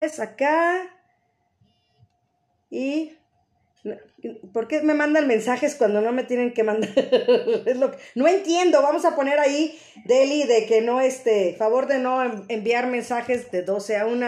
acá. 0.00 0.88
Y 2.70 3.18
¿Por 4.52 4.66
qué 4.66 4.82
me 4.82 4.94
mandan 4.94 5.28
mensajes 5.28 5.76
cuando 5.76 6.00
no 6.00 6.12
me 6.12 6.24
tienen 6.24 6.52
que 6.52 6.64
mandar? 6.64 6.90
es 6.96 7.76
lo 7.76 7.92
no 8.14 8.26
entiendo. 8.26 8.82
Vamos 8.82 9.04
a 9.04 9.14
poner 9.14 9.38
ahí, 9.38 9.78
Deli, 10.04 10.44
de 10.44 10.66
que 10.66 10.80
no, 10.80 11.00
este, 11.00 11.54
favor 11.56 11.86
de 11.86 11.98
no 11.98 12.44
enviar 12.48 12.88
mensajes 12.88 13.50
de 13.50 13.62
12 13.62 13.96
a 13.96 14.06
1. 14.06 14.26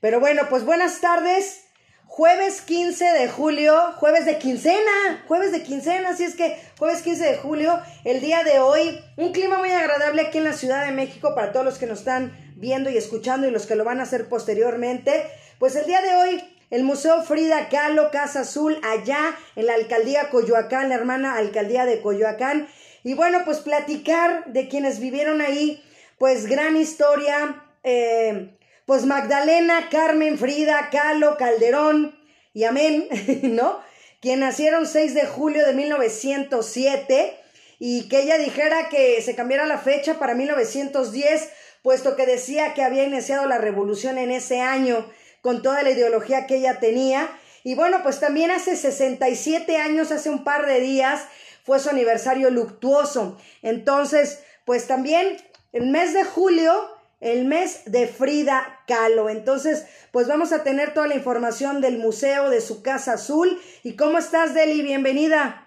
Pero 0.00 0.20
bueno, 0.20 0.42
pues 0.48 0.64
buenas 0.64 1.00
tardes. 1.00 1.62
Jueves 2.06 2.62
15 2.62 3.04
de 3.04 3.28
julio, 3.28 3.74
jueves 3.96 4.24
de 4.24 4.38
quincena, 4.38 5.22
jueves 5.28 5.52
de 5.52 5.62
quincena, 5.62 6.10
así 6.10 6.24
es 6.24 6.34
que 6.34 6.56
jueves 6.78 7.02
15 7.02 7.22
de 7.22 7.36
julio, 7.36 7.78
el 8.04 8.22
día 8.22 8.42
de 8.42 8.58
hoy, 8.58 8.98
un 9.18 9.32
clima 9.32 9.58
muy 9.58 9.70
agradable 9.70 10.22
aquí 10.22 10.38
en 10.38 10.44
la 10.44 10.54
Ciudad 10.54 10.86
de 10.86 10.92
México 10.92 11.34
para 11.34 11.52
todos 11.52 11.66
los 11.66 11.76
que 11.76 11.84
nos 11.84 11.98
están 11.98 12.45
viendo 12.56 12.90
y 12.90 12.96
escuchando 12.96 13.46
y 13.46 13.52
los 13.52 13.66
que 13.66 13.76
lo 13.76 13.84
van 13.84 14.00
a 14.00 14.02
hacer 14.02 14.28
posteriormente. 14.28 15.30
Pues 15.58 15.76
el 15.76 15.86
día 15.86 16.02
de 16.02 16.16
hoy 16.16 16.44
el 16.70 16.82
Museo 16.82 17.22
Frida 17.22 17.68
Kahlo, 17.68 18.10
Casa 18.10 18.40
Azul, 18.40 18.80
allá 18.82 19.36
en 19.54 19.66
la 19.66 19.74
alcaldía 19.74 20.30
Coyoacán, 20.30 20.88
la 20.88 20.96
hermana 20.96 21.36
alcaldía 21.36 21.86
de 21.86 22.00
Coyoacán. 22.00 22.68
Y 23.04 23.14
bueno, 23.14 23.42
pues 23.44 23.58
platicar 23.58 24.46
de 24.46 24.66
quienes 24.68 24.98
vivieron 24.98 25.40
ahí, 25.40 25.80
pues 26.18 26.46
gran 26.46 26.76
historia. 26.76 27.62
Eh, 27.84 28.50
pues 28.84 29.04
Magdalena, 29.04 29.88
Carmen, 29.90 30.38
Frida, 30.38 30.90
Kahlo, 30.90 31.36
Calderón 31.36 32.18
y 32.52 32.64
Amén, 32.64 33.08
¿no? 33.42 33.80
Quien 34.20 34.40
nacieron 34.40 34.86
6 34.86 35.14
de 35.14 35.26
julio 35.26 35.64
de 35.66 35.74
1907 35.74 37.36
y 37.78 38.08
que 38.08 38.22
ella 38.22 38.38
dijera 38.38 38.88
que 38.88 39.20
se 39.22 39.34
cambiara 39.34 39.66
la 39.66 39.78
fecha 39.78 40.18
para 40.18 40.34
1910, 40.34 41.48
puesto 41.86 42.16
que 42.16 42.26
decía 42.26 42.74
que 42.74 42.82
había 42.82 43.04
iniciado 43.04 43.46
la 43.46 43.58
revolución 43.58 44.18
en 44.18 44.32
ese 44.32 44.60
año 44.60 45.08
con 45.40 45.62
toda 45.62 45.84
la 45.84 45.92
ideología 45.92 46.48
que 46.48 46.56
ella 46.56 46.80
tenía. 46.80 47.30
Y 47.62 47.76
bueno, 47.76 48.02
pues 48.02 48.18
también 48.18 48.50
hace 48.50 48.74
67 48.74 49.76
años, 49.76 50.10
hace 50.10 50.28
un 50.28 50.42
par 50.42 50.66
de 50.66 50.80
días, 50.80 51.28
fue 51.62 51.78
su 51.78 51.88
aniversario 51.88 52.50
luctuoso. 52.50 53.38
Entonces, 53.62 54.40
pues 54.64 54.88
también 54.88 55.36
el 55.72 55.86
mes 55.86 56.12
de 56.12 56.24
julio, 56.24 56.74
el 57.20 57.44
mes 57.44 57.82
de 57.84 58.08
Frida 58.08 58.80
Kahlo. 58.88 59.30
Entonces, 59.30 59.84
pues 60.10 60.26
vamos 60.26 60.50
a 60.50 60.64
tener 60.64 60.92
toda 60.92 61.06
la 61.06 61.14
información 61.14 61.80
del 61.80 61.98
museo, 61.98 62.50
de 62.50 62.62
su 62.62 62.82
Casa 62.82 63.12
Azul. 63.12 63.62
¿Y 63.84 63.94
cómo 63.94 64.18
estás, 64.18 64.54
Deli? 64.54 64.82
Bienvenida. 64.82 65.65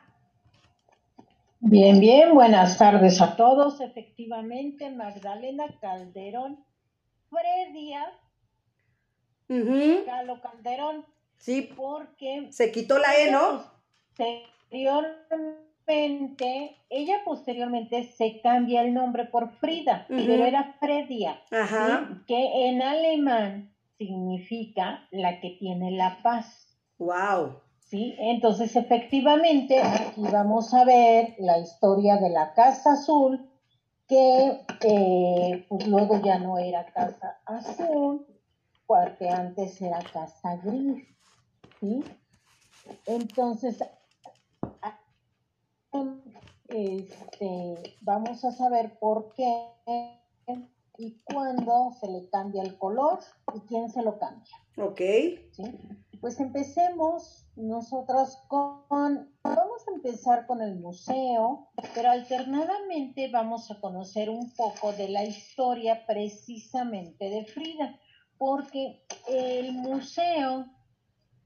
Bien, 1.61 1.99
bien, 1.99 2.33
buenas 2.33 2.77
tardes 2.77 3.21
a 3.21 3.35
todos. 3.35 3.81
Efectivamente, 3.81 4.89
Magdalena 4.89 5.65
Calderón 5.81 6.63
Díaz 7.73 8.13
Calo 10.05 10.41
Calderón. 10.41 11.05
Sí. 11.37 11.69
Porque. 11.75 12.47
Se 12.51 12.71
quitó 12.71 12.97
la 12.97 13.13
E, 13.15 13.29
¿no? 13.29 13.61
Posteriormente, 14.69 16.77
ella 16.89 17.17
posteriormente 17.25 18.03
se 18.03 18.39
cambia 18.41 18.81
el 18.81 18.93
nombre 18.93 19.25
por 19.25 19.51
Frida, 19.57 20.05
pero 20.07 20.45
era 20.45 20.75
Fredia, 20.79 21.41
Ajá. 21.51 22.21
que 22.27 22.69
en 22.69 22.81
alemán 22.81 23.73
significa 23.97 25.07
la 25.11 25.41
que 25.41 25.57
tiene 25.59 25.91
la 25.91 26.21
paz. 26.21 26.77
Wow. 26.99 27.59
Sí, 27.89 28.15
entonces 28.19 28.75
efectivamente 28.75 29.81
aquí 29.81 30.21
vamos 30.31 30.75
a 30.75 30.85
ver 30.85 31.33
la 31.39 31.57
historia 31.57 32.17
de 32.17 32.29
la 32.29 32.53
Casa 32.53 32.91
Azul, 32.93 33.49
que 34.07 34.63
eh, 34.81 35.65
pues 35.67 35.87
luego 35.87 36.21
ya 36.21 36.37
no 36.37 36.59
era 36.59 36.85
Casa 36.85 37.39
Azul, 37.47 38.27
porque 38.85 39.27
antes 39.29 39.81
era 39.81 39.99
casa 40.13 40.57
gris, 40.57 41.03
¿sí? 41.79 42.03
Entonces, 43.07 43.83
este, 46.67 47.97
vamos 48.01 48.45
a 48.45 48.51
saber 48.51 48.99
por 48.99 49.33
qué 49.33 49.67
y 50.99 51.17
cuándo 51.23 51.91
se 51.99 52.07
le 52.07 52.29
cambia 52.29 52.61
el 52.61 52.77
color 52.77 53.19
y 53.55 53.61
quién 53.61 53.89
se 53.89 54.03
lo 54.03 54.19
cambia. 54.19 54.53
Ok. 54.77 54.99
¿Sí? 55.51 55.79
Pues 56.19 56.39
empecemos 56.41 57.47
nosotros 57.55 58.37
con, 58.49 58.85
vamos 59.41 59.87
a 59.87 59.95
empezar 59.95 60.45
con 60.45 60.61
el 60.61 60.75
museo, 60.75 61.69
pero 61.95 62.11
alternadamente 62.11 63.31
vamos 63.31 63.71
a 63.71 63.79
conocer 63.79 64.29
un 64.29 64.53
poco 64.53 64.91
de 64.91 65.07
la 65.07 65.23
historia 65.23 66.05
precisamente 66.05 67.29
de 67.29 67.45
Frida 67.45 67.97
porque 68.37 69.05
el 69.27 69.73
museo 69.73 70.65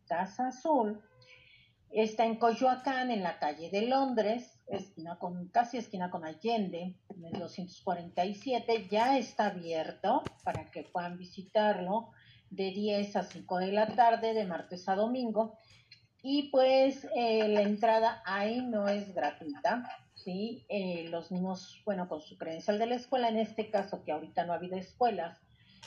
Casa 0.07 0.47
Azul 0.47 1.01
está 1.91 2.25
en 2.25 2.37
Coyoacán, 2.37 3.11
en 3.11 3.23
la 3.23 3.39
calle 3.39 3.69
de 3.69 3.83
Londres, 3.83 4.52
esquina 4.67 5.17
con, 5.19 5.47
casi 5.49 5.77
esquina 5.77 6.09
con 6.09 6.25
Allende, 6.25 6.95
en 7.09 7.25
el 7.25 7.33
247, 7.33 8.87
ya 8.89 9.17
está 9.17 9.47
abierto 9.47 10.23
para 10.43 10.71
que 10.71 10.83
puedan 10.83 11.17
visitarlo 11.17 12.11
de 12.49 12.71
10 12.71 13.15
a 13.15 13.23
5 13.23 13.57
de 13.57 13.71
la 13.71 13.87
tarde, 13.95 14.33
de 14.33 14.45
martes 14.45 14.87
a 14.87 14.95
domingo. 14.95 15.57
Y 16.21 16.49
pues 16.49 17.07
eh, 17.15 17.47
la 17.49 17.63
entrada 17.63 18.21
ahí 18.25 18.61
no 18.61 18.87
es 18.87 19.13
gratuita, 19.13 19.83
¿sí? 20.13 20.65
Eh, 20.69 21.07
los 21.09 21.31
niños, 21.31 21.81
bueno, 21.85 22.07
con 22.07 22.21
su 22.21 22.37
credencial 22.37 22.79
de 22.79 22.85
la 22.85 22.95
escuela, 22.95 23.27
en 23.27 23.37
este 23.37 23.69
caso 23.69 24.03
que 24.03 24.13
ahorita 24.13 24.45
no 24.45 24.53
ha 24.53 24.55
habido 24.55 24.77
escuelas, 24.77 25.41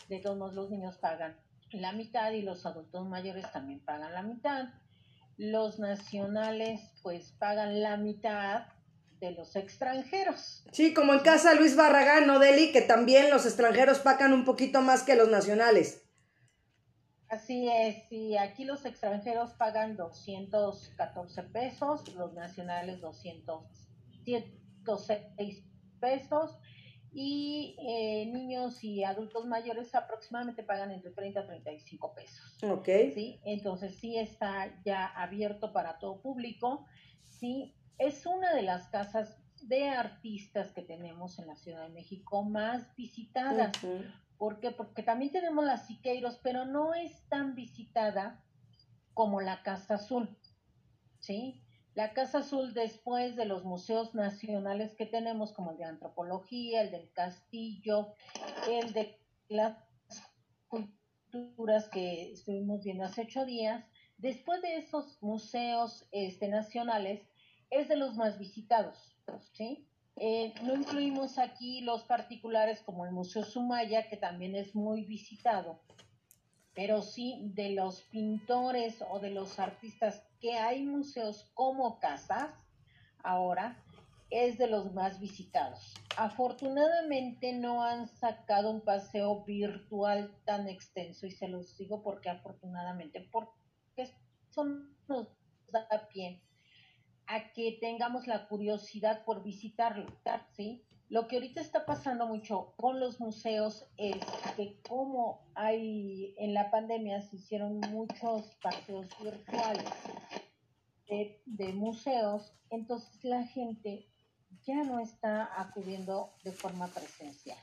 de 0.08 0.19
todos 0.19 0.37
modos 0.37 0.54
los 0.54 0.70
niños 0.70 0.98
pagan 0.98 1.37
la 1.72 1.93
mitad 1.93 2.32
y 2.32 2.43
los 2.43 2.66
adultos 2.66 3.06
mayores 3.06 3.50
también 3.53 3.81
pagan 3.81 4.12
la 4.12 4.22
mitad. 4.22 4.69
Los 5.36 5.78
nacionales 5.78 6.80
pues 7.02 7.32
pagan 7.38 7.82
la 7.82 7.97
mitad 7.97 8.66
de 9.20 9.32
los 9.32 9.56
extranjeros. 9.56 10.64
Sí, 10.72 10.94
como 10.94 11.12
en 11.14 11.20
casa 11.20 11.54
Luis 11.54 11.76
Barragán, 11.76 12.26
¿no, 12.26 12.38
Deli? 12.38 12.72
Que 12.72 12.82
también 12.82 13.30
los 13.30 13.46
extranjeros 13.46 14.00
pagan 14.00 14.32
un 14.32 14.44
poquito 14.44 14.82
más 14.82 15.02
que 15.02 15.16
los 15.16 15.28
nacionales. 15.28 16.02
Así 17.28 17.69
es, 17.69 18.08
sí, 18.08 18.36
aquí 18.36 18.64
los 18.64 18.84
extranjeros 18.84 19.52
pagan 19.54 19.96
214 19.96 21.42
pesos, 21.44 22.14
los 22.14 22.34
nacionales 22.34 23.00
206 23.00 25.64
pesos 25.98 26.58
y 27.19 27.75
eh, 27.78 28.27
niños 28.27 28.84
y 28.84 29.03
adultos 29.03 29.47
mayores 29.47 29.94
aproximadamente 29.94 30.62
pagan 30.62 30.91
entre 30.91 31.12
30 31.12 31.41
a 31.41 31.47
35 31.47 32.15
pesos. 32.15 32.59
Ok. 32.62 32.88
¿sí? 33.15 33.41
Entonces 33.47 33.94
sí 33.94 34.19
está 34.19 34.78
ya 34.84 35.06
abierto 35.06 35.72
para 35.72 35.99
todo 35.99 36.21
público. 36.21 36.84
Sí, 37.26 37.75
es 37.97 38.26
una 38.26 38.55
de 38.55 38.60
las 38.60 38.88
casas 38.88 39.43
de 39.62 39.88
artistas 39.88 40.72
que 40.72 40.82
tenemos 40.82 41.38
en 41.38 41.47
la 41.47 41.56
Ciudad 41.56 41.84
de 41.84 41.94
México 41.94 42.44
más 42.44 42.94
visitadas. 42.97 43.72
¿Por 44.37 44.60
qué? 44.60 44.71
Porque 44.72 45.03
también 45.03 45.32
tenemos 45.32 45.65
las 45.65 45.87
Siqueiros, 45.87 46.38
pero 46.43 46.66
no 46.66 46.93
es 46.93 47.26
tan 47.31 47.55
visitada 47.55 48.44
como 49.15 49.41
la 49.41 49.62
Casa 49.62 49.94
Azul. 49.94 50.37
¿Sí? 51.19 51.66
La 51.96 52.12
Casa 52.12 52.40
Azul, 52.40 52.74
después 52.74 53.36
de 53.36 53.46
los 53.46 53.64
museos 53.64 54.14
nacionales 54.14 54.94
que 54.96 55.06
tenemos, 55.06 55.54
como 55.54 55.70
el 55.70 55.78
de 55.78 55.84
antropología, 55.84 56.82
el 56.82 56.90
del 56.90 57.10
castillo, 57.12 58.12
el 58.68 58.92
de 58.92 59.18
las 59.48 59.78
culturas 60.68 61.88
que 61.88 62.32
estuvimos 62.32 62.84
viendo 62.84 63.04
hace 63.04 63.22
ocho 63.22 63.46
días, 63.46 63.82
después 64.18 64.60
de 64.60 64.76
esos 64.76 65.16
museos 65.22 66.06
este, 66.12 66.48
nacionales, 66.48 67.22
es 67.70 67.88
de 67.88 67.96
los 67.96 68.14
más 68.14 68.38
visitados. 68.38 69.16
Eh, 70.16 70.52
no 70.64 70.74
incluimos 70.74 71.38
aquí 71.38 71.80
los 71.80 72.04
particulares 72.04 72.80
como 72.80 73.06
el 73.06 73.12
Museo 73.12 73.42
Sumaya, 73.42 74.06
que 74.10 74.18
también 74.18 74.54
es 74.54 74.74
muy 74.74 75.04
visitado, 75.04 75.80
pero 76.76 77.00
sí 77.00 77.41
de 77.54 77.70
los 77.70 78.02
pintores 78.02 79.02
o 79.11 79.19
de 79.19 79.31
los 79.31 79.58
artistas 79.58 80.23
que 80.40 80.52
hay 80.58 80.82
museos 80.82 81.50
como 81.55 81.99
casas 81.99 82.55
ahora 83.25 83.82
es 84.28 84.58
de 84.58 84.69
los 84.69 84.93
más 84.93 85.19
visitados. 85.19 85.94
Afortunadamente 86.19 87.55
no 87.55 87.82
han 87.82 88.08
sacado 88.08 88.70
un 88.70 88.82
paseo 88.82 89.43
virtual 89.44 90.31
tan 90.44 90.69
extenso 90.69 91.26
y 91.26 91.31
se 91.31 91.49
los 91.49 91.78
digo 91.78 92.02
porque 92.02 92.28
afortunadamente, 92.28 93.26
porque 93.32 93.52
eso 93.96 94.64
nos 95.08 95.28
da 95.73 96.08
pie 96.12 96.43
a 97.26 97.52
que 97.52 97.78
tengamos 97.81 98.26
la 98.26 98.49
curiosidad 98.49 99.25
por 99.25 99.43
visitarlo, 99.43 100.06
¿sí? 100.52 100.84
Lo 101.08 101.29
que 101.29 101.37
ahorita 101.37 101.61
está 101.61 101.87
pasando 101.87 102.26
mucho 102.26 102.75
con 102.76 102.99
los 102.99 103.20
museos 103.20 103.87
es 103.97 104.17
que 104.56 104.81
como 104.88 105.47
hay 105.55 106.35
en 106.38 106.53
la 106.53 106.70
pandemia 106.70 107.20
se 107.20 107.37
hicieron 107.37 107.79
muchos 107.93 108.56
paseos 108.56 109.06
virtuales 109.23 109.85
de, 111.08 111.73
museos, 111.73 112.53
entonces 112.70 113.23
la 113.23 113.44
gente 113.44 114.08
ya 114.64 114.82
no 114.82 114.99
está 114.99 115.49
acudiendo 115.61 116.35
de 116.43 116.50
forma 116.50 116.88
presencial. 116.88 117.59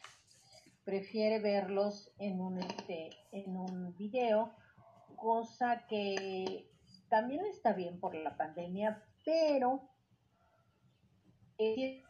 prefiere 0.85 1.39
verlos 1.39 2.11
en 2.19 2.39
un, 2.39 2.59
este, 2.59 3.09
en 3.31 3.57
un 3.57 3.95
video, 3.95 4.53
cosa 5.17 5.85
que 5.87 6.69
también 7.09 7.45
está 7.45 7.73
bien 7.73 7.99
por 7.99 8.15
la 8.15 8.37
pandemia, 8.37 9.03
pero 9.25 9.81
es 11.57 12.03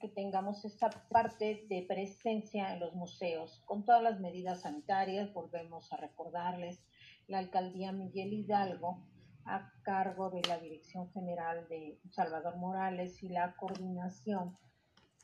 que 0.00 0.08
tengamos 0.08 0.64
esta 0.64 0.90
parte 0.90 1.66
de 1.68 1.84
presencia 1.88 2.74
en 2.74 2.80
los 2.80 2.94
museos, 2.94 3.62
con 3.64 3.84
todas 3.84 4.02
las 4.02 4.20
medidas 4.20 4.62
sanitarias, 4.62 5.32
volvemos 5.32 5.92
a 5.92 5.96
recordarles, 5.96 6.84
la 7.26 7.38
alcaldía 7.38 7.92
Miguel 7.92 8.32
Hidalgo 8.32 9.02
a 9.46 9.72
cargo 9.82 10.30
de 10.30 10.42
la 10.48 10.58
Dirección 10.58 11.10
General 11.12 11.66
de 11.68 11.98
Salvador 12.10 12.56
Morales 12.56 13.22
y 13.22 13.28
la 13.28 13.54
coordinación 13.56 14.58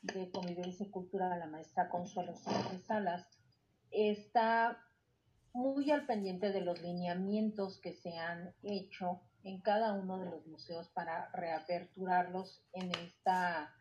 de 0.01 0.31
convivencia 0.31 0.89
cultural, 0.89 1.39
la 1.39 1.47
maestra 1.47 1.89
Consuelo 1.89 2.35
Sánchez 2.35 2.85
Salas, 2.85 3.27
está 3.91 4.79
muy 5.53 5.91
al 5.91 6.05
pendiente 6.05 6.51
de 6.51 6.61
los 6.61 6.81
lineamientos 6.81 7.79
que 7.79 7.93
se 7.93 8.17
han 8.17 8.53
hecho 8.63 9.21
en 9.43 9.61
cada 9.61 9.93
uno 9.93 10.19
de 10.19 10.29
los 10.29 10.47
museos 10.47 10.89
para 10.89 11.29
reaperturarlos 11.33 12.63
en 12.73 12.91
esta 12.95 13.71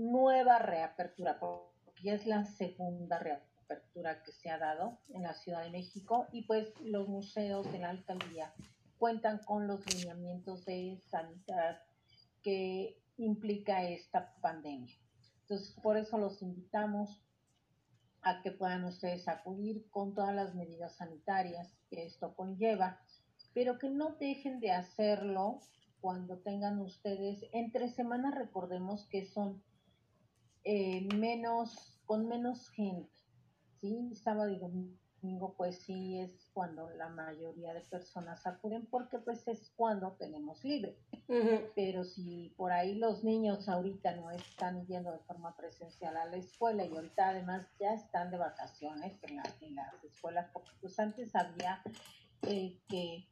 nueva 0.00 0.58
reapertura, 0.58 1.38
porque 1.38 2.02
ya 2.02 2.14
es 2.14 2.26
la 2.26 2.44
segunda 2.44 3.18
reapertura 3.18 4.22
que 4.22 4.32
se 4.32 4.50
ha 4.50 4.58
dado 4.58 4.98
en 5.10 5.22
la 5.22 5.34
Ciudad 5.34 5.62
de 5.62 5.70
México 5.70 6.26
y 6.32 6.42
pues 6.42 6.72
los 6.80 7.08
museos 7.08 7.70
de 7.70 7.78
la 7.78 7.90
alcaldía 7.90 8.52
cuentan 8.98 9.38
con 9.44 9.66
los 9.66 9.84
lineamientos 9.94 10.64
de 10.64 11.00
sanidad 11.10 11.80
que 12.42 12.98
implica 13.16 13.84
esta 13.84 14.34
pandemia. 14.40 14.94
Entonces, 15.42 15.74
por 15.82 15.96
eso 15.96 16.18
los 16.18 16.42
invitamos 16.42 17.22
a 18.22 18.42
que 18.42 18.50
puedan 18.50 18.84
ustedes 18.84 19.28
acudir 19.28 19.88
con 19.90 20.14
todas 20.14 20.34
las 20.34 20.54
medidas 20.54 20.96
sanitarias 20.96 21.72
que 21.88 22.04
esto 22.04 22.34
conlleva, 22.34 23.00
pero 23.54 23.78
que 23.78 23.90
no 23.90 24.16
dejen 24.20 24.60
de 24.60 24.72
hacerlo 24.72 25.60
cuando 26.00 26.38
tengan 26.38 26.78
ustedes, 26.78 27.44
entre 27.52 27.90
semanas 27.90 28.34
recordemos 28.34 29.06
que 29.08 29.26
son 29.26 29.62
eh, 30.64 31.08
menos, 31.16 32.00
con 32.06 32.28
menos 32.28 32.68
gente, 32.70 33.10
¿sí? 33.80 34.14
Sábado 34.14 34.50
y 34.50 34.58
domingo 34.58 35.54
pues 35.56 35.82
sí 35.82 36.18
es 36.18 36.50
cuando 36.54 36.88
la 36.90 37.08
mayoría 37.08 37.74
de 37.74 37.82
personas 37.82 38.46
acuden 38.46 38.86
porque 38.86 39.18
pues 39.18 39.46
es 39.48 39.70
cuando 39.76 40.12
tenemos 40.12 40.64
libre. 40.64 40.98
Pero 41.74 42.04
si 42.04 42.54
por 42.56 42.72
ahí 42.72 42.94
los 42.94 43.22
niños 43.22 43.68
ahorita 43.68 44.16
no 44.16 44.30
están 44.30 44.86
yendo 44.86 45.12
de 45.12 45.18
forma 45.20 45.56
presencial 45.56 46.16
a 46.16 46.24
la 46.24 46.36
escuela 46.36 46.84
y 46.84 46.88
ahorita 46.88 47.28
además 47.28 47.66
ya 47.78 47.94
están 47.94 48.30
de 48.30 48.38
vacaciones 48.38 49.22
en, 49.22 49.36
las 49.76 50.04
escuelas, 50.04 50.50
porque 50.52 50.70
pues 50.80 50.98
antes 50.98 51.34
había 51.36 51.82
eh, 52.42 52.80
que 52.88 53.28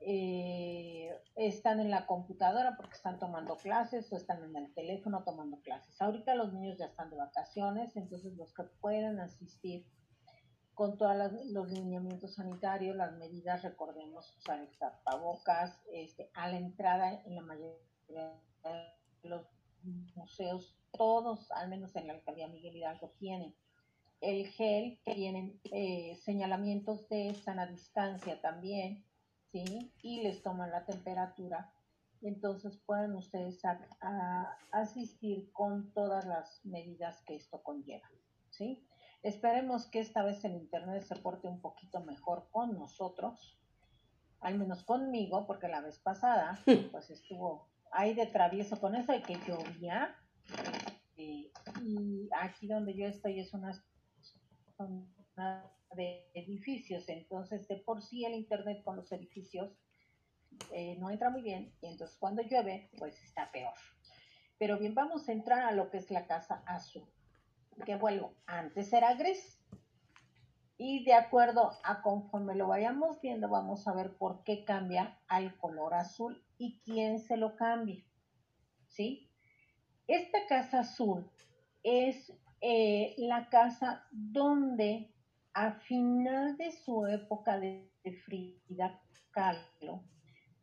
eh, 0.00 1.10
están 1.36 1.80
en 1.80 1.90
la 1.90 2.06
computadora 2.06 2.76
porque 2.76 2.96
están 2.96 3.18
tomando 3.18 3.56
clases 3.56 4.10
o 4.12 4.16
están 4.16 4.42
en 4.44 4.56
el 4.56 4.72
teléfono 4.74 5.22
tomando 5.24 5.60
clases. 5.60 6.00
Ahorita 6.00 6.34
los 6.34 6.52
niños 6.52 6.78
ya 6.78 6.86
están 6.86 7.10
de 7.10 7.16
vacaciones, 7.16 7.96
entonces 7.96 8.34
los 8.36 8.52
que 8.54 8.64
pueden 8.80 9.20
asistir 9.20 9.86
con 10.74 10.96
todos 10.96 11.14
los 11.50 11.70
lineamientos 11.70 12.36
sanitarios, 12.36 12.96
las 12.96 13.12
medidas, 13.18 13.62
recordemos 13.62 14.34
usar 14.38 14.60
el 14.60 14.78
tapabocas, 14.78 15.78
este, 15.92 16.30
a 16.32 16.48
la 16.48 16.56
entrada 16.56 17.22
en 17.26 17.34
la 17.34 17.42
mayoría 17.42 17.76
de 18.64 19.28
los 19.28 19.46
museos, 20.14 20.78
todos, 20.92 21.50
al 21.52 21.68
menos 21.68 21.94
en 21.96 22.06
la 22.06 22.14
alcaldía 22.14 22.48
Miguel 22.48 22.76
Hidalgo, 22.76 23.12
tienen 23.18 23.54
el 24.22 24.46
gel, 24.48 24.98
tienen 25.04 25.60
eh, 25.70 26.16
señalamientos 26.24 27.08
de 27.10 27.34
sana 27.34 27.66
distancia 27.66 28.40
también, 28.40 29.04
¿sí? 29.52 29.92
Y 30.02 30.22
les 30.22 30.42
toman 30.42 30.70
la 30.70 30.84
temperatura. 30.84 31.72
Entonces 32.22 32.76
pueden 32.84 33.14
ustedes 33.14 33.62
asistir 34.72 35.50
con 35.52 35.92
todas 35.94 36.26
las 36.26 36.64
medidas 36.64 37.22
que 37.22 37.36
esto 37.36 37.62
conlleva, 37.62 38.10
¿sí? 38.50 38.86
Esperemos 39.22 39.86
que 39.86 40.00
esta 40.00 40.22
vez 40.22 40.44
el 40.44 40.54
Internet 40.54 41.02
se 41.02 41.16
porte 41.16 41.48
un 41.48 41.60
poquito 41.60 42.00
mejor 42.00 42.48
con 42.50 42.78
nosotros, 42.78 43.58
al 44.40 44.58
menos 44.58 44.82
conmigo, 44.84 45.46
porque 45.46 45.68
la 45.68 45.80
vez 45.80 45.98
pasada 45.98 46.58
pues 46.92 47.10
estuvo 47.10 47.68
ahí 47.92 48.14
de 48.14 48.26
travieso 48.26 48.78
con 48.80 48.94
eso 48.94 49.12
de 49.12 49.22
que 49.22 49.38
llovía. 49.46 50.14
Este, 51.20 51.52
y 51.82 52.28
aquí 52.38 52.66
donde 52.66 52.94
yo 52.94 53.06
estoy 53.06 53.40
es 53.40 53.52
una 53.52 53.72
zona 54.76 55.70
de 55.94 56.30
edificios, 56.34 57.08
entonces 57.08 57.66
de 57.68 57.76
por 57.76 58.02
sí 58.02 58.24
el 58.24 58.34
Internet 58.34 58.82
con 58.84 58.96
los 58.96 59.10
edificios 59.12 59.72
eh, 60.72 60.96
no 60.98 61.10
entra 61.10 61.30
muy 61.30 61.42
bien 61.42 61.72
y 61.80 61.86
entonces 61.86 62.16
cuando 62.18 62.42
llueve 62.42 62.90
pues 62.98 63.22
está 63.22 63.50
peor. 63.50 63.74
Pero 64.58 64.78
bien, 64.78 64.94
vamos 64.94 65.28
a 65.28 65.32
entrar 65.32 65.60
a 65.60 65.72
lo 65.72 65.90
que 65.90 65.98
es 65.98 66.10
la 66.10 66.26
casa 66.26 66.62
azul 66.66 67.08
que 67.84 67.96
vuelvo, 67.96 68.34
antes 68.46 68.92
era 68.92 69.14
gris. 69.14 69.58
Y 70.76 71.04
de 71.04 71.12
acuerdo 71.12 71.72
a 71.84 72.00
conforme 72.00 72.54
lo 72.54 72.68
vayamos 72.68 73.20
viendo, 73.20 73.48
vamos 73.48 73.86
a 73.86 73.92
ver 73.92 74.16
por 74.16 74.44
qué 74.44 74.64
cambia 74.64 75.18
al 75.28 75.56
color 75.58 75.92
azul 75.92 76.42
y 76.56 76.80
quién 76.80 77.20
se 77.20 77.36
lo 77.36 77.54
cambia. 77.56 78.02
¿Sí? 78.88 79.30
Esta 80.06 80.46
casa 80.48 80.80
azul 80.80 81.30
es 81.82 82.32
eh, 82.62 83.14
la 83.18 83.48
casa 83.50 84.06
donde 84.10 85.10
a 85.54 85.72
final 85.72 86.56
de 86.56 86.72
su 86.72 87.06
época 87.06 87.58
de, 87.58 87.88
Frida 88.24 89.00
Kahlo 89.30 90.02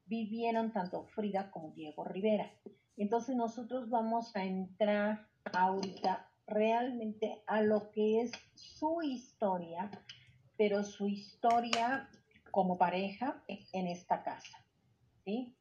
vivieron 0.06 0.72
tanto 0.72 1.06
Frida 1.06 1.52
como 1.52 1.72
Diego 1.72 2.04
Rivera. 2.04 2.52
Entonces 2.98 3.36
nosotros 3.36 3.90
vamos 3.90 4.36
a 4.36 4.44
entrar 4.44 5.28
ahorita 5.54 6.28
realmente 6.48 7.44
a 7.46 7.62
lo 7.62 7.92
que 7.92 8.22
es 8.22 8.32
su 8.56 9.02
historia, 9.04 9.92
pero 10.58 10.84
su 10.84 11.08
historia 11.08 12.10
como 12.52 12.78
pareja 12.78 13.44
en 13.48 13.88
esta 13.88 14.24
casa. 14.24 14.58
¿sí? 15.24 15.56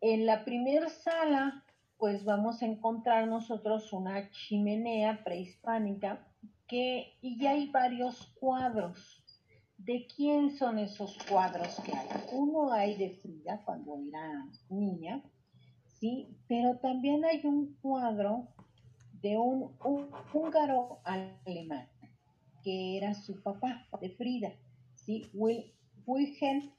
En 0.00 0.26
la 0.26 0.44
primera 0.44 0.88
sala, 0.88 1.64
pues 1.96 2.24
vamos 2.24 2.62
a 2.62 2.66
encontrar 2.66 3.28
nosotros 3.28 3.92
una 3.92 4.30
chimenea 4.30 5.22
prehispánica 5.24 6.27
que, 6.68 7.16
y 7.20 7.46
hay 7.46 7.70
varios 7.70 8.32
cuadros. 8.38 9.24
¿De 9.76 10.06
quién 10.14 10.56
son 10.56 10.78
esos 10.78 11.16
cuadros 11.28 11.76
que 11.80 11.92
hay? 11.92 12.08
Uno 12.32 12.72
hay 12.72 12.96
de 12.96 13.10
Frida 13.10 13.62
cuando 13.64 13.96
era 13.96 14.46
niña, 14.68 15.22
¿sí? 15.98 16.28
Pero 16.48 16.78
también 16.78 17.24
hay 17.24 17.40
un 17.44 17.76
cuadro 17.80 18.48
de 19.22 19.36
un, 19.38 19.76
húngaro 20.32 21.00
alemán, 21.04 21.88
que 22.62 22.96
era 22.96 23.14
su 23.14 23.40
papá 23.42 23.86
de 24.00 24.10
Frida, 24.10 24.52
¿sí? 24.94 25.30
Wilhelm 25.32 26.72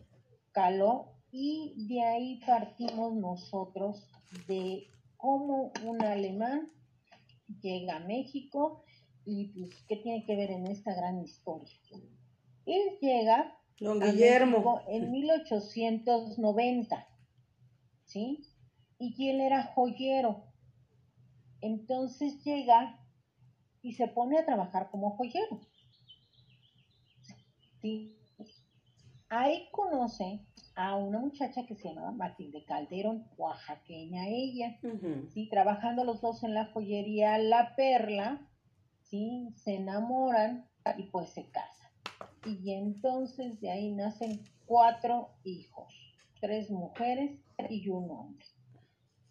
Caló, 0.52 1.20
y 1.32 1.88
de 1.88 2.04
ahí 2.04 2.42
partimos 2.46 3.14
nosotros 3.14 4.08
de 4.48 4.88
cómo 5.18 5.72
un 5.86 6.02
alemán 6.02 6.70
llega 7.62 7.98
a 7.98 8.00
México 8.00 8.84
y 9.30 9.46
pues 9.50 9.70
qué 9.88 9.98
tiene 9.98 10.26
que 10.26 10.36
ver 10.36 10.50
en 10.50 10.66
esta 10.66 10.96
gran 10.96 11.22
historia. 11.22 11.70
Él 12.66 12.98
llega 13.00 13.56
Don 13.80 14.00
Guillermo. 14.00 14.82
en 14.88 15.12
1890, 15.12 17.08
¿sí? 18.06 18.42
Y 18.98 19.30
él 19.30 19.40
era 19.42 19.64
joyero, 19.76 20.46
entonces 21.62 22.44
llega 22.44 23.00
y 23.84 23.94
se 23.94 24.08
pone 24.08 24.40
a 24.40 24.46
trabajar 24.46 24.90
como 24.90 25.16
joyero. 25.16 25.62
¿Sí? 27.82 28.18
Ahí 29.30 29.70
conoce 29.72 30.44
a 30.76 30.96
una 30.96 31.20
muchacha 31.20 31.68
que 31.68 31.76
se 31.76 31.90
llamaba 31.90 32.12
Matilde 32.12 32.66
Calderón, 32.66 33.28
oaxaqueña 33.38 34.28
ella, 34.28 34.80
¿sí? 35.34 35.48
Trabajando 35.50 36.04
los 36.04 36.20
dos 36.20 36.44
en 36.44 36.56
la 36.56 36.66
joyería 36.66 37.38
La 37.38 37.76
Perla, 37.76 38.49
¿sí? 39.10 39.50
Se 39.56 39.76
enamoran 39.76 40.68
y 40.98 41.04
pues 41.04 41.30
se 41.30 41.50
casan. 41.50 41.92
Y 42.46 42.74
entonces 42.74 43.60
de 43.60 43.72
ahí 43.72 43.92
nacen 43.92 44.42
cuatro 44.66 45.30
hijos, 45.44 45.94
tres 46.40 46.70
mujeres 46.70 47.40
y 47.70 47.90
un 47.90 48.10
hombre, 48.12 48.46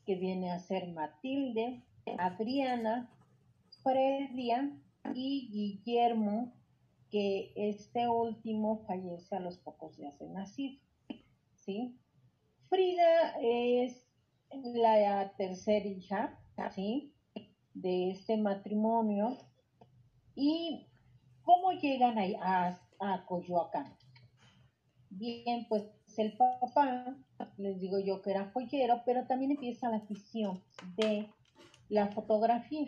que 0.05 0.17
viene 0.17 0.51
a 0.51 0.59
ser 0.59 0.93
Matilde, 0.93 1.83
Adriana, 2.19 3.11
Fredia 3.83 4.71
y 5.15 5.49
Guillermo, 5.51 6.53
que 7.11 7.53
este 7.57 8.09
último 8.09 8.85
fallece 8.87 9.37
a 9.37 9.41
los 9.41 9.57
pocos 9.59 9.97
días 9.97 10.19
de 10.19 10.29
nacido. 10.29 10.81
¿sí? 11.55 11.99
Frida 12.69 13.39
es 13.41 14.07
la 14.75 15.33
tercera 15.37 15.87
hija 15.87 16.39
¿sí? 16.75 17.15
de 17.75 18.11
este 18.11 18.37
matrimonio 18.37 19.39
¿Y 20.41 20.87
cómo 21.43 21.73
llegan 21.73 22.17
a, 22.17 22.81
a 23.01 23.27
Coyoacán? 23.27 23.93
Bien, 25.11 25.67
pues 25.69 25.83
el 26.17 26.37
papá, 26.37 27.17
les 27.57 27.81
digo 27.81 27.99
yo 27.99 28.23
que 28.23 28.31
era 28.31 28.53
joyero, 28.53 29.03
pero 29.05 29.27
también 29.27 29.51
empieza 29.51 29.91
la 29.91 29.97
afición 29.97 30.63
de 30.97 31.29
la 31.89 32.07
fotografía. 32.13 32.87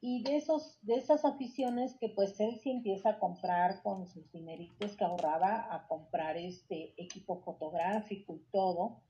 Y 0.00 0.22
de, 0.22 0.36
esos, 0.36 0.78
de 0.80 0.94
esas 0.94 1.26
aficiones 1.26 1.98
que 1.98 2.08
pues 2.08 2.40
él 2.40 2.58
sí 2.62 2.70
empieza 2.70 3.10
a 3.10 3.18
comprar 3.18 3.82
con 3.82 4.06
sus 4.06 4.32
dineritos 4.32 4.96
que 4.96 5.04
ahorraba, 5.04 5.68
a 5.70 5.86
comprar 5.86 6.38
este 6.38 6.94
equipo 6.96 7.42
fotográfico 7.42 8.36
y 8.36 8.44
todo, 8.50 9.02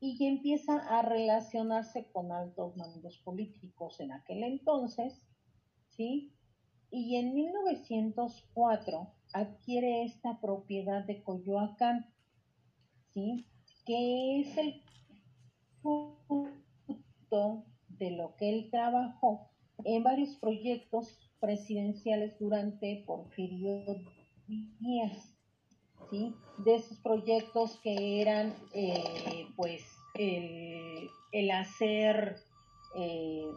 y 0.00 0.26
empieza 0.26 0.78
a 0.98 1.02
relacionarse 1.02 2.10
con 2.10 2.32
altos 2.32 2.76
mandos 2.76 3.18
políticos 3.18 4.00
en 4.00 4.10
aquel 4.10 4.42
entonces, 4.42 5.24
¿sí? 5.96 6.32
Y 6.90 7.16
en 7.16 7.34
1904 7.34 9.12
adquiere 9.32 10.04
esta 10.04 10.40
propiedad 10.40 11.04
de 11.04 11.22
Coyoacán, 11.22 12.06
¿sí? 13.12 13.46
Que 13.84 14.40
es 14.40 14.56
el 14.56 14.82
fruto 15.82 17.64
de 17.88 18.10
lo 18.12 18.36
que 18.36 18.48
él 18.48 18.68
trabajó 18.70 19.50
en 19.84 20.04
varios 20.04 20.36
proyectos 20.36 21.18
presidenciales 21.40 22.38
durante 22.38 23.02
Porfirio 23.06 23.84
Díaz, 24.46 25.36
¿sí? 26.10 26.34
De 26.64 26.76
esos 26.76 26.98
proyectos 26.98 27.78
que 27.82 28.22
eran, 28.22 28.54
eh, 28.72 29.48
pues, 29.56 29.82
el, 30.14 31.50
hacer... 31.50 32.36
Eh, 32.96 33.48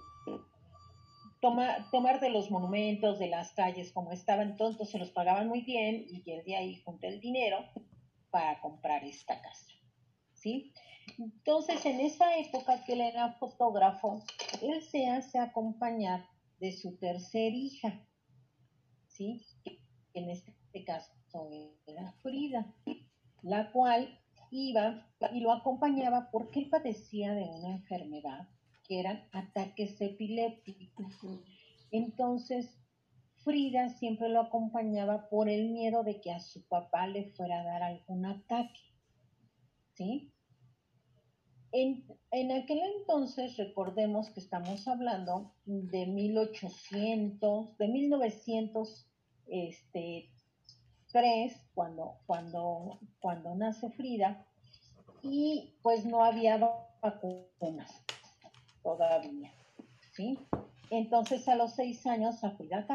tomar 1.39 2.19
de 2.19 2.29
los 2.29 2.49
monumentos, 2.51 3.19
de 3.19 3.27
las 3.27 3.51
calles 3.51 3.91
como 3.91 4.11
estaban, 4.11 4.51
entonces 4.51 4.89
se 4.89 4.99
los 4.99 5.11
pagaban 5.11 5.47
muy 5.47 5.61
bien 5.61 6.05
y 6.09 6.23
él 6.31 6.43
de 6.45 6.55
ahí 6.55 6.75
junté 6.83 7.07
el 7.07 7.19
dinero 7.19 7.59
para 8.29 8.59
comprar 8.59 9.03
esta 9.03 9.41
casa. 9.41 9.71
¿Sí? 10.33 10.73
Entonces, 11.17 11.85
en 11.85 11.99
esa 11.99 12.37
época 12.37 12.83
que 12.83 12.93
él 12.93 13.01
era 13.01 13.33
fotógrafo, 13.33 14.23
él 14.61 14.81
se 14.81 15.07
hace 15.07 15.39
acompañar 15.39 16.27
de 16.59 16.71
su 16.73 16.97
tercer 16.97 17.53
hija, 17.53 18.05
¿sí? 19.07 19.45
En 20.13 20.29
este 20.29 20.53
caso 20.85 21.17
era 21.85 22.11
Frida, 22.23 22.73
la 23.41 23.71
cual 23.71 24.19
iba 24.51 25.07
y 25.33 25.39
lo 25.41 25.51
acompañaba 25.51 26.29
porque 26.31 26.59
él 26.61 26.69
padecía 26.69 27.33
de 27.33 27.43
una 27.43 27.75
enfermedad 27.75 28.47
que 28.87 28.99
eran 28.99 29.27
ataques 29.33 29.99
epilépticos. 30.01 30.86
Entonces, 31.91 32.77
Frida 33.43 33.89
siempre 33.89 34.29
lo 34.29 34.41
acompañaba 34.41 35.29
por 35.29 35.47
el 35.47 35.69
miedo 35.69 36.03
de 36.03 36.19
que 36.19 36.31
a 36.31 36.39
su 36.39 36.67
papá 36.67 37.07
le 37.07 37.31
fuera 37.31 37.61
a 37.61 37.63
dar 37.63 37.83
algún 37.83 38.25
ataque. 38.25 38.81
¿Sí? 39.95 40.31
En, 41.71 42.05
en, 42.31 42.51
aquel 42.51 42.79
entonces, 42.99 43.57
recordemos 43.57 44.29
que 44.29 44.39
estamos 44.39 44.87
hablando 44.87 45.53
de 45.65 46.05
1800, 46.07 47.77
de 47.77 47.87
1903, 47.87 49.07
este, 49.47 50.29
cuando, 51.73 52.19
cuando, 52.25 52.99
cuando 53.19 53.55
nace 53.55 53.89
Frida, 53.91 54.45
y 55.21 55.73
pues 55.81 56.05
no 56.05 56.23
había 56.23 56.57
vacunas 57.01 57.91
todavía, 58.83 59.51
¿sí? 60.13 60.39
Entonces 60.89 61.47
a 61.47 61.55
los 61.55 61.73
seis 61.75 62.05
años 62.05 62.43
a 62.43 62.51
Frida 62.51 62.87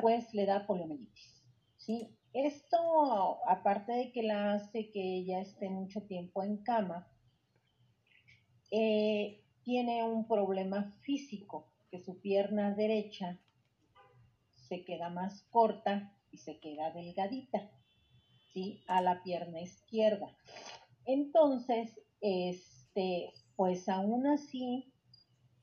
pues 0.00 0.34
le 0.34 0.46
da 0.46 0.66
poliomielitis, 0.66 1.44
¿sí? 1.76 2.14
Esto, 2.32 3.38
aparte 3.48 3.92
de 3.92 4.12
que 4.12 4.22
la 4.22 4.54
hace 4.54 4.90
que 4.90 5.00
ella 5.00 5.40
esté 5.40 5.70
mucho 5.70 6.02
tiempo 6.02 6.42
en 6.42 6.58
cama, 6.58 7.08
eh, 8.70 9.42
tiene 9.62 10.04
un 10.04 10.26
problema 10.26 10.92
físico, 11.02 11.72
que 11.90 11.98
su 11.98 12.20
pierna 12.20 12.74
derecha 12.74 13.38
se 14.54 14.84
queda 14.84 15.08
más 15.08 15.42
corta 15.50 16.14
y 16.30 16.38
se 16.38 16.58
queda 16.58 16.90
delgadita, 16.90 17.70
¿sí? 18.52 18.82
A 18.86 19.00
la 19.00 19.22
pierna 19.22 19.60
izquierda. 19.60 20.36
Entonces, 21.06 21.98
este, 22.20 23.32
pues 23.56 23.88
aún 23.88 24.26
así, 24.26 24.92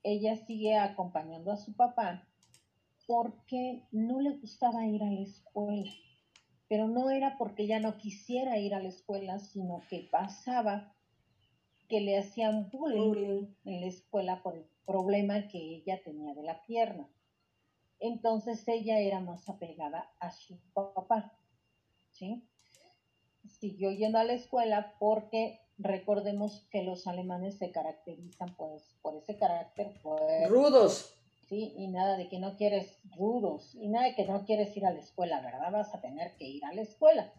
ella 0.06 0.36
sigue 0.36 0.76
acompañando 0.76 1.50
a 1.50 1.56
su 1.56 1.74
papá 1.74 2.28
porque 3.08 3.82
no 3.90 4.20
le 4.20 4.30
gustaba 4.30 4.86
ir 4.86 5.02
a 5.02 5.10
la 5.10 5.20
escuela. 5.20 5.90
Pero 6.68 6.86
no 6.86 7.10
era 7.10 7.36
porque 7.38 7.64
ella 7.64 7.80
no 7.80 7.96
quisiera 7.96 8.56
ir 8.58 8.74
a 8.74 8.80
la 8.80 8.88
escuela, 8.88 9.40
sino 9.40 9.82
que 9.90 10.08
pasaba 10.10 10.94
que 11.88 12.00
le 12.00 12.18
hacían 12.18 12.70
bullying 12.70 13.48
en 13.64 13.80
la 13.80 13.86
escuela 13.86 14.42
por 14.44 14.56
el 14.56 14.66
problema 14.84 15.48
que 15.48 15.58
ella 15.58 16.00
tenía 16.04 16.34
de 16.34 16.42
la 16.44 16.62
pierna. 16.62 17.08
Entonces 17.98 18.62
ella 18.68 19.00
era 19.00 19.20
más 19.20 19.48
apegada 19.48 20.08
a 20.20 20.30
su 20.30 20.60
papá, 20.72 21.36
¿sí? 22.12 22.48
Siguió 23.44 23.90
yendo 23.90 24.18
a 24.18 24.24
la 24.24 24.34
escuela 24.34 24.94
porque 25.00 25.65
recordemos 25.78 26.66
que 26.70 26.82
los 26.82 27.06
alemanes 27.06 27.58
se 27.58 27.70
caracterizan 27.70 28.54
pues, 28.56 28.82
por 29.02 29.16
ese 29.16 29.36
carácter 29.36 29.92
rudos. 30.48 31.12
Sí, 31.48 31.74
y 31.76 31.88
nada 31.88 32.16
de 32.16 32.28
que 32.28 32.40
no 32.40 32.56
quieres 32.56 32.98
rudos, 33.16 33.74
y 33.76 33.88
nada 33.88 34.06
de 34.06 34.14
que 34.16 34.26
no 34.26 34.44
quieres 34.44 34.76
ir 34.76 34.84
a 34.84 34.90
la 34.90 34.98
escuela, 34.98 35.40
¿verdad? 35.40 35.70
Vas 35.70 35.94
a 35.94 36.00
tener 36.00 36.36
que 36.36 36.44
ir 36.44 36.64
a 36.64 36.74
la 36.74 36.82
escuela. 36.82 37.32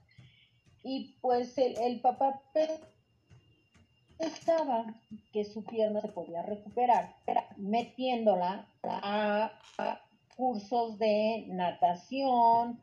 Y 0.82 1.18
pues 1.20 1.58
el, 1.58 1.78
el 1.80 2.00
papá 2.00 2.42
pensaba 4.18 4.86
que 5.34 5.44
su 5.44 5.64
pierna 5.64 6.00
se 6.00 6.08
podía 6.08 6.42
recuperar 6.42 7.18
metiéndola 7.58 8.68
a, 8.84 9.52
a 9.78 10.02
cursos 10.38 10.98
de 11.00 11.46
natación 11.50 12.80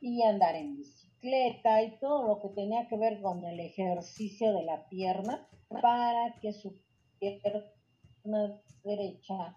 y 0.00 0.22
andar 0.22 0.56
en 0.56 0.76
bici 0.76 1.05
y 1.26 1.98
todo 1.98 2.28
lo 2.28 2.40
que 2.40 2.48
tenía 2.50 2.86
que 2.86 2.96
ver 2.96 3.20
con 3.20 3.44
el 3.44 3.58
ejercicio 3.58 4.52
de 4.52 4.62
la 4.62 4.88
pierna 4.88 5.48
para 5.68 6.38
que 6.40 6.52
su 6.52 6.80
pierna 7.18 8.62
derecha 8.84 9.56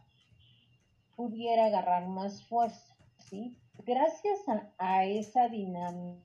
pudiera 1.15 1.65
agarrar 1.65 2.07
más 2.07 2.43
fuerza, 2.47 2.95
¿sí? 3.17 3.55
Gracias 3.85 4.39
a, 4.79 5.05
esa 5.05 5.47
dinámica 5.47 6.23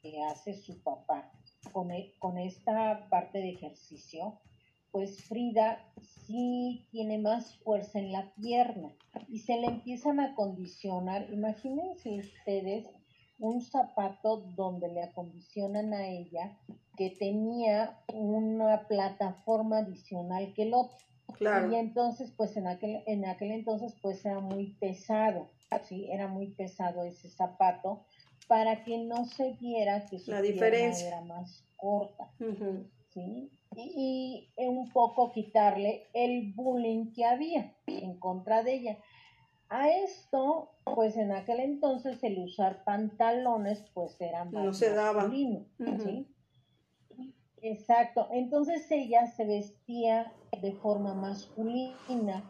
que 0.00 0.22
hace 0.22 0.54
su 0.54 0.82
papá 0.82 1.30
con, 1.72 1.90
e, 1.90 2.14
con 2.18 2.38
esta 2.38 3.06
parte 3.10 3.38
de 3.38 3.50
ejercicio, 3.50 4.40
pues 4.90 5.22
Frida 5.24 5.84
sí 6.00 6.86
tiene 6.90 7.18
más 7.18 7.58
fuerza 7.58 7.98
en 7.98 8.12
la 8.12 8.32
pierna 8.36 8.94
y 9.28 9.40
se 9.40 9.58
le 9.58 9.66
empiezan 9.66 10.20
a 10.20 10.34
condicionar. 10.34 11.30
Imagínense 11.30 12.20
ustedes 12.20 12.88
un 13.38 13.60
zapato 13.60 14.38
donde 14.54 14.88
le 14.88 15.02
acondicionan 15.02 15.92
a 15.92 16.06
ella 16.08 16.56
que 16.96 17.10
tenía 17.10 17.98
una 18.12 18.86
plataforma 18.86 19.78
adicional 19.78 20.52
que 20.54 20.62
el 20.62 20.74
otro. 20.74 20.96
Claro. 21.36 21.72
Y 21.72 21.76
entonces, 21.76 22.32
pues 22.36 22.56
en 22.56 22.66
aquel, 22.66 23.02
en 23.06 23.24
aquel 23.24 23.50
entonces, 23.50 23.94
pues 24.00 24.24
era 24.24 24.40
muy 24.40 24.74
pesado, 24.74 25.50
¿sí? 25.82 26.08
Era 26.10 26.28
muy 26.28 26.48
pesado 26.48 27.04
ese 27.04 27.28
zapato 27.28 28.04
para 28.46 28.84
que 28.84 28.98
no 28.98 29.24
se 29.24 29.52
viera 29.52 30.06
que 30.06 30.18
su 30.18 30.30
La 30.30 30.42
diferencia 30.42 31.08
era 31.08 31.22
más 31.22 31.64
corta, 31.76 32.30
¿sí? 33.08 33.50
Y, 33.76 34.52
y, 34.56 34.66
un 34.66 34.90
poco 34.90 35.32
quitarle 35.32 36.06
el 36.12 36.52
bullying 36.52 37.12
que 37.12 37.24
había 37.24 37.74
en 37.86 38.18
contra 38.18 38.62
de 38.62 38.74
ella. 38.74 38.98
A 39.68 39.88
esto, 39.88 40.70
pues 40.84 41.16
en 41.16 41.32
aquel 41.32 41.60
entonces 41.60 42.22
el 42.22 42.38
usar 42.38 42.84
pantalones, 42.84 43.84
pues 43.94 44.20
era 44.20 44.44
más 44.44 44.64
no 44.64 44.72
se 44.72 44.90
daba. 44.90 45.30
¿sí? 45.30 46.28
Exacto. 47.62 48.28
Entonces 48.30 48.90
ella 48.90 49.26
se 49.26 49.46
vestía 49.46 50.32
de 50.60 50.72
forma 50.72 51.14
masculina 51.14 52.44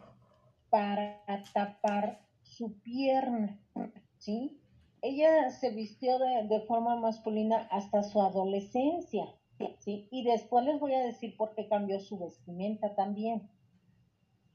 para 0.69 1.23
tapar 1.53 2.19
su 2.41 2.79
pierna, 2.81 3.57
¿sí? 4.17 4.59
Ella 5.01 5.49
se 5.51 5.69
vistió 5.69 6.19
de, 6.19 6.47
de 6.47 6.61
forma 6.61 6.97
masculina 6.97 7.67
hasta 7.71 8.03
su 8.03 8.21
adolescencia, 8.21 9.25
¿sí? 9.79 10.09
Y 10.11 10.25
después 10.25 10.65
les 10.65 10.79
voy 10.79 10.93
a 10.93 11.03
decir 11.03 11.37
por 11.37 11.55
qué 11.55 11.69
cambió 11.69 11.99
su 12.01 12.19
vestimenta 12.19 12.93
también, 12.95 13.49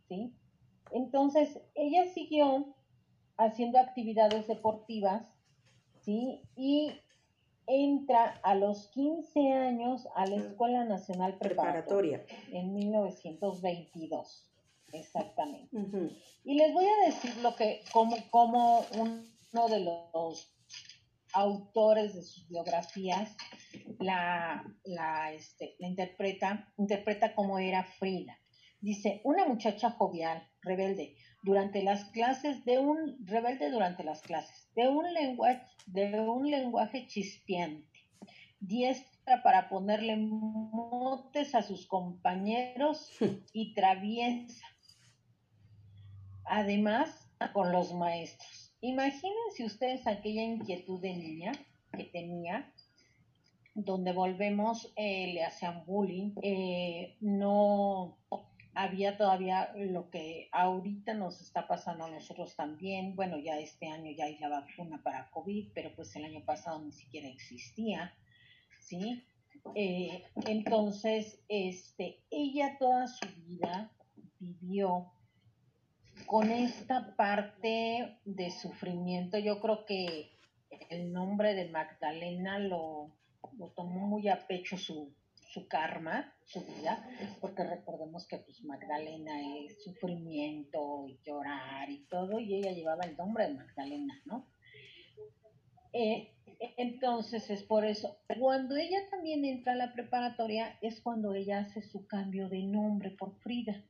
¿sí? 0.08 0.34
Entonces, 0.92 1.60
ella 1.74 2.06
siguió 2.12 2.74
haciendo 3.36 3.78
actividades 3.78 4.46
deportivas, 4.46 5.32
¿sí? 6.00 6.42
Y 6.56 6.92
entra 7.66 8.40
a 8.42 8.54
los 8.54 8.88
15 8.88 9.52
años 9.52 10.08
a 10.16 10.26
la 10.26 10.36
Escuela 10.36 10.84
Nacional 10.84 11.38
Preparatoria, 11.38 12.24
en 12.52 12.74
1922, 12.74 14.50
exactamente. 14.92 15.76
Y 16.44 16.54
les 16.54 16.72
voy 16.74 16.84
a 16.84 17.06
decir 17.06 17.36
lo 17.38 17.54
que, 17.54 17.82
como, 17.92 18.16
como 18.30 18.84
uno 18.98 19.68
de 19.68 19.80
los 19.80 20.52
autores 21.32 22.14
de 22.14 22.22
sus 22.22 22.48
biografías 22.48 23.36
la, 24.00 24.64
la, 24.84 25.32
este, 25.32 25.76
la 25.78 25.86
interpreta, 25.86 26.72
interpreta 26.76 27.34
cómo 27.34 27.58
era 27.58 27.84
Frida. 27.84 28.39
Dice, 28.80 29.20
una 29.24 29.46
muchacha 29.46 29.90
jovial, 29.90 30.48
rebelde, 30.62 31.16
durante 31.42 31.82
las 31.82 32.04
clases, 32.06 32.64
de 32.64 32.78
un 32.78 33.16
rebelde 33.26 33.70
durante 33.70 34.04
las 34.04 34.22
clases, 34.22 34.70
de 34.74 34.88
un 34.88 35.12
lenguaje, 35.12 35.62
de 35.86 36.20
un 36.20 36.50
lenguaje 36.50 37.06
chispeante, 37.06 38.00
diestra 38.58 39.42
para 39.42 39.68
ponerle 39.68 40.16
motes 40.16 41.54
a 41.54 41.62
sus 41.62 41.86
compañeros 41.86 43.10
y 43.52 43.74
traviesa. 43.74 44.66
Además, 46.44 47.30
con 47.52 47.72
los 47.72 47.94
maestros. 47.94 48.74
Imagínense 48.80 49.64
ustedes 49.64 50.06
aquella 50.06 50.42
inquietud 50.42 51.00
de 51.00 51.14
niña 51.14 51.52
que 51.96 52.04
tenía, 52.04 52.72
donde 53.74 54.12
volvemos, 54.12 54.92
eh, 54.96 55.32
le 55.34 55.44
hacían 55.44 55.84
bullying, 55.86 56.32
eh, 56.42 57.16
no 57.20 58.18
había 58.82 59.16
todavía 59.16 59.72
lo 59.76 60.10
que 60.10 60.48
ahorita 60.52 61.14
nos 61.14 61.40
está 61.40 61.68
pasando 61.68 62.04
a 62.04 62.10
nosotros 62.10 62.56
también. 62.56 63.14
Bueno, 63.14 63.38
ya 63.38 63.58
este 63.58 63.88
año 63.88 64.10
ya 64.12 64.24
hay 64.24 64.38
la 64.38 64.48
vacuna 64.48 65.02
para 65.02 65.30
COVID, 65.30 65.72
pero 65.74 65.94
pues 65.94 66.14
el 66.16 66.24
año 66.24 66.44
pasado 66.44 66.80
ni 66.82 66.92
siquiera 66.92 67.28
existía, 67.28 68.14
¿sí? 68.80 69.24
Eh, 69.74 70.24
entonces, 70.46 71.42
este, 71.48 72.24
ella 72.30 72.76
toda 72.78 73.06
su 73.06 73.26
vida 73.46 73.92
vivió 74.38 75.12
con 76.26 76.50
esta 76.50 77.14
parte 77.16 78.18
de 78.24 78.50
sufrimiento. 78.50 79.38
Yo 79.38 79.60
creo 79.60 79.84
que 79.84 80.38
el 80.88 81.12
nombre 81.12 81.54
de 81.54 81.68
Magdalena 81.68 82.58
lo, 82.58 83.12
lo 83.58 83.68
tomó 83.72 84.06
muy 84.06 84.28
a 84.28 84.46
pecho 84.46 84.78
su, 84.78 85.14
su 85.52 85.66
karma, 85.66 86.32
su 86.44 86.60
vida, 86.60 87.04
porque 87.40 87.64
recordemos 87.64 88.26
que 88.26 88.38
pues 88.38 88.62
Magdalena 88.62 89.32
es 89.58 89.82
sufrimiento 89.82 91.06
y 91.08 91.18
llorar 91.24 91.90
y 91.90 92.06
todo, 92.06 92.38
y 92.38 92.54
ella 92.54 92.72
llevaba 92.72 93.04
el 93.04 93.16
nombre 93.16 93.48
de 93.48 93.54
Magdalena, 93.54 94.14
¿no? 94.26 94.46
Eh, 95.92 96.34
entonces 96.76 97.50
es 97.50 97.62
por 97.64 97.84
eso. 97.84 98.16
Cuando 98.38 98.76
ella 98.76 98.98
también 99.10 99.44
entra 99.44 99.72
a 99.72 99.76
la 99.76 99.92
preparatoria 99.92 100.78
es 100.82 101.00
cuando 101.00 101.34
ella 101.34 101.60
hace 101.60 101.82
su 101.82 102.06
cambio 102.06 102.48
de 102.48 102.62
nombre 102.62 103.10
por 103.10 103.38
Frida, 103.40 103.84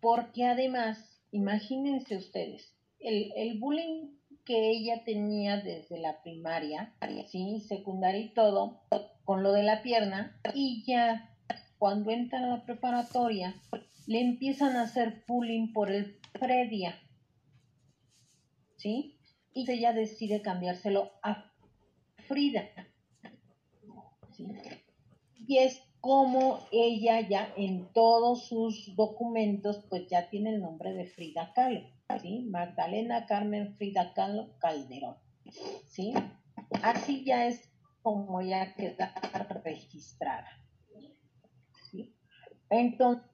porque 0.00 0.44
además, 0.44 1.20
imagínense 1.32 2.16
ustedes, 2.16 2.76
el, 3.00 3.32
el 3.34 3.58
bullying 3.58 4.16
que 4.44 4.70
ella 4.70 5.02
tenía 5.04 5.56
desde 5.56 5.98
la 5.98 6.22
primaria, 6.22 6.94
sí, 7.28 7.60
secundaria 7.66 8.20
y 8.20 8.34
todo, 8.34 8.82
con 9.26 9.42
lo 9.42 9.52
de 9.52 9.62
la 9.62 9.82
pierna, 9.82 10.40
y 10.54 10.82
ya 10.86 11.36
cuando 11.76 12.10
entra 12.10 12.38
a 12.38 12.46
la 12.46 12.64
preparatoria, 12.64 13.54
le 14.06 14.22
empiezan 14.22 14.76
a 14.76 14.84
hacer 14.84 15.26
pulling 15.26 15.74
por 15.74 15.90
el 15.90 16.18
predia, 16.32 16.98
¿sí? 18.76 19.18
Y 19.52 19.70
ella 19.70 19.92
decide 19.92 20.40
cambiárselo 20.40 21.10
a 21.22 21.52
Frida, 22.26 22.70
¿sí? 24.32 24.46
Y 25.46 25.58
es 25.58 25.82
como 26.00 26.60
ella 26.72 27.20
ya 27.20 27.52
en 27.58 27.92
todos 27.92 28.46
sus 28.48 28.96
documentos, 28.96 29.84
pues 29.90 30.08
ya 30.08 30.30
tiene 30.30 30.54
el 30.54 30.62
nombre 30.62 30.94
de 30.94 31.04
Frida 31.04 31.52
Kahlo. 31.54 31.94
¿sí? 32.20 32.46
Magdalena 32.50 33.26
Carmen 33.26 33.74
Frida 33.76 34.12
Calderón, 34.14 35.16
¿sí? 35.86 36.14
Así 36.82 37.24
ya 37.24 37.46
es 37.46 37.70
como 38.06 38.40
ya 38.40 38.72
queda 38.74 39.12
registrada. 39.64 40.46
Entonces, 42.70 43.26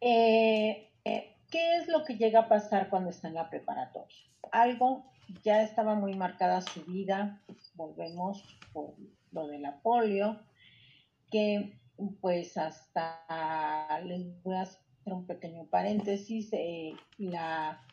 eh, 0.00 0.90
eh, 1.04 1.36
¿qué 1.48 1.76
es 1.76 1.86
lo 1.86 2.04
que 2.04 2.16
llega 2.16 2.40
a 2.40 2.48
pasar 2.48 2.88
cuando 2.90 3.10
está 3.10 3.28
en 3.28 3.34
la 3.34 3.48
preparatoria? 3.48 4.16
Algo 4.50 5.08
ya 5.44 5.62
estaba 5.62 5.94
muy 5.94 6.14
marcada 6.14 6.62
su 6.62 6.84
vida, 6.84 7.40
volvemos 7.74 8.58
por 8.72 8.96
lo 9.30 9.46
de 9.46 9.60
la 9.60 9.80
polio, 9.82 10.40
que 11.30 11.78
pues 12.20 12.56
hasta 12.56 14.00
les 14.00 14.42
voy 14.42 14.56
a 14.56 14.68
un 15.04 15.28
pequeño 15.28 15.64
paréntesis, 15.66 16.48
eh, 16.54 16.96
la 17.18 17.86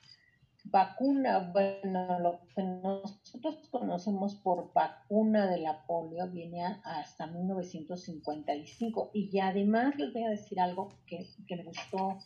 vacuna, 0.64 1.52
bueno, 1.52 2.20
lo 2.20 2.40
que 2.56 2.64
nosotros 2.64 3.68
conocemos 3.70 4.36
por 4.36 4.72
vacuna 4.74 5.50
de 5.50 5.60
la 5.60 5.86
polio 5.86 6.28
viene 6.30 6.64
hasta 6.84 7.28
1955 7.28 9.12
y 9.14 9.40
además 9.40 9.96
les 9.98 10.14
voy 10.14 10.24
a 10.24 10.30
decir 10.30 10.60
algo 10.60 10.90
que, 11.06 11.28
me 11.50 11.64
gustó 11.64 12.18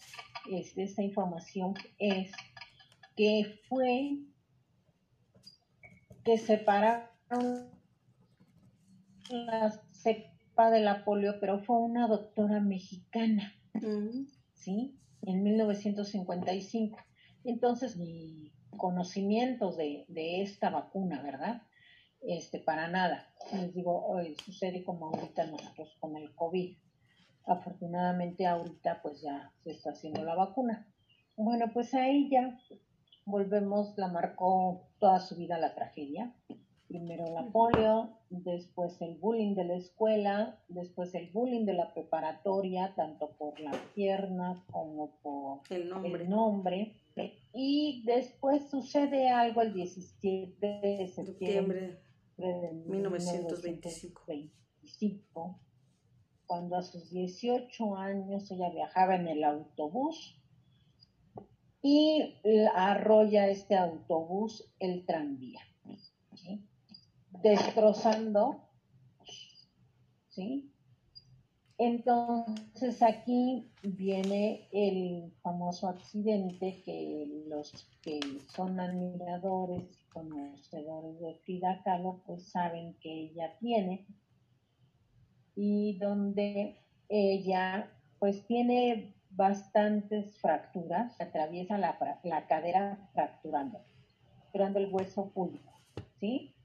es, 0.52 0.76
de 0.76 0.84
esta 0.84 1.04
información, 1.04 1.74
es 1.98 2.32
que 3.16 3.60
fue 3.68 4.20
que 6.24 6.38
separaron 6.38 7.72
la 9.30 9.72
cepa 9.92 10.70
de 10.70 10.82
la 10.82 11.04
polio, 11.04 11.40
pero 11.40 11.60
fue 11.60 11.78
una 11.78 12.08
doctora 12.08 12.60
mexicana. 12.60 13.54
Mm. 13.74 14.28
¿sí? 14.54 14.96
En 15.24 15.44
1955. 15.44 16.98
Entonces, 17.48 17.98
mi 17.98 18.52
conocimientos 18.78 19.78
de, 19.78 20.06
esta 20.42 20.70
vacuna, 20.70 21.22
¿verdad? 21.24 21.64
Este, 22.22 22.60
para 22.60 22.88
nada. 22.88 23.34
Les 23.54 23.74
digo, 23.74 24.16
sucede 24.46 24.84
como 24.84 25.08
ahorita 25.08 25.48
nosotros 25.48 25.96
con 26.00 26.16
el 26.18 26.36
COVID. 26.36 26.78
Afortunadamente 27.46 28.46
ahorita 28.46 29.02
pues 29.02 29.22
ya 29.22 29.54
se 29.64 29.72
está 29.72 29.92
haciendo 29.92 30.24
la 30.24 30.36
vacuna. 30.36 30.86
Bueno, 31.38 31.72
pues 31.74 31.94
ahí 31.94 32.30
ya 32.30 32.60
volvemos, 33.26 33.98
la 33.98 34.10
marcó 34.10 34.90
toda 35.00 35.20
su 35.20 35.38
vida 35.38 35.58
la 35.58 35.74
tragedia 35.74 36.36
primero 36.88 37.26
la 37.34 37.44
polio, 37.52 38.10
después 38.30 39.02
el 39.02 39.16
bullying 39.16 39.56
de 39.56 39.66
la 39.66 39.76
escuela, 39.76 40.58
después 40.70 41.14
el 41.16 41.30
bullying 41.32 41.66
de 41.66 41.74
la 41.74 41.94
preparatoria, 41.94 42.94
tanto 42.96 43.32
por 43.38 43.60
la 43.60 43.72
pierna 43.94 44.64
como 44.72 45.12
por 45.22 45.62
el 45.70 45.90
nombre. 46.30 46.96
Y 47.58 48.04
después 48.06 48.70
sucede 48.70 49.30
algo 49.30 49.62
el 49.62 49.74
17 49.74 50.68
de 50.68 51.08
septiembre 51.08 52.00
de 52.38 52.72
1925. 52.86 55.60
cuando 56.46 56.78
a 56.78 56.82
sus 56.82 57.12
18 57.12 57.98
años 57.98 58.50
ella 58.52 58.70
viajaba 58.70 59.16
en 59.16 59.28
el 59.28 59.44
autobús 59.44 60.42
y 61.82 62.36
arrolla 62.74 63.50
este 63.50 63.76
autobús 63.76 64.72
el 64.80 65.06
tranvía. 65.06 65.60
¿sí? 66.36 66.64
destrozando, 67.42 68.62
¿sí? 70.30 70.72
Entonces 71.80 73.04
aquí 73.04 73.72
viene 73.84 74.68
el 74.72 75.32
famoso 75.44 75.88
accidente 75.88 76.82
que 76.84 77.44
los 77.48 77.72
que 78.02 78.20
son 78.48 78.80
admiradores 78.80 79.84
y 79.84 80.10
conocedores 80.10 81.20
de 81.20 81.36
Frida 81.46 81.84
Kahlo 81.84 82.24
pues 82.26 82.50
saben 82.50 82.96
que 83.00 83.12
ella 83.12 83.56
tiene 83.60 84.08
y 85.56 86.00
donde 86.00 86.80
ella 87.10 87.92
pues 88.18 88.48
tiene 88.48 89.14
bastantes 89.30 90.36
fracturas, 90.40 91.22
atraviesa 91.22 91.78
la, 91.78 92.00
la 92.24 92.48
cadera 92.48 93.08
fracturando, 93.14 93.86
fracturando 94.40 94.80
el 94.80 94.92
hueso 94.92 95.30
público, 95.30 95.72
¿sí? 96.20 96.56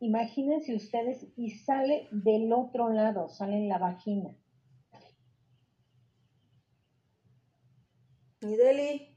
Imagínense 0.00 0.74
ustedes 0.74 1.26
y 1.36 1.50
sale 1.50 2.08
del 2.10 2.52
otro 2.52 2.90
lado, 2.90 3.30
sale 3.30 3.56
en 3.56 3.68
la 3.68 3.78
vagina. 3.78 4.34
¿Y 8.40 8.56
Deli? 8.56 9.16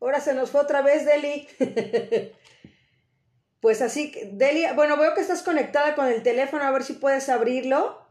Ahora 0.00 0.20
se 0.20 0.34
nos 0.34 0.50
fue 0.50 0.60
otra 0.60 0.82
vez, 0.82 1.04
Deli. 1.04 1.48
pues 3.60 3.82
así, 3.82 4.12
Deli, 4.32 4.64
bueno, 4.74 4.96
veo 4.96 5.14
que 5.14 5.20
estás 5.20 5.42
conectada 5.42 5.94
con 5.94 6.06
el 6.06 6.22
teléfono, 6.22 6.64
a 6.64 6.70
ver 6.70 6.84
si 6.84 6.94
puedes 6.94 7.28
abrirlo. 7.28 8.06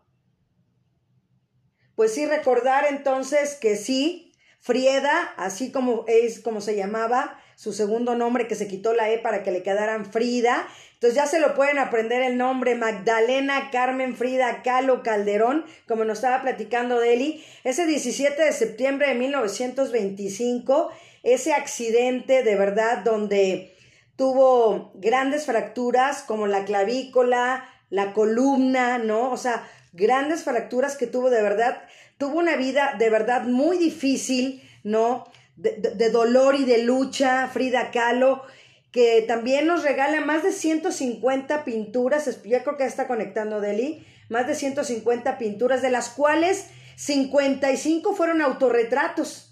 Pues 1.95 2.13
sí, 2.13 2.25
recordar 2.25 2.85
entonces 2.89 3.55
que 3.55 3.75
sí, 3.75 4.33
Frieda, 4.59 5.33
así 5.37 5.71
como 5.71 6.05
es 6.07 6.41
como 6.41 6.61
se 6.61 6.75
llamaba, 6.75 7.41
su 7.57 7.73
segundo 7.73 8.13
nombre 8.13 8.47
que 8.47 8.53
se 8.53 8.67
quitó 8.67 8.93
la 8.93 9.09
E 9.09 9.17
para 9.17 9.41
que 9.41 9.49
le 9.49 9.63
quedaran 9.63 10.05
Frida. 10.05 10.67
Entonces 10.93 11.15
ya 11.15 11.25
se 11.25 11.39
lo 11.39 11.55
pueden 11.55 11.79
aprender 11.79 12.21
el 12.21 12.37
nombre 12.37 12.75
Magdalena 12.75 13.71
Carmen 13.71 14.15
Frida 14.15 14.61
Calo 14.61 15.01
Calderón, 15.01 15.65
como 15.87 16.05
nos 16.05 16.19
estaba 16.19 16.43
platicando 16.43 16.99
Deli. 16.99 17.43
Ese 17.63 17.87
17 17.87 18.39
de 18.39 18.51
septiembre 18.51 19.07
de 19.07 19.15
1925, 19.15 20.91
ese 21.23 21.53
accidente 21.53 22.43
de 22.43 22.55
verdad 22.55 22.99
donde 22.99 23.73
tuvo 24.15 24.91
grandes 24.93 25.47
fracturas 25.47 26.21
como 26.21 26.45
la 26.45 26.63
clavícula, 26.63 27.67
la 27.89 28.13
columna, 28.13 28.99
¿no? 28.99 29.31
O 29.31 29.37
sea, 29.37 29.67
grandes 29.93 30.43
fracturas 30.43 30.95
que 30.95 31.07
tuvo 31.07 31.31
de 31.31 31.41
verdad. 31.41 31.81
Tuvo 32.19 32.37
una 32.37 32.55
vida 32.55 32.93
de 32.99 33.09
verdad 33.09 33.45
muy 33.45 33.79
difícil, 33.79 34.61
¿no? 34.83 35.25
De, 35.57 36.09
dolor 36.11 36.55
y 36.55 36.65
de 36.65 36.83
lucha, 36.83 37.49
Frida 37.51 37.89
Kahlo, 37.91 38.43
que 38.91 39.23
también 39.27 39.67
nos 39.67 39.83
regala 39.83 40.21
más 40.21 40.43
de 40.43 40.51
150 40.51 41.65
pinturas, 41.65 42.43
ya 42.43 42.63
creo 42.63 42.77
que 42.77 42.85
está 42.85 43.07
conectando 43.07 43.59
Deli, 43.59 44.05
más 44.29 44.47
de 44.47 44.55
150 44.55 45.37
pinturas, 45.37 45.81
de 45.81 45.89
las 45.89 46.09
cuales 46.09 46.67
55 46.95 48.13
fueron 48.13 48.41
autorretratos. 48.41 49.47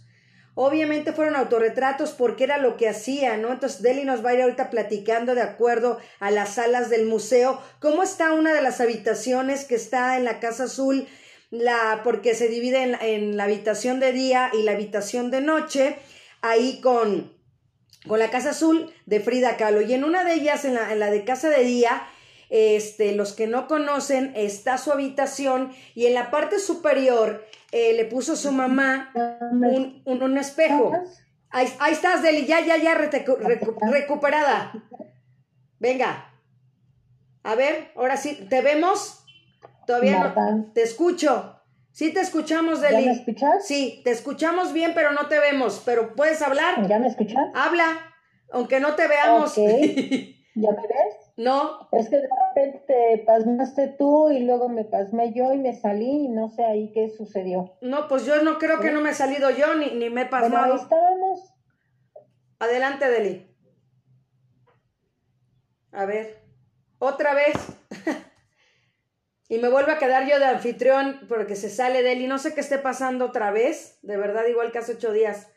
Obviamente 0.58 1.12
fueron 1.12 1.36
autorretratos 1.36 2.12
porque 2.12 2.46
era 2.46 2.58
lo 2.58 2.78
que 2.78 2.88
hacía, 2.88 3.36
¿no? 3.36 3.52
Entonces 3.52 3.82
Deli 3.82 4.06
nos 4.06 4.24
va 4.24 4.30
a 4.30 4.34
ir 4.36 4.41
ahorita 4.41 4.70
platicando 4.70 5.36
de 5.36 5.41
acuerdo 5.41 6.00
a 6.20 6.32
las 6.32 6.56
salas 6.56 6.89
del 6.89 7.08
museo, 7.08 7.62
cómo 7.82 8.04
está 8.04 8.32
una 8.32 8.54
de 8.54 8.62
las 8.62 8.80
habitaciones 8.80 9.65
que 9.65 9.76
está 9.76 10.18
en 10.18 10.24
la 10.24 10.39
Casa 10.39 10.63
Azul, 10.63 11.08
la, 11.49 12.01
porque 12.03 12.36
se 12.36 12.47
divide 12.47 12.97
en, 13.01 13.38
la 13.38 13.45
habitación 13.45 13.99
de 13.99 14.12
día 14.12 14.51
y 14.53 14.63
la 14.63 14.73
habitación 14.73 15.31
de 15.31 15.41
noche, 15.41 15.97
ahí 16.41 16.79
con, 16.81 17.34
con 18.08 18.19
la 18.19 18.29
Casa 18.29 18.51
Azul 18.51 18.91
de 19.05 19.19
Frida 19.19 19.58
Kahlo. 19.58 19.81
Y 19.81 19.93
en 19.93 20.03
una 20.03 20.23
de 20.23 20.34
ellas, 20.34 20.65
en 20.65 20.75
la, 20.75 20.91
en 20.91 20.99
la 20.99 21.12
de 21.12 21.23
Casa 21.23 21.49
de 21.49 21.63
Día, 21.63 22.08
este, 22.49 23.13
los 23.13 23.34
que 23.34 23.47
no 23.47 23.67
conocen, 23.67 24.34
está 24.36 24.77
su 24.77 24.91
habitación 24.91 25.73
y 25.95 26.05
en 26.05 26.13
la 26.13 26.29
parte 26.31 26.60
superior 26.60 27.45
eh, 27.71 27.93
le 27.93 28.05
puso 28.05 28.36
su 28.36 28.51
mamá 28.51 29.12
un, 29.51 30.01
un, 30.05 30.38
espejo. 30.38 30.91
Ahí, 31.49 31.67
ahí, 31.79 31.93
estás, 31.93 32.21
Deli, 32.21 32.45
ya, 32.45 32.62
ya, 32.62 32.77
ya 32.77 32.93
recuperada. 32.95 34.73
Venga. 35.79 36.31
A 37.43 37.55
ver, 37.55 37.91
ahora 37.95 38.17
sí, 38.17 38.47
¿te 38.49 38.62
vemos? 38.62 39.24
Todavía 39.86 40.34
no. 40.36 40.71
Te 40.74 40.84
escucho. 40.84 41.62
Sí 41.91 42.13
te 42.13 42.19
escuchamos, 42.19 42.82
Deli. 42.82 43.06
¿Ya 43.06 43.12
me 43.12 43.17
escuchas? 43.17 43.65
Sí, 43.65 44.02
te 44.04 44.12
escuchamos 44.12 44.74
bien, 44.74 44.91
pero 44.93 45.13
no 45.13 45.28
te 45.28 45.39
vemos. 45.39 45.82
¿Pero 45.86 46.13
puedes 46.13 46.41
hablar? 46.41 46.88
¿Ya 46.88 47.00
me 47.00 47.08
escuchas? 47.08 47.48
Habla, 47.54 48.13
aunque 48.52 48.80
no 48.80 48.95
te 48.95 49.08
veamos. 49.08 49.56
¿Ya 50.58 50.71
me 50.71 50.82
ves? 50.82 51.15
No. 51.38 51.88
Es 51.91 52.10
que 52.10 52.17
de 52.17 52.30
repente 52.30 53.24
pasmaste 53.26 53.95
tú 53.98 54.30
y 54.30 54.39
luego 54.39 54.69
me 54.69 54.86
pasmé 54.86 55.34
yo 55.34 55.54
y 55.54 55.58
me 55.58 55.74
salí 55.74 56.26
y 56.26 56.28
no 56.30 56.50
sé 56.50 56.63
ahí 56.63 56.91
qué 56.93 57.10
sucedió. 57.10 57.78
No, 57.82 58.08
pues 58.08 58.26
yo 58.26 58.41
no 58.41 58.58
creo 58.58 58.80
que 58.80 58.91
no 58.91 59.02
me 59.02 59.12
he 59.12 59.13
salido 59.13 59.50
yo 59.50 59.76
ni, 59.76 59.91
ni 59.91 60.10
me 60.10 60.24
he 60.24 60.26
pasmado. 60.26 60.67
Bueno, 60.67 60.74
ahí 60.74 60.82
estábamos. 60.82 61.54
Adelante, 62.60 63.10
Deli. 63.10 63.56
A 65.91 66.06
ver, 66.06 66.41
otra 67.00 67.34
vez. 67.34 67.56
y 69.47 69.60
me 69.60 69.69
vuelvo 69.69 69.91
a 69.91 69.99
quedar 69.99 70.27
yo 70.27 70.39
de 70.39 70.45
anfitrión 70.45 71.21
porque 71.27 71.55
se 71.55 71.69
sale 71.69 72.01
Deli. 72.01 72.27
No 72.27 72.39
sé 72.39 72.53
qué 72.53 72.62
esté 72.62 72.79
pasando 72.79 73.25
otra 73.25 73.51
vez. 73.51 73.99
De 74.01 74.17
verdad, 74.17 74.45
igual 74.47 74.71
que 74.71 74.79
hace 74.79 74.93
ocho 74.93 75.12
días. 75.12 75.47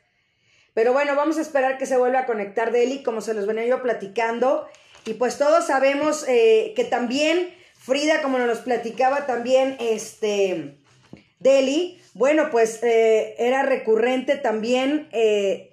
Pero 0.74 0.92
bueno, 0.92 1.16
vamos 1.16 1.38
a 1.38 1.40
esperar 1.40 1.78
que 1.78 1.86
se 1.86 1.96
vuelva 1.96 2.20
a 2.20 2.26
conectar 2.26 2.70
Deli, 2.70 3.02
como 3.02 3.20
se 3.20 3.34
los 3.34 3.46
venía 3.46 3.66
yo 3.66 3.82
platicando. 3.82 4.68
Y 5.06 5.14
pues 5.14 5.38
todos 5.38 5.66
sabemos 5.66 6.26
eh, 6.28 6.74
que 6.76 6.84
también 6.84 7.54
Frida, 7.78 8.20
como 8.20 8.38
nos 8.38 8.58
platicaba 8.58 9.24
también 9.26 9.76
este 9.80 10.78
Deli, 11.38 12.02
bueno, 12.12 12.50
pues 12.50 12.82
eh, 12.82 13.36
era 13.38 13.62
recurrente 13.62 14.36
también 14.36 15.08
eh, 15.12 15.67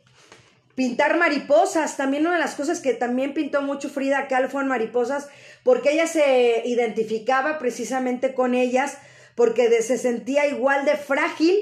pintar 0.75 1.17
mariposas. 1.17 1.97
También 1.97 2.25
una 2.25 2.35
de 2.35 2.41
las 2.41 2.55
cosas 2.55 2.81
que 2.81 2.93
también 2.93 3.33
pintó 3.33 3.61
mucho 3.61 3.89
Frida 3.89 4.27
Kahlo 4.27 4.49
fueron 4.49 4.69
mariposas, 4.69 5.27
porque 5.63 5.93
ella 5.93 6.07
se 6.07 6.63
identificaba 6.65 7.57
precisamente 7.57 8.33
con 8.33 8.53
ellas, 8.53 8.97
porque 9.35 9.81
se 9.81 9.97
sentía 9.97 10.47
igual 10.47 10.85
de 10.85 10.95
frágil 10.97 11.55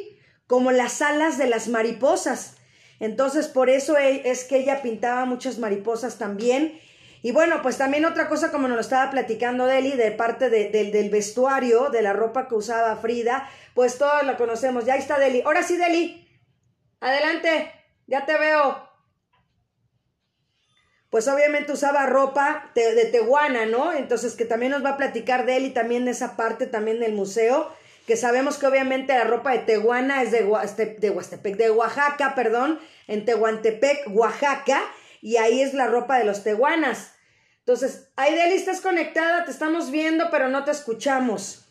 como 0.47 0.71
las 0.71 1.01
alas 1.01 1.37
de 1.37 1.47
las 1.47 1.67
mariposas. 1.67 2.55
Entonces, 2.99 3.47
por 3.47 3.69
eso 3.69 3.97
e, 3.97 4.29
es 4.29 4.43
que 4.43 4.57
ella 4.57 4.81
pintaba 4.81 5.25
muchas 5.25 5.57
mariposas 5.57 6.17
también 6.17 6.79
y 7.23 7.31
bueno, 7.31 7.61
pues 7.61 7.77
también 7.77 8.03
otra 8.03 8.27
cosa, 8.27 8.51
como 8.51 8.67
nos 8.67 8.75
lo 8.75 8.81
estaba 8.81 9.09
platicando 9.09 9.65
Deli, 9.65 9.91
de 9.91 10.11
parte 10.11 10.49
del 10.49 11.09
vestuario, 11.09 11.89
de 11.89 12.01
la 12.01 12.11
ropa 12.11 12.49
que 12.49 12.55
usaba 12.55 12.97
Frida, 12.97 13.49
pues 13.73 13.97
todos 13.97 14.25
lo 14.25 14.35
conocemos. 14.35 14.83
Ya 14.83 14.97
está 14.97 15.17
Deli. 15.17 15.41
Ahora 15.45 15.63
sí, 15.63 15.77
Deli. 15.77 16.27
Adelante. 16.99 17.71
Ya 18.07 18.25
te 18.25 18.37
veo. 18.37 18.92
Pues 21.13 21.27
obviamente 21.27 21.71
usaba 21.71 22.07
ropa 22.07 22.71
de, 22.73 23.05
Tehuana, 23.05 23.67
¿no? 23.67 23.93
Entonces 23.93 24.33
que 24.33 24.45
también 24.45 24.71
nos 24.71 24.83
va 24.83 24.89
a 24.89 24.97
platicar 24.97 25.45
Deli 25.45 25.69
también 25.69 26.05
de 26.05 26.11
esa 26.11 26.35
parte 26.35 26.65
también 26.65 26.99
del 26.99 27.13
museo 27.13 27.71
que 28.07 28.17
sabemos 28.17 28.57
que 28.57 28.65
obviamente 28.65 29.13
la 29.13 29.23
ropa 29.23 29.51
de 29.51 29.59
Tehuana 29.59 30.23
es 30.23 30.31
de, 30.31 30.39
de 30.97 31.09
Huastepec, 31.11 31.55
de 31.55 31.69
Oaxaca, 31.69 32.33
perdón, 32.33 32.79
en 33.05 33.25
Tehuantepec, 33.25 34.07
Oaxaca, 34.07 34.81
y 35.21 35.37
ahí 35.37 35.61
es 35.61 35.75
la 35.75 35.85
ropa 35.85 36.17
de 36.17 36.25
los 36.25 36.43
tehuanas. 36.43 37.11
Entonces, 37.59 38.09
Aideli, 38.15 38.55
estás 38.55 38.81
conectada, 38.81 39.45
te 39.45 39.51
estamos 39.51 39.91
viendo, 39.91 40.31
pero 40.31 40.49
no 40.49 40.63
te 40.63 40.71
escuchamos. 40.71 41.63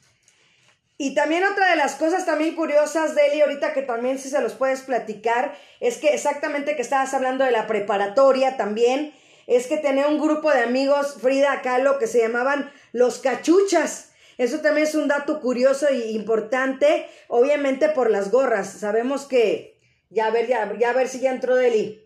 Y 0.98 1.16
también 1.16 1.42
otra 1.42 1.68
de 1.70 1.76
las 1.76 1.96
cosas 1.96 2.24
también 2.24 2.54
curiosas, 2.54 3.16
Deli, 3.16 3.40
ahorita 3.40 3.72
que 3.72 3.82
también 3.82 4.20
si 4.20 4.30
se 4.30 4.40
los 4.40 4.52
puedes 4.52 4.82
platicar, 4.82 5.52
es 5.80 5.98
que 5.98 6.14
exactamente 6.14 6.76
que 6.76 6.82
estabas 6.82 7.12
hablando 7.12 7.44
de 7.44 7.50
la 7.50 7.66
preparatoria 7.66 8.56
también, 8.56 9.12
es 9.46 9.66
que 9.66 9.76
tenía 9.76 10.08
un 10.08 10.20
grupo 10.20 10.50
de 10.50 10.60
amigos, 10.60 11.16
Frida 11.20 11.62
Kahlo, 11.62 11.98
que 11.98 12.06
se 12.06 12.20
llamaban 12.20 12.72
los 12.92 13.18
cachuchas. 13.18 14.12
Eso 14.38 14.60
también 14.60 14.86
es 14.86 14.94
un 14.94 15.08
dato 15.08 15.40
curioso 15.40 15.88
e 15.88 16.12
importante, 16.12 17.08
obviamente 17.28 17.88
por 17.88 18.10
las 18.10 18.30
gorras. 18.30 18.70
Sabemos 18.70 19.26
que, 19.26 19.80
ya 20.10 20.26
a 20.26 20.30
ver, 20.30 20.46
ya, 20.46 20.72
ya 20.78 20.90
a 20.90 20.94
ver 20.94 21.08
si 21.08 21.20
ya 21.20 21.30
entró 21.30 21.54
Deli. 21.54 22.02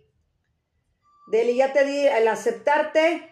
Deli, 1.29 1.57
ya 1.57 1.73
te 1.73 1.85
di 1.85 2.07
el 2.07 2.29
aceptarte, 2.29 3.31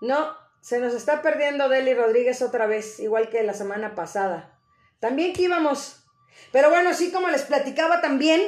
no, 0.00 0.36
se 0.60 0.80
nos 0.80 0.94
está 0.94 1.22
perdiendo 1.22 1.68
Deli 1.68 1.94
Rodríguez 1.94 2.42
otra 2.42 2.66
vez, 2.66 3.00
igual 3.00 3.28
que 3.28 3.42
la 3.42 3.54
semana 3.54 3.94
pasada. 3.94 4.58
También 5.00 5.32
que 5.32 5.42
íbamos. 5.42 6.04
Pero 6.52 6.70
bueno, 6.70 6.92
sí, 6.94 7.10
como 7.12 7.28
les 7.28 7.42
platicaba 7.42 8.00
también, 8.00 8.42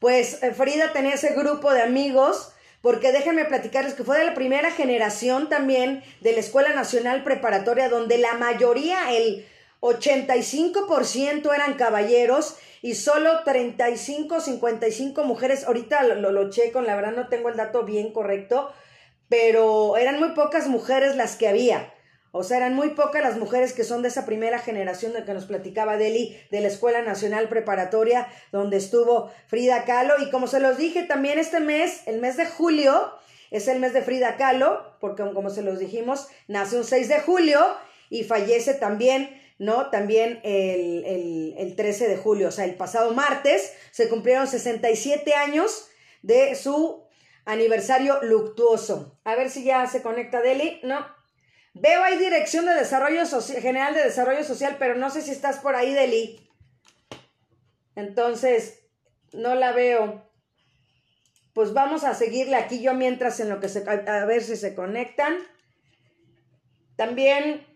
pues 0.00 0.42
eh, 0.42 0.52
Frida 0.54 0.92
tenía 0.92 1.14
ese 1.14 1.34
grupo 1.34 1.72
de 1.72 1.82
amigos, 1.82 2.52
porque 2.82 3.12
déjenme 3.12 3.44
platicarles 3.44 3.94
que 3.94 4.04
fue 4.04 4.18
de 4.18 4.24
la 4.24 4.34
primera 4.34 4.70
generación 4.70 5.48
también 5.48 6.02
de 6.20 6.32
la 6.32 6.40
Escuela 6.40 6.74
Nacional 6.74 7.24
Preparatoria, 7.24 7.88
donde 7.88 8.18
la 8.18 8.34
mayoría, 8.34 9.12
el 9.16 9.46
85% 9.80 11.54
eran 11.54 11.74
caballeros 11.74 12.56
y 12.82 12.94
solo 12.94 13.42
35, 13.44 14.40
55 14.40 15.24
mujeres. 15.24 15.64
Ahorita 15.64 16.02
lo, 16.04 16.14
lo, 16.16 16.30
lo 16.30 16.50
checo, 16.50 16.80
la 16.80 16.96
verdad 16.96 17.12
no 17.12 17.28
tengo 17.28 17.48
el 17.48 17.56
dato 17.56 17.82
bien 17.84 18.12
correcto, 18.12 18.72
pero 19.28 19.96
eran 19.96 20.18
muy 20.18 20.30
pocas 20.30 20.68
mujeres 20.68 21.16
las 21.16 21.36
que 21.36 21.48
había. 21.48 21.92
O 22.36 22.42
sea, 22.42 22.58
eran 22.58 22.74
muy 22.74 22.90
pocas 22.90 23.22
las 23.22 23.36
mujeres 23.36 23.72
que 23.72 23.84
son 23.84 24.02
de 24.02 24.08
esa 24.08 24.26
primera 24.26 24.58
generación 24.58 25.12
de 25.12 25.24
que 25.24 25.34
nos 25.34 25.46
platicaba 25.46 25.96
Deli 25.96 26.38
de 26.50 26.60
la 26.60 26.68
Escuela 26.68 27.02
Nacional 27.02 27.48
Preparatoria, 27.48 28.28
donde 28.52 28.76
estuvo 28.76 29.30
Frida 29.46 29.84
Kahlo. 29.84 30.14
Y 30.22 30.30
como 30.30 30.46
se 30.46 30.60
los 30.60 30.76
dije, 30.76 31.02
también 31.02 31.38
este 31.38 31.60
mes, 31.60 32.02
el 32.06 32.20
mes 32.20 32.36
de 32.36 32.46
julio, 32.46 33.12
es 33.50 33.68
el 33.68 33.80
mes 33.80 33.92
de 33.92 34.02
Frida 34.02 34.36
Kahlo, 34.36 34.96
porque 35.00 35.22
como 35.32 35.50
se 35.50 35.62
los 35.62 35.78
dijimos, 35.78 36.28
nace 36.48 36.76
un 36.76 36.84
6 36.84 37.08
de 37.08 37.20
julio 37.20 37.60
y 38.10 38.24
fallece 38.24 38.74
también, 38.74 39.40
¿no? 39.58 39.90
También 39.90 40.40
el, 40.42 41.04
el, 41.04 41.54
el 41.58 41.76
13 41.76 42.08
de 42.08 42.16
julio, 42.16 42.48
o 42.48 42.52
sea, 42.52 42.64
el 42.64 42.74
pasado 42.74 43.12
martes 43.12 43.72
se 43.90 44.08
cumplieron 44.08 44.46
67 44.46 45.34
años 45.34 45.88
de 46.22 46.54
su 46.54 47.06
aniversario 47.46 48.22
luctuoso. 48.22 49.16
A 49.24 49.34
ver 49.36 49.48
si 49.48 49.64
ya 49.64 49.86
se 49.86 50.02
conecta 50.02 50.42
Deli. 50.42 50.80
No. 50.82 51.15
Veo 51.78 52.02
ahí 52.02 52.16
Dirección 52.16 52.64
de 52.64 52.72
Desarrollo 52.72 53.26
Social, 53.26 53.60
General 53.60 53.92
de 53.92 54.02
Desarrollo 54.02 54.42
Social, 54.44 54.76
pero 54.78 54.94
no 54.94 55.10
sé 55.10 55.20
si 55.20 55.30
estás 55.30 55.58
por 55.58 55.76
ahí, 55.76 55.92
Deli. 55.92 56.40
Entonces, 57.96 58.80
no 59.32 59.54
la 59.54 59.72
veo. 59.72 60.26
Pues 61.52 61.74
vamos 61.74 62.04
a 62.04 62.14
seguirle 62.14 62.56
aquí 62.56 62.80
yo 62.80 62.94
mientras 62.94 63.40
en 63.40 63.50
lo 63.50 63.60
que 63.60 63.68
se... 63.68 63.84
A 63.88 64.24
ver 64.24 64.42
si 64.42 64.56
se 64.56 64.74
conectan. 64.74 65.36
También... 66.96 67.66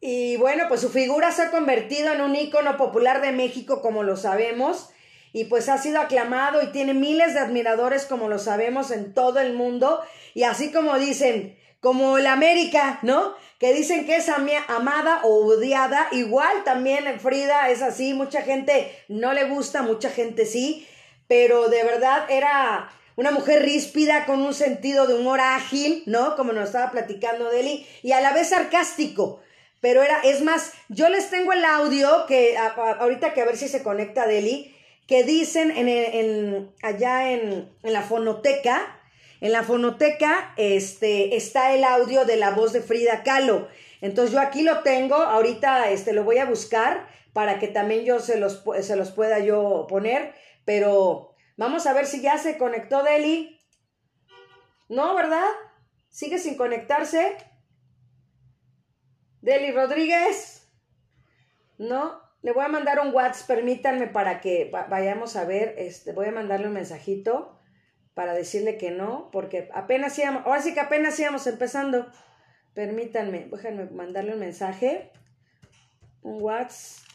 Y 0.00 0.36
bueno, 0.38 0.64
pues 0.66 0.80
su 0.80 0.88
figura 0.88 1.30
se 1.30 1.42
ha 1.42 1.50
convertido 1.52 2.12
en 2.12 2.22
un 2.22 2.34
ícono 2.34 2.76
popular 2.76 3.20
de 3.20 3.32
México, 3.32 3.80
como 3.80 4.02
lo 4.02 4.16
sabemos 4.16 4.90
y 5.32 5.44
pues 5.44 5.68
ha 5.68 5.78
sido 5.78 6.00
aclamado 6.00 6.62
y 6.62 6.72
tiene 6.72 6.94
miles 6.94 7.34
de 7.34 7.40
admiradores 7.40 8.06
como 8.06 8.28
lo 8.28 8.38
sabemos 8.38 8.90
en 8.90 9.14
todo 9.14 9.38
el 9.38 9.52
mundo 9.52 10.00
y 10.34 10.42
así 10.42 10.72
como 10.72 10.98
dicen, 10.98 11.56
como 11.80 12.18
el 12.18 12.26
América, 12.26 12.98
¿no? 13.02 13.34
Que 13.58 13.74
dicen 13.74 14.06
que 14.06 14.16
es 14.16 14.28
amada 14.28 15.20
o 15.24 15.46
odiada, 15.46 16.08
igual 16.12 16.64
también 16.64 17.20
Frida 17.20 17.70
es 17.70 17.82
así, 17.82 18.14
mucha 18.14 18.42
gente 18.42 18.90
no 19.08 19.32
le 19.32 19.44
gusta, 19.44 19.82
mucha 19.82 20.10
gente 20.10 20.46
sí, 20.46 20.86
pero 21.28 21.68
de 21.68 21.82
verdad 21.84 22.30
era 22.30 22.90
una 23.16 23.30
mujer 23.30 23.62
ríspida 23.62 24.24
con 24.24 24.40
un 24.40 24.54
sentido 24.54 25.06
de 25.06 25.14
humor 25.14 25.40
ágil, 25.40 26.02
¿no? 26.06 26.36
Como 26.36 26.52
nos 26.52 26.66
estaba 26.66 26.90
platicando 26.90 27.50
Deli, 27.50 27.86
y 28.02 28.12
a 28.12 28.20
la 28.20 28.32
vez 28.32 28.48
sarcástico. 28.48 29.40
Pero 29.80 30.02
era, 30.02 30.20
es 30.22 30.42
más, 30.42 30.72
yo 30.88 31.08
les 31.08 31.30
tengo 31.30 31.52
el 31.52 31.64
audio 31.64 32.26
que 32.26 32.56
ahorita 32.56 33.32
que 33.32 33.40
a 33.40 33.46
ver 33.46 33.56
si 33.56 33.68
se 33.68 33.82
conecta 33.82 34.26
Deli, 34.26 34.74
que 35.06 35.24
dicen 35.24 35.72
en, 35.76 36.70
allá 36.82 37.32
en, 37.32 37.68
la 37.82 38.02
fonoteca, 38.02 38.99
en 39.40 39.52
la 39.52 39.62
fonoteca 39.62 40.52
este, 40.56 41.36
está 41.36 41.72
el 41.74 41.84
audio 41.84 42.24
de 42.24 42.36
la 42.36 42.50
voz 42.50 42.72
de 42.72 42.82
Frida 42.82 43.22
Kahlo. 43.22 43.68
Entonces 44.00 44.32
yo 44.32 44.40
aquí 44.40 44.62
lo 44.62 44.82
tengo, 44.82 45.16
ahorita 45.16 45.90
este, 45.90 46.12
lo 46.12 46.24
voy 46.24 46.38
a 46.38 46.46
buscar 46.46 47.08
para 47.32 47.58
que 47.58 47.68
también 47.68 48.04
yo 48.04 48.20
se 48.20 48.38
los, 48.38 48.62
se 48.82 48.96
los 48.96 49.12
pueda 49.12 49.38
yo 49.38 49.86
poner, 49.88 50.34
pero 50.64 51.34
vamos 51.56 51.86
a 51.86 51.92
ver 51.92 52.06
si 52.06 52.20
ya 52.20 52.38
se 52.38 52.58
conectó 52.58 53.02
Deli. 53.02 53.58
No, 54.88 55.14
¿verdad? 55.14 55.46
Sigue 56.08 56.38
sin 56.38 56.56
conectarse. 56.56 57.36
Deli 59.40 59.70
Rodríguez. 59.70 60.68
No, 61.78 62.20
le 62.42 62.52
voy 62.52 62.64
a 62.64 62.68
mandar 62.68 63.00
un 63.00 63.14
WhatsApp, 63.14 63.46
permítanme 63.46 64.06
para 64.06 64.40
que 64.40 64.70
vayamos 64.90 65.36
a 65.36 65.44
ver, 65.44 65.74
este, 65.78 66.12
voy 66.12 66.26
a 66.26 66.32
mandarle 66.32 66.66
un 66.66 66.74
mensajito 66.74 67.59
para 68.14 68.34
decirle 68.34 68.76
que 68.78 68.90
no, 68.90 69.30
porque 69.30 69.68
apenas 69.74 70.18
íbamos, 70.18 70.44
ahora 70.46 70.62
sí 70.62 70.74
que 70.74 70.80
apenas 70.80 71.18
íbamos 71.18 71.46
empezando. 71.46 72.10
Permítanme, 72.74 73.48
déjenme 73.50 73.86
mandarle 73.86 74.34
un 74.34 74.40
mensaje, 74.40 75.10
un 76.22 76.42
WhatsApp. 76.42 77.06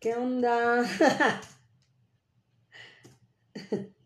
¿Qué 0.00 0.14
onda? 0.14 0.84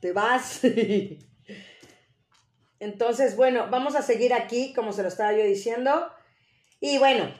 Te 0.00 0.12
vas. 0.12 0.60
Entonces, 2.80 3.36
bueno, 3.36 3.68
vamos 3.70 3.94
a 3.94 4.02
seguir 4.02 4.34
aquí, 4.34 4.74
como 4.74 4.92
se 4.92 5.02
lo 5.02 5.08
estaba 5.08 5.32
yo 5.32 5.44
diciendo. 5.44 6.10
Y 6.80 6.98
bueno, 6.98 7.32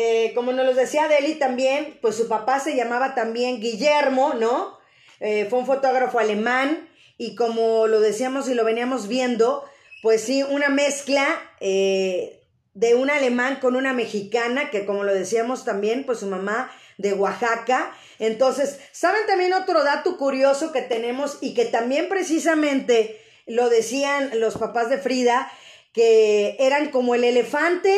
eh, 0.00 0.30
como 0.32 0.52
nos 0.52 0.64
lo 0.64 0.74
decía 0.74 1.08
Deli 1.08 1.34
también, 1.34 1.98
pues 2.00 2.14
su 2.14 2.28
papá 2.28 2.60
se 2.60 2.76
llamaba 2.76 3.16
también 3.16 3.58
Guillermo, 3.60 4.32
¿no? 4.34 4.78
Eh, 5.18 5.48
fue 5.50 5.58
un 5.58 5.66
fotógrafo 5.66 6.20
alemán 6.20 6.88
y 7.16 7.34
como 7.34 7.88
lo 7.88 7.98
decíamos 7.98 8.48
y 8.48 8.54
lo 8.54 8.64
veníamos 8.64 9.08
viendo, 9.08 9.64
pues 10.00 10.22
sí, 10.22 10.44
una 10.44 10.68
mezcla 10.68 11.26
eh, 11.58 12.44
de 12.74 12.94
un 12.94 13.10
alemán 13.10 13.58
con 13.60 13.74
una 13.74 13.92
mexicana, 13.92 14.70
que 14.70 14.86
como 14.86 15.02
lo 15.02 15.12
decíamos 15.12 15.64
también, 15.64 16.06
pues 16.06 16.20
su 16.20 16.28
mamá 16.28 16.70
de 16.96 17.14
Oaxaca. 17.14 17.92
Entonces, 18.20 18.78
¿saben 18.92 19.26
también 19.26 19.52
otro 19.52 19.82
dato 19.82 20.16
curioso 20.16 20.70
que 20.70 20.82
tenemos 20.82 21.38
y 21.40 21.54
que 21.54 21.64
también 21.64 22.08
precisamente 22.08 23.20
lo 23.46 23.68
decían 23.68 24.38
los 24.38 24.58
papás 24.58 24.90
de 24.90 24.98
Frida, 24.98 25.50
que 25.92 26.54
eran 26.60 26.92
como 26.92 27.16
el 27.16 27.24
elefante 27.24 27.96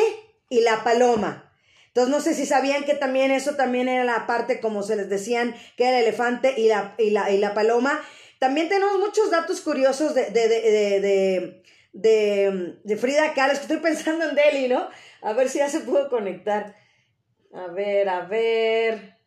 y 0.49 0.61
la 0.61 0.83
paloma. 0.83 1.50
Entonces 1.93 2.09
no 2.09 2.21
sé 2.21 2.33
si 2.33 2.45
sabían 2.45 2.85
que 2.85 2.93
también 2.93 3.31
eso 3.31 3.55
también 3.55 3.89
era 3.89 4.05
la 4.05 4.25
parte 4.25 4.61
como 4.61 4.81
se 4.81 4.95
les 4.95 5.09
decían 5.09 5.53
que 5.75 5.89
era 5.89 5.99
el 5.99 6.05
elefante 6.05 6.53
y 6.57 6.67
la, 6.69 6.95
y 6.97 7.09
la, 7.09 7.31
y 7.31 7.37
la 7.37 7.53
paloma. 7.53 8.01
También 8.39 8.69
tenemos 8.69 8.97
muchos 8.97 9.29
datos 9.29 9.59
curiosos 9.59 10.15
de, 10.15 10.31
de, 10.31 10.47
de, 10.47 11.61
de, 11.91 12.75
de 12.81 12.97
Frida 12.97 13.33
Kahlo. 13.33 13.53
estoy 13.53 13.77
pensando 13.77 14.29
en 14.29 14.35
Delhi, 14.35 14.69
¿no? 14.69 14.87
A 15.21 15.33
ver 15.33 15.49
si 15.49 15.59
ya 15.59 15.69
se 15.69 15.81
pudo 15.81 16.09
conectar. 16.09 16.75
A 17.53 17.67
ver, 17.67 18.07
a 18.07 18.21
ver. 18.21 19.17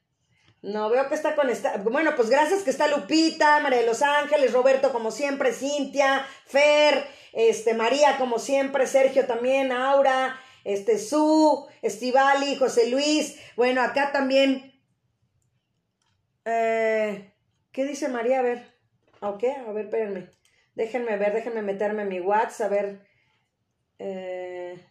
No, 0.62 0.88
veo 0.88 1.06
que 1.10 1.14
está 1.14 1.36
con. 1.36 1.48
Bueno, 1.84 2.16
pues 2.16 2.30
gracias 2.30 2.62
que 2.62 2.70
está 2.70 2.88
Lupita, 2.88 3.60
María 3.60 3.80
de 3.80 3.86
los 3.86 4.00
Ángeles, 4.00 4.54
Roberto 4.54 4.90
como 4.92 5.10
siempre, 5.10 5.52
Cintia, 5.52 6.26
Fer, 6.46 7.04
este, 7.34 7.74
María 7.74 8.16
como 8.16 8.38
siempre, 8.38 8.86
Sergio 8.86 9.26
también, 9.26 9.72
Aura, 9.72 10.40
este, 10.64 10.98
Su, 10.98 11.68
Estivali, 11.82 12.56
José 12.56 12.90
Luis. 12.90 13.38
Bueno, 13.56 13.82
acá 13.82 14.12
también. 14.12 14.80
Eh, 16.44 17.32
¿Qué 17.72 17.84
dice 17.84 18.08
María? 18.08 18.40
A 18.40 18.42
ver. 18.42 18.74
¿Ok? 19.20 19.44
A 19.66 19.72
ver, 19.72 19.84
espérenme. 19.84 20.30
Déjenme 20.74 21.16
ver, 21.16 21.32
déjenme 21.32 21.62
meterme 21.62 22.02
en 22.02 22.08
mi 22.08 22.20
WhatsApp, 22.20 22.66
a 22.66 22.74
ver. 22.74 23.06
Eh. 23.98 24.84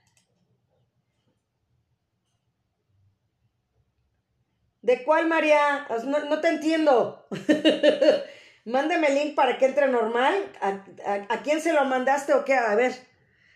¿De 4.83 5.03
cuál, 5.03 5.27
María? 5.27 5.87
No, 6.05 6.41
te 6.41 6.49
entiendo. 6.49 7.25
Mándeme 8.65 9.07
el 9.07 9.15
link 9.15 9.35
para 9.35 9.57
que 9.57 9.65
entre 9.65 9.87
normal. 9.87 10.35
¿A, 10.61 11.41
quién 11.41 11.61
se 11.61 11.73
lo 11.73 11.85
mandaste 11.85 12.33
o 12.33 12.43
qué? 12.43 12.55
A 12.55 12.75
ver, 12.75 12.93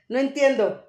no 0.07 0.19
entiendo. 0.19 0.86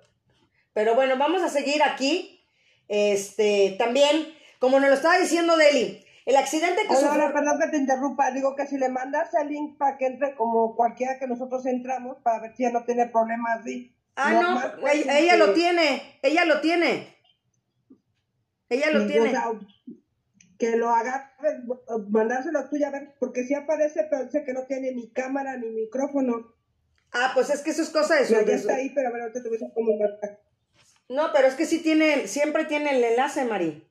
Pero 0.78 0.94
bueno, 0.94 1.18
vamos 1.18 1.42
a 1.42 1.48
seguir 1.48 1.82
aquí. 1.82 2.40
Este, 2.86 3.74
también, 3.80 4.32
como 4.60 4.78
nos 4.78 4.90
lo 4.90 4.94
estaba 4.94 5.18
diciendo 5.18 5.56
Deli, 5.56 6.04
el 6.24 6.36
accidente 6.36 6.82
que 6.86 6.94
Hola, 6.94 7.32
perdón 7.32 7.58
que 7.58 7.66
te 7.66 7.78
interrumpa. 7.78 8.30
Digo 8.30 8.54
que 8.54 8.64
si 8.68 8.78
le 8.78 8.88
mandas 8.88 9.34
el 9.34 9.48
link 9.48 9.76
para 9.76 9.98
que 9.98 10.06
entre 10.06 10.36
como 10.36 10.76
cualquiera 10.76 11.18
que 11.18 11.26
nosotros 11.26 11.66
entramos, 11.66 12.18
para 12.22 12.42
ver 12.42 12.54
si 12.56 12.62
ya 12.62 12.70
no 12.70 12.84
tiene 12.84 13.06
problemas 13.06 13.58
así. 13.58 13.92
Ah, 14.14 14.30
no, 14.30 14.88
ella, 14.88 15.36
lo 15.36 15.52
tiene, 15.52 16.20
ella 16.22 16.44
lo 16.44 16.60
tiene. 16.60 17.12
Ella 18.68 18.92
lo 18.92 19.04
tiene 19.08 19.34
que 20.60 20.76
lo 20.76 20.90
haga, 20.90 21.32
mandárselo 22.08 22.68
tuya 22.68 22.86
a 22.86 22.92
ver, 22.92 23.14
porque 23.18 23.42
si 23.42 23.54
aparece, 23.54 24.06
pero 24.08 24.26
dice 24.26 24.44
que 24.44 24.52
no 24.52 24.62
tiene 24.66 24.92
ni 24.92 25.10
cámara 25.10 25.56
ni 25.56 25.70
micrófono. 25.70 26.54
Ah, 27.10 27.32
pues 27.34 27.50
es 27.50 27.62
que 27.62 27.70
eso 27.70 27.82
es 27.82 27.90
cosa 27.90 28.14
de 28.14 28.26
su. 28.26 28.34
No, 28.34 28.40
está 28.42 28.76
ahí, 28.76 28.90
pero 28.90 29.08
a 29.08 29.12
ver, 29.12 29.22
ahorita 29.22 29.42
te 29.42 29.48
voy 29.48 29.58
a 29.58 29.74
cómo 29.74 29.98
No, 31.08 31.30
pero 31.32 31.48
es 31.48 31.54
que 31.54 31.64
sí 31.64 31.82
tiene, 31.82 32.26
siempre 32.26 32.64
tiene 32.66 32.96
el 32.96 33.02
enlace, 33.02 33.44
Mari. 33.44 33.84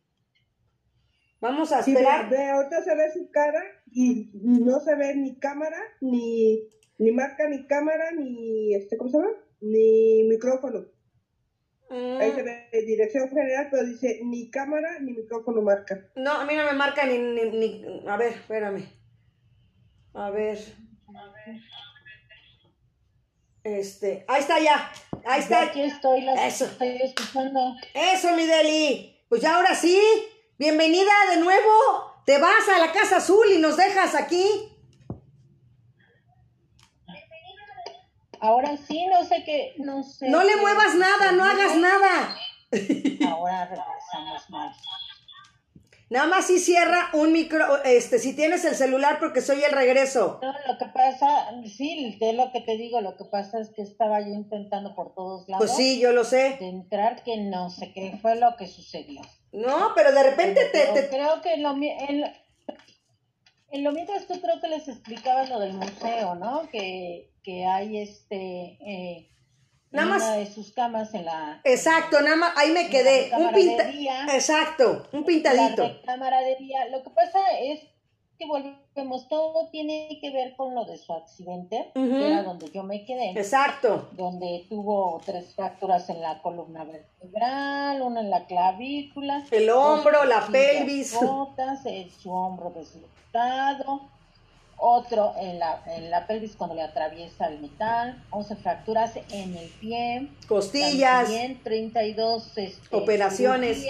Vamos 1.40 1.72
a 1.72 1.80
esperar. 1.80 2.30
Ve, 2.30 2.50
ahorita 2.50 2.84
se 2.84 2.96
ve 2.96 3.12
su 3.12 3.30
cara 3.32 3.62
y 3.92 4.32
no 4.34 4.80
se 4.80 4.96
ve 4.96 5.16
ni 5.16 5.38
cámara, 5.40 5.78
ni, 6.02 6.68
ni 6.98 7.12
marca, 7.12 7.48
ni 7.48 7.66
cámara, 7.68 8.12
ni 8.12 8.74
este, 8.76 8.98
¿cómo 8.98 9.10
se 9.10 9.18
llama? 9.18 9.32
Ni 9.62 10.24
micrófono. 10.24 10.86
Ahí 11.90 12.32
se 12.34 12.42
mm. 12.42 12.46
ve 12.46 12.70
dirección 12.86 13.30
general, 13.30 13.70
pero 13.72 13.86
dice 13.86 14.20
ni 14.24 14.50
cámara 14.50 15.00
ni 15.00 15.14
micrófono 15.14 15.62
marca. 15.62 16.10
No, 16.16 16.32
a 16.32 16.46
mí 16.46 16.54
no 16.56 16.66
me 16.66 16.74
marca 16.74 17.06
ni, 17.06 17.18
ni, 17.18 17.50
ni... 17.50 18.08
A 18.08 18.18
ver, 18.18 18.34
espérame. 18.34 18.84
A 20.14 20.30
ver. 20.32 20.58
A 21.08 21.32
ver. 21.32 21.62
Este, 23.68 24.24
ahí 24.30 24.40
está 24.40 24.60
ya. 24.60 24.90
Ahí 25.26 25.42
está. 25.42 25.64
aquí 25.64 25.82
estoy, 25.82 26.22
la 26.22 26.48
Eso. 26.48 26.64
estoy 26.64 27.02
escuchando. 27.02 27.76
Eso, 27.94 28.32
mi 28.32 28.46
Deli. 28.46 29.20
Pues 29.28 29.42
ya 29.42 29.58
ahora 29.58 29.76
sí. 29.76 30.02
Bienvenida 30.58 31.12
de 31.32 31.42
nuevo. 31.42 32.22
Te 32.26 32.38
vas 32.38 32.70
a 32.74 32.80
la 32.80 32.94
Casa 32.94 33.18
Azul 33.18 33.46
y 33.52 33.58
nos 33.58 33.76
dejas 33.76 34.16
aquí. 34.16 34.48
Ahora 38.40 38.78
sí, 38.78 39.06
no 39.08 39.26
sé 39.26 39.44
qué, 39.44 39.74
no 39.80 40.02
sé. 40.02 40.30
No 40.30 40.44
le 40.44 40.56
muevas 40.56 40.96
nada, 40.96 41.34
no 41.34 41.44
hagas 41.44 41.76
nada. 41.76 42.38
Ahora 43.28 43.66
regresamos 43.66 44.50
más. 44.50 44.78
Nada 46.10 46.28
más 46.28 46.48
si 46.48 46.60
cierra 46.60 47.10
un 47.14 47.34
micro, 47.34 47.84
este, 47.84 48.20
si 48.20 48.34
tienes 48.36 48.64
el 48.66 48.76
celular 48.76 49.20
porque 49.20 49.42
soy 49.42 49.62
el 49.64 49.72
regreso. 49.72 50.40
No, 50.42 50.54
lo 50.68 50.78
que 50.78 50.86
pasa, 50.86 51.50
sí, 51.66 52.18
de 52.20 52.34
lo 52.34 52.52
que 52.52 52.62
te 52.62 52.78
digo, 52.78 53.02
lo 53.02 53.18
que 53.18 53.26
pasa 53.26 53.60
es 53.60 53.70
que 53.70 53.82
estaba 53.82 54.22
yo 54.22 54.34
intentando 54.34 54.96
por 54.96 55.14
todos 55.14 55.48
lados. 55.50 55.66
Pues 55.66 55.78
sí, 55.78 56.00
yo 56.00 56.14
lo 56.14 56.24
sé. 56.24 56.58
De 56.60 56.70
entrar 56.70 57.24
que 57.24 57.38
no 57.38 57.70
sé 57.70 57.92
qué 57.94 58.18
fue 58.22 58.36
lo 58.36 58.56
que 58.56 58.68
sucedió. 58.68 59.22
No, 59.52 59.92
pero 59.96 60.12
de 60.12 60.24
repente 60.24 60.62
te, 60.72 61.10
Creo 61.10 61.42
que 61.42 61.54
en 61.54 61.64
lo, 61.64 61.72
en, 61.76 62.24
en 63.72 63.84
lo 63.84 63.92
mientras 63.92 64.28
tú 64.28 64.40
creo 64.40 64.60
que 64.62 64.68
les 64.68 64.88
explicabas 64.88 65.50
lo 65.50 65.60
del 65.60 65.74
museo, 65.74 66.36
¿no? 66.36 66.70
Que 66.70 67.32
que 67.48 67.64
hay 67.66 68.00
este 68.00 68.78
eh, 68.86 69.30
nada 69.92 70.08
más 70.08 70.24
una 70.24 70.36
de 70.36 70.46
sus 70.46 70.72
camas 70.74 71.14
en 71.14 71.26
la 71.26 71.62
exacto 71.64 72.22
nada 72.22 72.36
más 72.36 72.54
ahí 72.58 72.72
me 72.72 72.90
quedé 72.90 73.32
un 73.36 73.54
pinta 73.54 73.90
exacto 74.36 75.08
un 75.12 75.24
pintadito 75.24 75.84
la 75.84 76.02
camaradería 76.02 76.90
lo 76.90 77.04
que 77.04 77.10
pasa 77.10 77.40
es 77.62 77.82
que 78.38 78.46
volvemos, 78.46 79.28
todo 79.28 79.70
tiene 79.72 80.20
que 80.22 80.30
ver 80.32 80.56
con 80.56 80.76
lo 80.76 80.86
de 80.86 80.98
su 80.98 81.12
accidente, 81.14 81.92
que 81.94 82.28
era 82.28 82.44
donde 82.44 82.70
yo 82.72 82.84
me 82.84 83.04
quedé. 83.04 83.32
Exacto. 83.32 84.10
Donde 84.12 84.66
tuvo 84.70 85.20
tres 85.26 85.56
fracturas 85.56 86.10
en 86.10 86.22
la 86.22 86.42
columna 86.42 86.84
vertebral, 86.84 88.02
una 88.02 88.22
en 88.22 88.30
la 88.30 88.46
clavícula. 88.46 89.44
El 89.50 89.70
hombro, 89.70 90.24
la 90.26 90.46
pelvis. 90.48 91.18
Botas, 91.20 91.82
su 92.22 92.32
hombro 92.32 92.72
deslocado. 92.72 94.02
Otro 94.78 95.34
en 95.40 95.58
la, 95.58 95.82
en 95.88 96.12
la 96.12 96.28
pelvis 96.28 96.56
cuando 96.56 96.76
le 96.76 96.84
atraviesa 96.84 97.48
el 97.48 97.60
metal. 97.60 98.24
11 98.30 98.56
fracturas 98.58 99.16
en 99.32 99.58
el 99.58 99.70
pie. 99.80 100.30
Costillas. 100.48 101.24
También 101.24 101.60
32 101.64 102.58
este, 102.58 102.96
operaciones. 102.96 103.86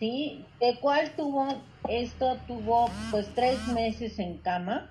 ¿sí? 0.00 0.44
De 0.58 0.76
cual 0.80 1.12
tuvo, 1.16 1.46
esto 1.88 2.38
tuvo 2.48 2.90
pues 3.12 3.28
tres 3.34 3.64
meses 3.68 4.18
en 4.18 4.38
cama, 4.38 4.90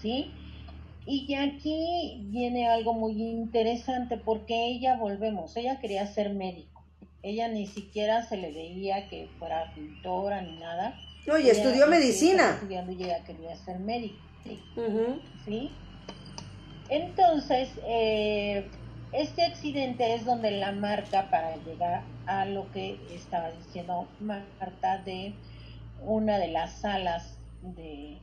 ¿sí? 0.00 0.30
Y 1.04 1.34
aquí 1.34 2.18
viene 2.26 2.68
algo 2.68 2.92
muy 2.92 3.20
interesante 3.20 4.16
porque 4.18 4.66
ella, 4.66 4.96
volvemos, 4.96 5.56
ella 5.56 5.80
quería 5.80 6.06
ser 6.06 6.30
médico. 6.30 6.84
Ella 7.24 7.48
ni 7.48 7.66
siquiera 7.66 8.22
se 8.22 8.36
le 8.36 8.52
veía 8.52 9.08
que 9.08 9.28
fuera 9.38 9.72
pintora 9.74 10.42
ni 10.42 10.58
nada. 10.58 10.94
No, 11.26 11.38
y 11.38 11.48
estudió 11.48 11.86
medicina. 11.86 12.50
Estudiando 12.54 12.92
y 12.92 13.04
ella 13.04 13.22
quería 13.24 13.56
ser 13.56 13.78
médico. 13.78 14.18
¿Sí? 15.44 15.70
Entonces, 16.88 17.70
eh, 17.86 18.68
este 19.12 19.44
accidente 19.44 20.14
es 20.14 20.24
donde 20.24 20.50
la 20.50 20.72
marca 20.72 21.30
para 21.30 21.56
llegar 21.56 22.02
a 22.26 22.44
lo 22.44 22.70
que 22.72 22.98
estaba 23.14 23.50
diciendo 23.52 24.08
Marta 24.20 24.98
de 24.98 25.34
una 26.04 26.38
de 26.38 26.48
las 26.48 26.80
salas 26.80 27.36
de, 27.62 28.18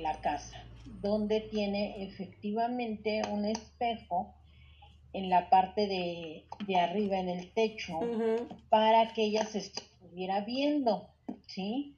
la 0.00 0.20
casa, 0.20 0.64
donde 1.02 1.40
tiene 1.40 2.02
efectivamente 2.02 3.22
un 3.30 3.44
espejo 3.44 4.34
en 5.12 5.28
la 5.28 5.50
parte 5.50 5.86
de, 5.86 6.44
arriba 6.76 7.18
en 7.18 7.28
el 7.28 7.50
techo 7.52 8.00
para 8.70 9.12
que 9.12 9.24
ella 9.24 9.44
se 9.44 9.58
estuviera 9.58 10.40
viendo, 10.40 11.08
¿sí? 11.46 11.97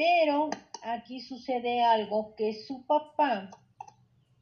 Pero 0.00 0.48
aquí 0.82 1.20
sucede 1.20 1.84
algo 1.84 2.34
que 2.34 2.54
su 2.54 2.86
papá 2.86 3.50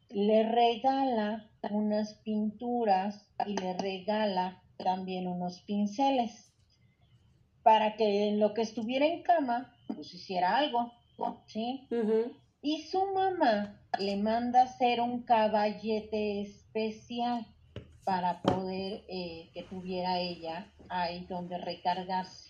le 0.08 0.48
regala 0.48 1.50
unas 1.72 2.14
pinturas 2.22 3.28
y 3.44 3.56
le 3.56 3.72
regala 3.72 4.62
también 4.76 5.26
unos 5.26 5.58
pinceles 5.62 6.52
para 7.64 7.96
que 7.96 8.28
en 8.28 8.38
lo 8.38 8.54
que 8.54 8.62
estuviera 8.62 9.04
en 9.04 9.24
cama 9.24 9.74
pues 9.88 10.14
hiciera 10.14 10.58
algo, 10.58 10.92
¿sí? 11.48 11.88
Y 12.62 12.82
su 12.82 13.06
mamá 13.12 13.82
le 13.98 14.16
manda 14.16 14.62
hacer 14.62 15.00
un 15.00 15.24
caballete 15.24 16.42
especial 16.42 17.44
para 18.04 18.42
poder 18.42 19.02
eh, 19.08 19.50
que 19.52 19.64
tuviera 19.64 20.20
ella 20.20 20.72
ahí 20.88 21.26
donde 21.28 21.58
recargarse, 21.58 22.48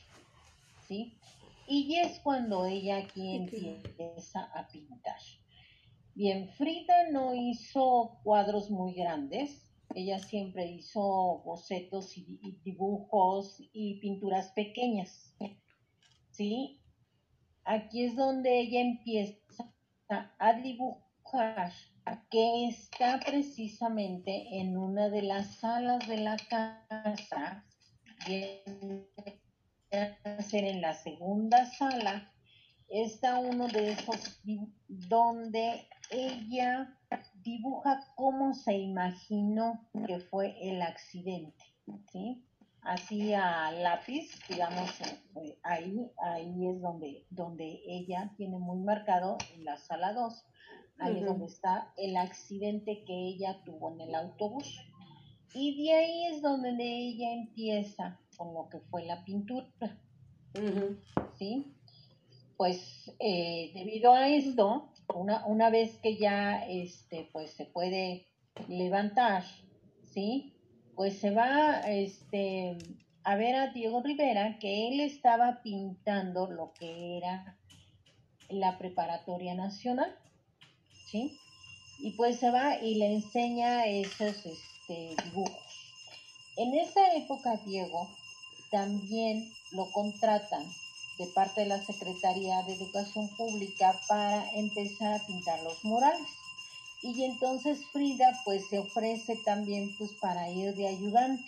¿sí? 0.87 1.15
Y 1.71 1.97
es 1.97 2.19
cuando 2.21 2.65
ella 2.65 2.97
aquí 2.97 3.37
empieza 3.37 4.45
a 4.55 4.67
pintar. 4.69 5.19
Bien, 6.15 6.49
Frida 6.55 7.11
no 7.13 7.35
hizo 7.35 8.19
cuadros 8.25 8.71
muy 8.71 8.95
grandes, 8.95 9.71
ella 9.95 10.19
siempre 10.19 10.67
hizo 10.67 11.43
bocetos 11.45 12.17
y, 12.17 12.59
dibujos 12.65 13.57
y 13.73 14.01
pinturas 14.01 14.51
pequeñas, 14.53 15.37
¿sí? 16.31 16.81
Aquí 17.65 18.05
es 18.05 18.17
donde 18.17 18.61
ella 18.61 18.81
empieza 18.81 19.37
a 20.39 20.53
dibujar 20.55 21.73
que 22.31 22.69
está 22.69 23.21
precisamente 23.21 24.59
en 24.59 24.77
una 24.79 25.11
de 25.11 25.23
las 25.23 25.57
salas 25.57 26.09
de 26.09 26.17
la 26.17 26.37
casa, 26.49 27.65
ser 29.91 30.65
en 30.65 30.81
la 30.81 30.95
segunda 30.95 31.67
sala, 31.67 32.33
está 32.89 33.39
uno 33.39 33.69
de 33.69 33.93
esos 33.93 34.41
donde 34.89 35.89
ella 36.11 36.99
dibuja 37.43 38.01
cómo 38.17 38.55
se 38.55 38.77
imaginó 38.77 39.89
que 40.07 40.21
fue 40.21 40.57
el 40.61 40.83
accidente, 40.83 41.65
¿sí? 42.13 42.45
Así 42.83 43.35
a 43.35 43.73
lápiz, 43.73 44.31
digamos, 44.49 44.91
eh, 45.01 45.59
ahí, 45.63 46.11
ahí 46.23 46.69
es 46.69 46.81
donde, 46.81 47.27
donde 47.31 47.81
ella 47.87 48.33
tiene 48.37 48.59
muy 48.59 48.79
marcado 48.79 49.37
en 49.55 49.65
la 49.65 49.77
sala 49.77 50.13
2, 50.13 50.47
ahí 51.01 51.19
es 51.19 51.25
donde 51.25 51.47
está 51.47 51.93
el 51.97 52.17
accidente 52.17 53.05
que 53.05 53.15
ella 53.15 53.63
tuvo 53.65 53.93
en 53.95 54.09
el 54.09 54.15
autobús. 54.15 54.81
Y 55.55 55.83
de 55.83 55.93
ahí 55.95 56.27
es 56.27 56.43
donde 56.43 56.83
ella 56.83 57.33
empieza 57.33 58.21
con 58.39 58.55
lo 58.55 58.71
que 58.71 58.79
fue 58.79 59.05
la 59.05 59.23
pintura, 59.25 59.69
¿sí? 61.37 61.75
Pues 62.57 63.13
eh, 63.19 63.71
debido 63.75 64.13
a 64.15 64.29
esto, 64.29 64.91
una, 65.15 65.45
una 65.47 65.69
vez 65.69 65.99
que 65.99 66.17
ya 66.17 66.65
este, 66.67 67.29
pues 67.33 67.51
se 67.51 67.67
puede 67.67 68.27
levantar, 68.69 69.45
¿sí? 70.05 70.55
Pues 70.95 71.19
se 71.19 71.31
va 71.31 71.81
este, 71.81 72.79
a 73.25 73.37
ver 73.37 73.57
a 73.57 73.73
Diego 73.73 74.03
Rivera 74.03 74.59
que 74.59 74.89
él 74.89 75.01
estaba 75.01 75.61
pintando 75.63 76.51
lo 76.51 76.73
que 76.73 77.19
era 77.19 77.59
la 78.49 78.79
preparatoria 78.79 79.55
nacional, 79.55 80.17
¿sí? 81.07 81.39
Y 82.01 82.13
pues 82.13 82.39
se 82.39 82.51
va 82.51 82.81
y 82.81 82.95
le 82.95 83.15
enseña 83.15 83.85
esos 83.87 84.47
este, 84.47 85.15
dibujos. 85.25 85.69
En 86.57 86.75
esa 86.75 87.15
época 87.15 87.57
Diego 87.65 88.09
también 88.71 89.51
lo 89.73 89.91
contratan 89.91 90.65
de 91.19 91.27
parte 91.27 91.63
de 91.63 91.67
la 91.67 91.85
Secretaría 91.85 92.63
de 92.63 92.75
Educación 92.75 93.29
Pública 93.37 93.99
para 94.07 94.49
empezar 94.53 95.15
a 95.15 95.27
pintar 95.27 95.63
los 95.63 95.85
murales. 95.85 96.29
Y 97.03 97.25
entonces 97.25 97.79
Frida 97.93 98.41
pues 98.45 98.69
se 98.69 98.79
ofrece 98.79 99.37
también 99.45 99.95
pues 99.99 100.11
para 100.21 100.49
ir 100.51 100.75
de 100.75 100.89
ayudante. 100.89 101.45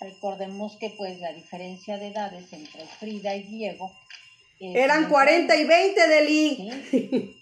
Recordemos 0.00 0.76
que 0.76 0.90
pues 0.90 1.18
la 1.20 1.32
diferencia 1.32 1.98
de 1.98 2.08
edades 2.08 2.52
entre 2.52 2.86
Frida 2.98 3.34
y 3.36 3.42
Diego 3.44 3.90
eran 4.60 5.08
40 5.08 5.56
y 5.56 5.64
20 5.64 6.08
de 6.08 6.26
¿Sí? 6.90 7.34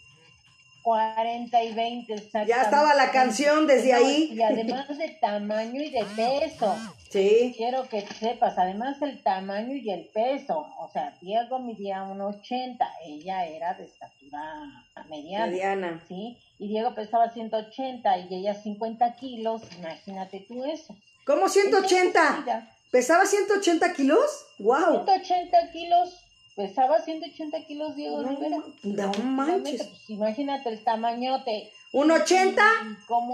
40 0.87 1.64
y 1.64 1.75
20, 1.75 2.31
Ya 2.46 2.62
estaba 2.62 2.94
la 2.94 3.11
canción 3.11 3.66
desde 3.66 3.92
ahí. 3.92 4.31
Y 4.33 4.40
además 4.40 4.87
de 4.96 5.09
tamaño 5.20 5.83
y 5.83 5.90
de 5.90 6.05
peso. 6.14 6.77
Sí. 7.11 7.53
Quiero 7.57 7.88
que 7.88 8.03
sepas, 8.03 8.57
además 8.57 9.01
del 9.01 9.20
tamaño 9.20 9.75
y 9.75 9.90
el 9.90 10.07
peso. 10.14 10.64
O 10.79 10.88
sea, 10.92 11.12
Diego 11.20 11.59
midía 11.59 12.05
1,80, 12.05 12.79
ella 13.05 13.46
era 13.46 13.75
de 13.75 13.87
estatura 13.87 14.85
mediana. 15.11 15.46
Mediana. 15.46 16.05
Sí. 16.07 16.38
Y 16.61 16.68
Diego 16.68 16.94
pesaba 16.94 17.31
180 17.31 18.18
y 18.18 18.35
ella 18.37 18.55
50 18.55 19.16
kilos. 19.16 19.62
Imagínate 19.79 20.46
tú 20.46 20.64
eso. 20.66 20.94
¿Cómo 21.25 21.49
180? 21.49 22.64
¿Pesaba 22.92 23.27
180 23.27 23.92
kilos? 23.92 24.46
¡Wow! 24.61 25.05
180 25.05 25.72
kilos 25.72 26.25
pesaba 26.57 27.01
180 27.01 27.66
kilos 27.66 27.95
Diego 27.95 28.23
no, 28.23 28.29
Rivera. 28.31 28.62
No 28.83 29.12
manches. 29.23 29.85
Pues, 29.85 30.11
imagínate 30.11 30.71
el 30.71 30.83
tamañote. 30.83 31.71
Un 31.92 32.11
80 32.11 32.62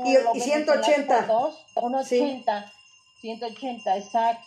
y, 0.04 0.38
y, 0.38 0.40
180. 0.40 1.26
180, 1.74 2.72
180, 3.20 3.96
exacto. 3.96 4.46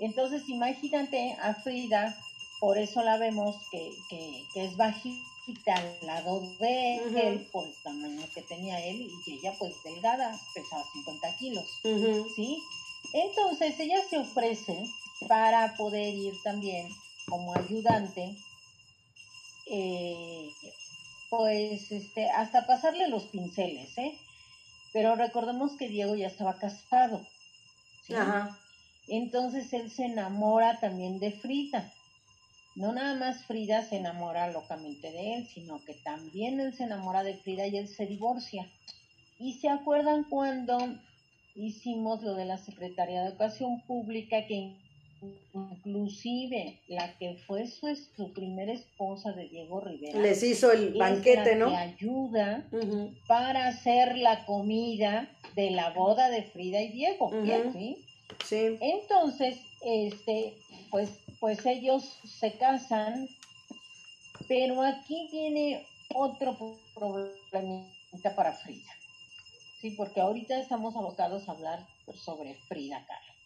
Entonces 0.00 0.48
imagínate 0.48 1.36
a 1.40 1.54
Frida, 1.54 2.16
por 2.60 2.78
eso 2.78 3.02
la 3.02 3.18
vemos 3.18 3.56
que, 3.70 3.90
que, 4.08 4.44
que 4.54 4.64
es 4.64 4.76
bajita 4.76 5.74
al 5.74 6.06
lado 6.06 6.40
de 6.58 6.96
él, 6.96 7.48
por 7.52 7.66
el 7.66 7.74
tamaño 7.82 8.22
que 8.34 8.42
tenía 8.42 8.84
él, 8.84 9.02
y 9.02 9.24
que 9.24 9.34
ella 9.34 9.54
pues 9.58 9.74
delgada, 9.82 10.38
pesaba 10.54 10.84
50 10.92 11.36
kilos, 11.36 11.80
¿sí? 12.36 12.62
Entonces 13.12 13.78
ella 13.80 14.00
se 14.08 14.18
ofrece 14.18 14.84
para 15.26 15.74
poder 15.76 16.14
ir 16.14 16.34
también 16.42 16.88
como 17.28 17.54
ayudante, 17.54 18.36
eh, 19.66 20.50
pues 21.30 21.92
este, 21.92 22.30
hasta 22.30 22.66
pasarle 22.66 23.08
los 23.08 23.24
pinceles, 23.24 23.96
¿eh? 23.98 24.16
Pero 24.92 25.14
recordemos 25.14 25.72
que 25.72 25.88
Diego 25.88 26.14
ya 26.14 26.28
estaba 26.28 26.58
casado. 26.58 27.26
Entonces 29.06 29.72
él 29.72 29.90
se 29.90 30.06
enamora 30.06 30.80
también 30.80 31.18
de 31.18 31.32
Frida. 31.32 31.92
No 32.74 32.92
nada 32.92 33.14
más 33.14 33.44
Frida 33.44 33.82
se 33.82 33.96
enamora 33.96 34.50
locamente 34.50 35.10
de 35.10 35.34
él, 35.34 35.48
sino 35.48 35.84
que 35.84 35.94
también 35.94 36.60
él 36.60 36.74
se 36.74 36.84
enamora 36.84 37.22
de 37.22 37.34
Frida 37.34 37.66
y 37.66 37.76
él 37.76 37.88
se 37.88 38.06
divorcia. 38.06 38.70
Y 39.38 39.54
se 39.54 39.68
acuerdan 39.68 40.24
cuando 40.24 40.78
hicimos 41.54 42.22
lo 42.22 42.34
de 42.34 42.44
la 42.44 42.56
Secretaría 42.56 43.22
de 43.22 43.28
Educación 43.28 43.80
Pública 43.82 44.46
que 44.46 44.74
inclusive 45.52 46.80
la 46.88 47.16
que 47.18 47.34
fue 47.46 47.66
su, 47.66 47.94
su 48.16 48.32
primera 48.32 48.72
esposa 48.72 49.32
de 49.32 49.48
Diego 49.48 49.80
Rivera. 49.80 50.18
Les 50.20 50.42
hizo 50.42 50.72
el 50.72 50.94
banquete, 50.94 51.56
¿no? 51.56 51.68
Que 51.70 51.76
ayuda 51.76 52.68
para 53.26 53.68
hacer 53.68 54.16
la 54.18 54.44
comida 54.46 55.28
de 55.54 55.70
la 55.70 55.90
boda 55.90 56.30
de 56.30 56.42
Frida 56.42 56.80
y 56.80 56.88
Diego, 56.88 57.30
¿sí? 57.72 58.04
Sí. 58.44 58.76
Entonces, 58.80 59.58
este, 59.82 60.54
pues, 60.90 61.10
pues 61.40 61.64
ellos 61.66 62.18
se 62.24 62.52
casan, 62.52 63.28
pero 64.46 64.82
aquí 64.82 65.28
viene 65.32 65.86
otro 66.14 66.56
problemita 66.94 68.34
para 68.34 68.52
Frida. 68.52 68.92
Sí, 69.80 69.92
porque 69.92 70.20
ahorita 70.20 70.58
estamos 70.58 70.96
abocados 70.96 71.48
a 71.48 71.52
hablar 71.52 71.86
sobre 72.14 72.54
Frida 72.54 73.04
Kahlo. 73.06 73.37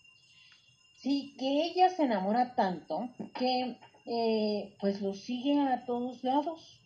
Sí, 1.03 1.35
que 1.37 1.65
ella 1.65 1.89
se 1.89 2.05
enamora 2.05 2.55
tanto 2.55 3.11
que 3.35 3.77
eh, 4.07 4.77
pues 4.81 5.03
lo 5.03 5.15
sigue 5.15 5.59
a 5.59 5.85
todos 5.85 6.23
lados, 6.23 6.81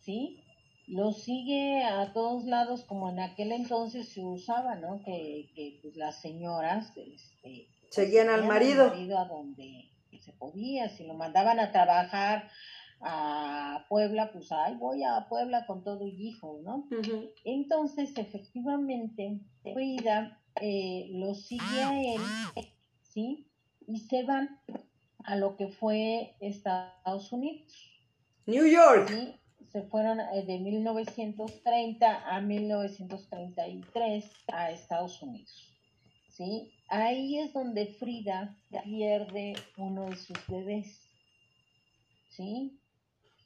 ¿sí? 0.00 0.40
Lo 0.88 1.12
sigue 1.12 1.84
a 1.84 2.12
todos 2.12 2.44
lados 2.46 2.82
como 2.82 3.10
en 3.10 3.20
aquel 3.20 3.52
entonces 3.52 4.08
se 4.08 4.24
usaba, 4.24 4.74
¿no? 4.74 5.00
Que, 5.04 5.48
que 5.54 5.78
pues, 5.80 5.94
las 5.94 6.20
señoras 6.20 6.92
este, 6.96 7.68
seguían 7.90 8.28
al 8.28 8.44
marido. 8.44 8.86
Al 8.86 8.90
marido 8.90 9.18
a 9.20 9.26
donde 9.26 9.88
se 10.20 10.32
podía, 10.32 10.88
si 10.88 11.04
lo 11.04 11.14
mandaban 11.14 11.60
a 11.60 11.70
trabajar 11.70 12.50
a 13.00 13.86
Puebla, 13.88 14.32
pues 14.32 14.50
ay, 14.50 14.74
voy 14.74 15.04
a 15.04 15.28
Puebla 15.28 15.64
con 15.66 15.84
todo 15.84 16.08
y 16.08 16.28
hijo, 16.28 16.58
¿no? 16.64 16.88
Entonces, 17.44 18.16
efectivamente, 18.16 19.38
Frida 19.62 20.40
eh, 20.60 21.06
lo 21.12 21.34
sigue 21.34 21.82
a 21.84 22.00
él 22.00 22.20
¿sí? 23.12 23.46
Y 23.86 23.98
se 24.00 24.24
van 24.24 24.60
a 25.24 25.36
lo 25.36 25.56
que 25.56 25.68
fue 25.68 26.34
Estados 26.40 27.32
Unidos. 27.32 27.72
New 28.46 28.66
York. 28.66 29.08
¿sí? 29.08 29.34
Se 29.70 29.82
fueron 29.82 30.20
eh, 30.20 30.44
de 30.46 30.58
1930 30.58 32.28
a 32.28 32.40
1933 32.40 34.30
a 34.52 34.70
Estados 34.70 35.22
Unidos. 35.22 35.72
¿sí? 36.28 36.72
Ahí 36.88 37.38
es 37.38 37.52
donde 37.52 37.86
Frida 37.86 38.56
pierde 38.84 39.54
uno 39.76 40.06
de 40.06 40.16
sus 40.16 40.46
bebés. 40.48 41.08
¿sí? 42.30 42.80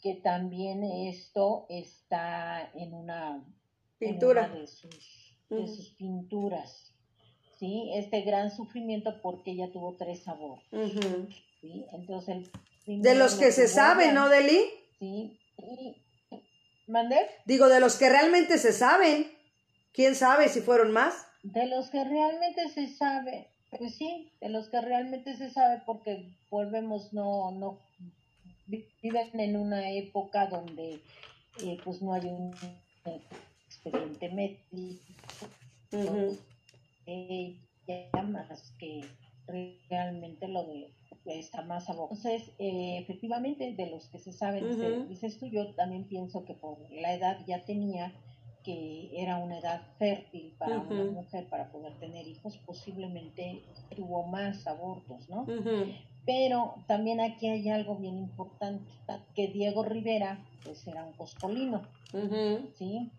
Que 0.02 0.14
también 0.14 0.82
esto 0.84 1.66
está 1.68 2.70
en 2.74 2.94
una 2.94 3.44
pintura 3.98 4.48
de, 4.48 4.66
sus, 4.66 5.36
de 5.48 5.66
sus 5.66 5.90
pinturas. 5.90 6.95
¿Sí? 7.58 7.90
Este 7.94 8.22
gran 8.22 8.54
sufrimiento 8.54 9.20
porque 9.22 9.52
ella 9.52 9.70
tuvo 9.72 9.94
tres 9.98 10.26
abortos, 10.28 10.92
¿sí? 11.60 11.86
Entonces, 11.92 12.50
de 12.86 13.14
los 13.14 13.34
que 13.34 13.50
se 13.52 13.68
sabe, 13.68 14.12
¿no, 14.12 14.28
Deli? 14.28 14.60
Sí. 14.98 15.38
Y, 15.58 15.96
¿Mandé? 16.86 17.18
Digo, 17.44 17.68
de 17.68 17.80
los 17.80 17.96
que 17.96 18.08
realmente 18.08 18.58
se 18.58 18.72
saben. 18.72 19.32
¿Quién 19.92 20.14
sabe 20.14 20.48
si 20.48 20.60
fueron 20.60 20.92
más? 20.92 21.26
De 21.42 21.66
los 21.66 21.90
que 21.90 22.04
realmente 22.04 22.68
se 22.68 22.88
sabe, 22.88 23.48
pues 23.70 23.96
sí, 23.96 24.30
de 24.40 24.50
los 24.50 24.68
que 24.68 24.80
realmente 24.80 25.36
se 25.36 25.50
sabe 25.50 25.82
porque 25.86 26.36
volvemos, 26.50 27.12
no, 27.12 27.50
no, 27.52 27.80
viven 28.66 29.40
en 29.40 29.56
una 29.56 29.90
época 29.90 30.46
donde 30.46 31.00
eh, 31.62 31.78
pues 31.84 32.02
no 32.02 32.12
hay 32.12 32.26
un 32.26 32.54
expediente 33.68 34.28
médico, 34.30 35.00
más 38.28 38.74
que 38.78 39.02
realmente 39.88 40.48
lo 40.48 40.64
de 40.64 40.92
está 41.34 41.62
más 41.62 41.88
abajo. 41.88 42.10
Entonces, 42.12 42.52
eh, 42.58 42.98
efectivamente, 42.98 43.72
de 43.72 43.90
los 43.90 44.08
que 44.08 44.18
se 44.18 44.32
saben, 44.32 45.08
dices 45.08 45.38
tú, 45.38 45.46
yo 45.46 45.74
también 45.74 46.04
pienso 46.04 46.44
que 46.44 46.54
por 46.54 46.78
la 46.90 47.14
edad 47.14 47.38
ya 47.46 47.64
tenía, 47.64 48.12
que 48.62 49.10
era 49.12 49.38
una 49.38 49.58
edad 49.58 49.82
fértil 49.98 50.54
para 50.58 50.78
una 50.80 51.04
mujer 51.04 51.48
para 51.48 51.70
poder 51.70 51.94
tener 51.98 52.26
hijos, 52.26 52.58
posiblemente 52.58 53.62
tuvo 53.94 54.24
más 54.24 54.66
abortos, 54.66 55.28
¿no? 55.28 55.46
Pero 56.24 56.74
también 56.88 57.20
aquí 57.20 57.48
hay 57.48 57.68
algo 57.70 57.96
bien 57.96 58.18
importante, 58.18 58.84
que 59.34 59.48
Diego 59.48 59.84
Rivera, 59.84 60.44
pues 60.64 60.86
era 60.86 61.04
un 61.04 61.12
coscolino, 61.12 61.82
¿sí? 62.74 63.10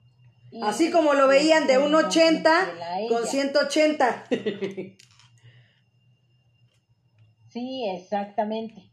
Así 0.62 0.92
como 0.92 1.14
lo 1.14 1.28
veían 1.28 1.68
de 1.68 1.78
un 1.78 1.94
80 1.94 2.74
con 3.10 3.26
180. 3.26 4.26
Sí, 7.50 7.86
exactamente. 7.90 8.84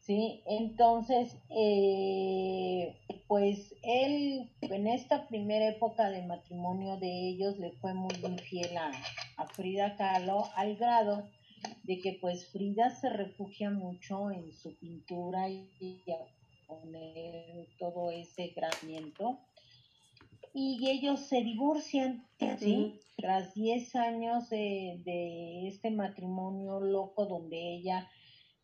Sí, 0.00 0.42
entonces, 0.46 1.36
eh, 1.50 2.96
pues 3.28 3.72
él 3.82 4.50
en 4.62 4.86
esta 4.88 5.28
primera 5.28 5.68
época 5.68 6.10
de 6.10 6.26
matrimonio 6.26 6.96
de 6.96 7.28
ellos 7.28 7.56
le 7.58 7.70
fue 7.72 7.94
muy 7.94 8.14
infiel 8.24 8.76
a, 8.78 9.46
Frida 9.52 9.96
Kahlo 9.96 10.50
al 10.56 10.76
grado 10.76 11.28
de 11.84 12.00
que 12.00 12.18
pues 12.20 12.50
Frida 12.50 12.90
se 12.90 13.10
refugia 13.10 13.70
mucho 13.70 14.30
en 14.32 14.52
su 14.52 14.76
pintura 14.78 15.48
y, 15.48 15.68
y 15.78 16.10
a 16.10 16.18
poner 16.66 17.68
todo 17.78 18.10
ese 18.10 18.48
graniento 18.56 19.38
y 20.58 20.90
ellos 20.90 21.20
se 21.20 21.42
divorcian, 21.42 22.26
¿sí? 22.58 23.00
Tras 23.16 23.54
10 23.54 23.94
años 23.94 24.50
de, 24.50 25.00
de, 25.04 25.68
este 25.68 25.90
matrimonio 25.92 26.80
loco 26.80 27.26
donde 27.26 27.76
ella, 27.76 28.10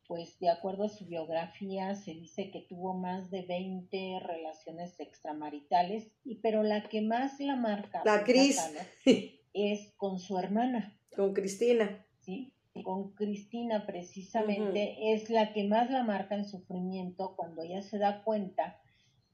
pues 0.09 0.39
de 0.41 0.51
acuerdo 0.51 0.85
a 0.85 0.89
su 0.89 1.07
biografía, 1.07 1.95
se 1.95 2.15
dice 2.15 2.51
que 2.51 2.63
tuvo 2.63 2.95
más 2.95 3.31
de 3.31 3.43
20 3.43 4.21
relaciones 4.27 4.99
extramaritales, 4.99 6.11
y, 6.25 6.37
pero 6.37 6.65
la 6.65 6.83
que 6.89 7.01
más 7.01 7.39
la 7.39 7.55
marca 7.55 8.03
la 8.05 8.25
Cris 8.25 8.59
es 9.55 9.93
con 9.97 10.19
su 10.19 10.37
hermana. 10.37 10.99
Con 11.15 11.33
Cristina. 11.33 12.05
Sí, 12.19 12.53
con 12.83 13.13
Cristina 13.13 13.87
precisamente 13.87 15.13
es 15.13 15.31
la 15.31 15.53
que 15.53 15.63
más 15.63 15.91
la 15.93 16.03
marca 16.03 16.35
en 16.35 16.45
sufrimiento 16.45 17.37
cuando 17.37 17.63
ella 17.63 17.83
se 17.83 17.99
da 17.99 18.25
cuenta 18.25 18.81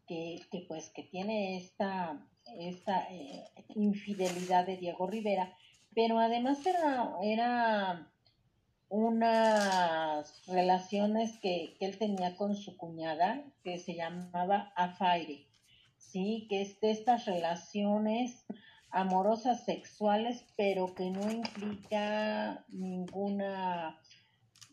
que, 0.06 0.40
que 0.50 0.66
pues 0.68 0.90
que 0.90 1.04
tiene 1.04 1.56
esta 1.56 2.26
esta 2.58 3.06
eh, 3.10 3.44
infidelidad 3.74 4.66
de 4.66 4.76
Diego 4.76 5.06
Rivera, 5.06 5.54
pero 5.94 6.18
además 6.18 6.64
era, 6.66 7.10
era 7.22 8.10
unas 8.90 10.46
relaciones 10.48 11.38
que, 11.38 11.76
él 11.80 11.96
tenía 11.96 12.36
con 12.36 12.56
su 12.56 12.76
cuñada 12.76 13.44
que 13.62 13.78
se 13.78 13.94
llamaba 13.94 14.72
Afaire, 14.76 15.46
sí, 15.96 16.46
que 16.50 16.62
es 16.62 16.80
de 16.80 16.90
estas 16.90 17.24
relaciones 17.24 18.44
amorosas 18.90 19.64
sexuales, 19.64 20.44
pero 20.56 20.92
que 20.94 21.10
no 21.10 21.30
implica 21.30 22.64
ninguna, 22.68 24.00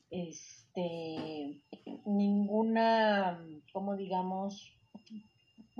este, 0.09 1.61
ninguna, 2.05 3.39
como 3.71 3.95
digamos, 3.95 4.76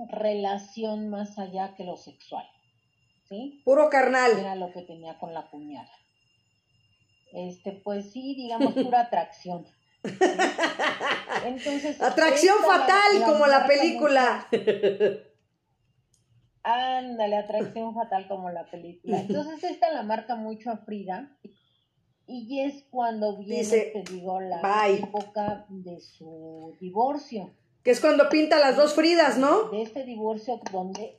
relación 0.06 1.08
más 1.08 1.38
allá 1.38 1.74
que 1.76 1.84
lo 1.84 1.96
sexual. 1.96 2.46
¿Sí? 3.28 3.60
Puro 3.64 3.90
carnal. 3.90 4.38
Era 4.38 4.54
lo 4.54 4.72
que 4.72 4.82
tenía 4.82 5.18
con 5.18 5.34
la 5.34 5.50
cuñada. 5.50 5.90
Este, 7.32 7.72
pues 7.72 8.10
sí, 8.12 8.34
digamos, 8.34 8.72
pura 8.74 9.00
atracción. 9.02 9.66
Entonces. 11.44 12.00
Atracción 12.00 12.56
fatal, 12.64 13.22
como 13.24 13.46
la 13.46 13.66
película. 13.66 14.48
Ándale, 16.62 17.36
atracción 17.36 17.94
fatal 17.94 18.28
como 18.28 18.50
la 18.50 18.64
película. 18.70 19.20
Entonces, 19.20 19.62
esta 19.64 19.90
la 19.92 20.02
marca 20.02 20.34
mucho 20.36 20.70
a 20.70 20.78
Frida. 20.78 21.36
Y 22.26 22.60
es 22.60 22.84
cuando 22.90 23.38
viene, 23.38 23.64
te 23.64 24.04
digo, 24.10 24.38
la 24.40 24.88
época 24.88 25.64
de 25.68 25.98
su 26.00 26.76
divorcio. 26.78 27.54
Que 27.82 27.90
es 27.92 28.00
cuando 28.00 28.28
pinta 28.28 28.58
las 28.58 28.76
dos 28.76 28.94
Fridas, 28.94 29.38
¿no? 29.38 29.70
De 29.70 29.82
este 29.82 30.04
divorcio 30.04 30.60
donde 30.72 31.16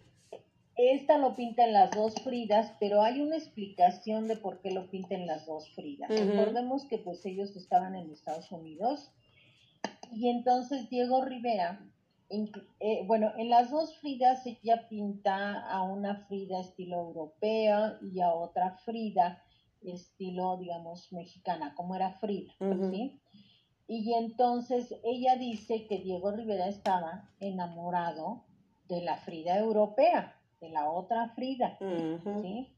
esta 0.75 1.17
lo 1.17 1.35
pinta 1.35 1.65
en 1.65 1.73
las 1.73 1.91
dos 1.91 2.15
Fridas, 2.23 2.73
pero 2.79 3.01
hay 3.01 3.19
una 3.19 3.35
explicación 3.35 4.27
de 4.27 4.37
por 4.37 4.61
qué 4.61 4.71
lo 4.71 4.89
pinta 4.89 5.15
en 5.15 5.27
las 5.27 5.45
dos 5.45 5.69
Fridas. 5.75 6.09
Recordemos 6.09 6.85
que 6.85 6.97
pues 6.97 7.25
ellos 7.25 7.55
estaban 7.55 7.95
en 7.95 8.09
Estados 8.11 8.49
Unidos 8.51 9.11
y 10.11 10.29
entonces 10.29 10.89
Diego 10.89 11.23
Rivera, 11.25 11.85
eh, 12.29 13.03
bueno, 13.05 13.33
en 13.37 13.49
las 13.49 13.71
dos 13.71 13.97
Fridas 13.97 14.45
ella 14.45 14.87
pinta 14.87 15.59
a 15.69 15.83
una 15.83 16.25
Frida 16.27 16.61
estilo 16.61 16.97
europea 16.97 17.97
y 18.01 18.21
a 18.21 18.33
otra 18.33 18.77
Frida 18.85 19.43
estilo, 19.81 20.57
digamos, 20.57 21.11
mexicana, 21.11 21.73
como 21.75 21.95
era 21.95 22.13
Frida, 22.13 22.53
¿sí? 22.91 23.19
Y 23.89 24.13
entonces 24.13 24.93
ella 25.03 25.35
dice 25.35 25.87
que 25.87 25.97
Diego 25.97 26.31
Rivera 26.31 26.67
estaba 26.67 27.27
enamorado 27.39 28.43
de 28.87 29.01
la 29.01 29.17
Frida 29.17 29.57
europea, 29.57 30.39
de 30.61 30.69
la 30.69 30.91
otra 30.91 31.29
Frida, 31.29 31.75
¿sí? 31.79 32.71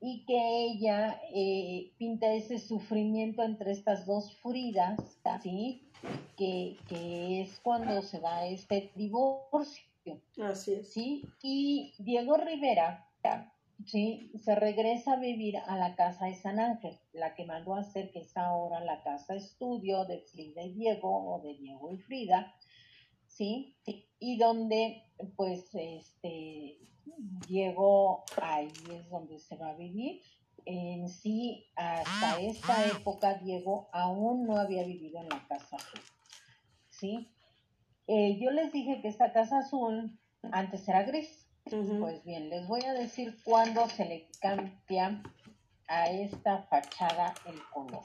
y 0.00 0.24
que 0.26 0.64
ella 0.64 1.20
eh, 1.32 1.92
pinta 1.96 2.32
ese 2.32 2.58
sufrimiento 2.58 3.44
entre 3.44 3.70
estas 3.70 4.04
dos 4.04 4.36
Fridas, 4.38 4.98
¿sí? 5.40 5.88
Que, 6.36 6.76
que 6.88 7.42
es 7.42 7.60
cuando 7.60 8.02
se 8.02 8.18
da 8.18 8.44
este 8.44 8.90
divorcio. 8.96 9.84
Así 10.42 10.74
es. 10.74 10.92
¿sí? 10.92 11.24
Y 11.40 11.94
Diego 11.98 12.36
Rivera, 12.36 13.08
¿sí? 13.86 14.32
Se 14.44 14.54
regresa 14.54 15.14
a 15.14 15.20
vivir 15.20 15.56
a 15.56 15.76
la 15.76 15.94
casa 15.94 16.26
de 16.26 16.34
San 16.34 16.58
Ángel, 16.58 16.98
la 17.12 17.34
que 17.34 17.44
mandó 17.44 17.74
a 17.74 17.80
hacer 17.80 18.10
que 18.10 18.20
es 18.20 18.36
ahora 18.36 18.80
la 18.80 19.02
casa 19.02 19.34
estudio 19.34 20.04
de 20.04 20.20
Frida 20.20 20.62
y 20.62 20.74
Diego, 20.74 21.34
o 21.34 21.40
de 21.42 21.54
Diego 21.54 21.92
y 21.92 21.98
Frida, 21.98 22.54
¿sí? 23.26 23.76
Y 24.18 24.38
donde, 24.38 25.04
pues, 25.36 25.74
este, 25.74 26.78
Diego, 27.48 28.24
ahí 28.42 28.72
es 28.92 29.08
donde 29.08 29.38
se 29.38 29.56
va 29.56 29.70
a 29.70 29.76
vivir. 29.76 30.20
En 30.64 31.08
sí, 31.08 31.66
hasta 31.76 32.40
esta 32.40 32.86
época, 32.88 33.34
Diego 33.34 33.88
aún 33.92 34.46
no 34.46 34.56
había 34.56 34.84
vivido 34.84 35.20
en 35.20 35.28
la 35.28 35.46
casa 35.48 35.76
azul, 35.76 36.00
¿sí? 36.90 37.30
Eh, 38.06 38.38
yo 38.40 38.50
les 38.50 38.72
dije 38.72 39.00
que 39.00 39.08
esta 39.08 39.32
casa 39.32 39.58
azul 39.58 40.18
antes 40.42 40.86
era 40.88 41.04
gris. 41.04 41.47
Pues 41.70 42.24
bien, 42.24 42.48
les 42.48 42.66
voy 42.66 42.82
a 42.84 42.94
decir 42.94 43.36
cuándo 43.44 43.86
se 43.90 44.06
le 44.06 44.28
cambia 44.40 45.22
a 45.86 46.06
esta 46.06 46.62
fachada 46.62 47.34
el 47.46 47.60
color. 47.72 48.04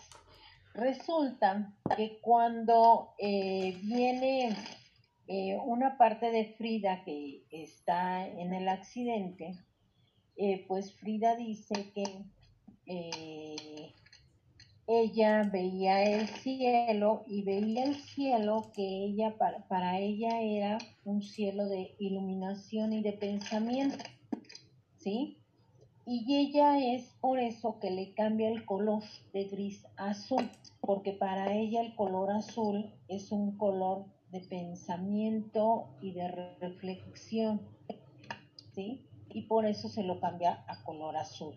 Resulta 0.74 1.74
que 1.95 2.20
cuando 2.20 3.14
eh, 3.20 3.78
viene 3.84 4.55
eh, 5.28 5.57
una 5.64 5.97
parte 5.97 6.30
de 6.32 6.55
Frida 6.57 7.03
que 7.05 7.45
está 7.51 8.28
en 8.28 8.53
el 8.53 8.68
accidente, 8.68 9.57
pues 10.68 10.93
Frida 10.95 11.36
dice 11.36 11.91
que 11.93 12.26
ella 14.88 15.44
veía 15.52 16.04
el 16.04 16.28
cielo 16.28 17.24
y 17.28 17.44
veía 17.44 17.86
el 17.86 17.96
cielo 17.96 18.72
que 18.74 19.06
ella 19.06 19.38
para, 19.38 19.66
para, 19.68 20.00
ella 20.00 20.42
era 20.42 20.78
un 21.06 21.22
cielo 21.22 21.68
de 21.68 21.96
iluminación 22.00 22.92
y 22.92 23.02
de 23.02 23.14
pensamiento, 23.14 24.04
¿sí? 24.98 25.38
Y 26.06 26.36
ella 26.36 26.80
es 26.80 27.16
por 27.22 27.40
eso 27.40 27.80
que 27.80 27.90
le 27.90 28.14
cambia 28.14 28.50
el 28.50 28.66
color 28.66 29.04
de 29.32 29.46
gris 29.46 29.86
a 29.96 30.10
azul, 30.10 30.50
porque 30.82 31.14
para 31.14 31.54
ella 31.54 31.82
el 31.82 31.96
color 31.96 32.32
azul 32.32 32.94
es 33.08 33.32
un 33.32 33.58
color 33.58 34.06
de 34.32 34.42
pensamiento 34.42 35.96
y 36.02 36.12
de 36.12 36.28
reflexión, 36.60 37.62
¿sí? 38.74 39.08
Y 39.30 39.44
por 39.44 39.66
eso 39.66 39.88
se 39.88 40.04
lo 40.04 40.20
cambia 40.20 40.66
a 40.68 40.84
color 40.84 41.16
azul. 41.16 41.56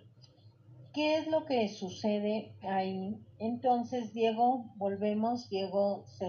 ¿Qué 0.97 1.18
es 1.18 1.26
lo 1.26 1.44
que 1.44 1.68
sucede 1.68 2.55
ahí? 2.62 3.22
Entonces 3.38 4.14
Diego, 4.14 4.72
volvemos, 4.76 5.51
Diego 5.51 6.07
se 6.07 6.26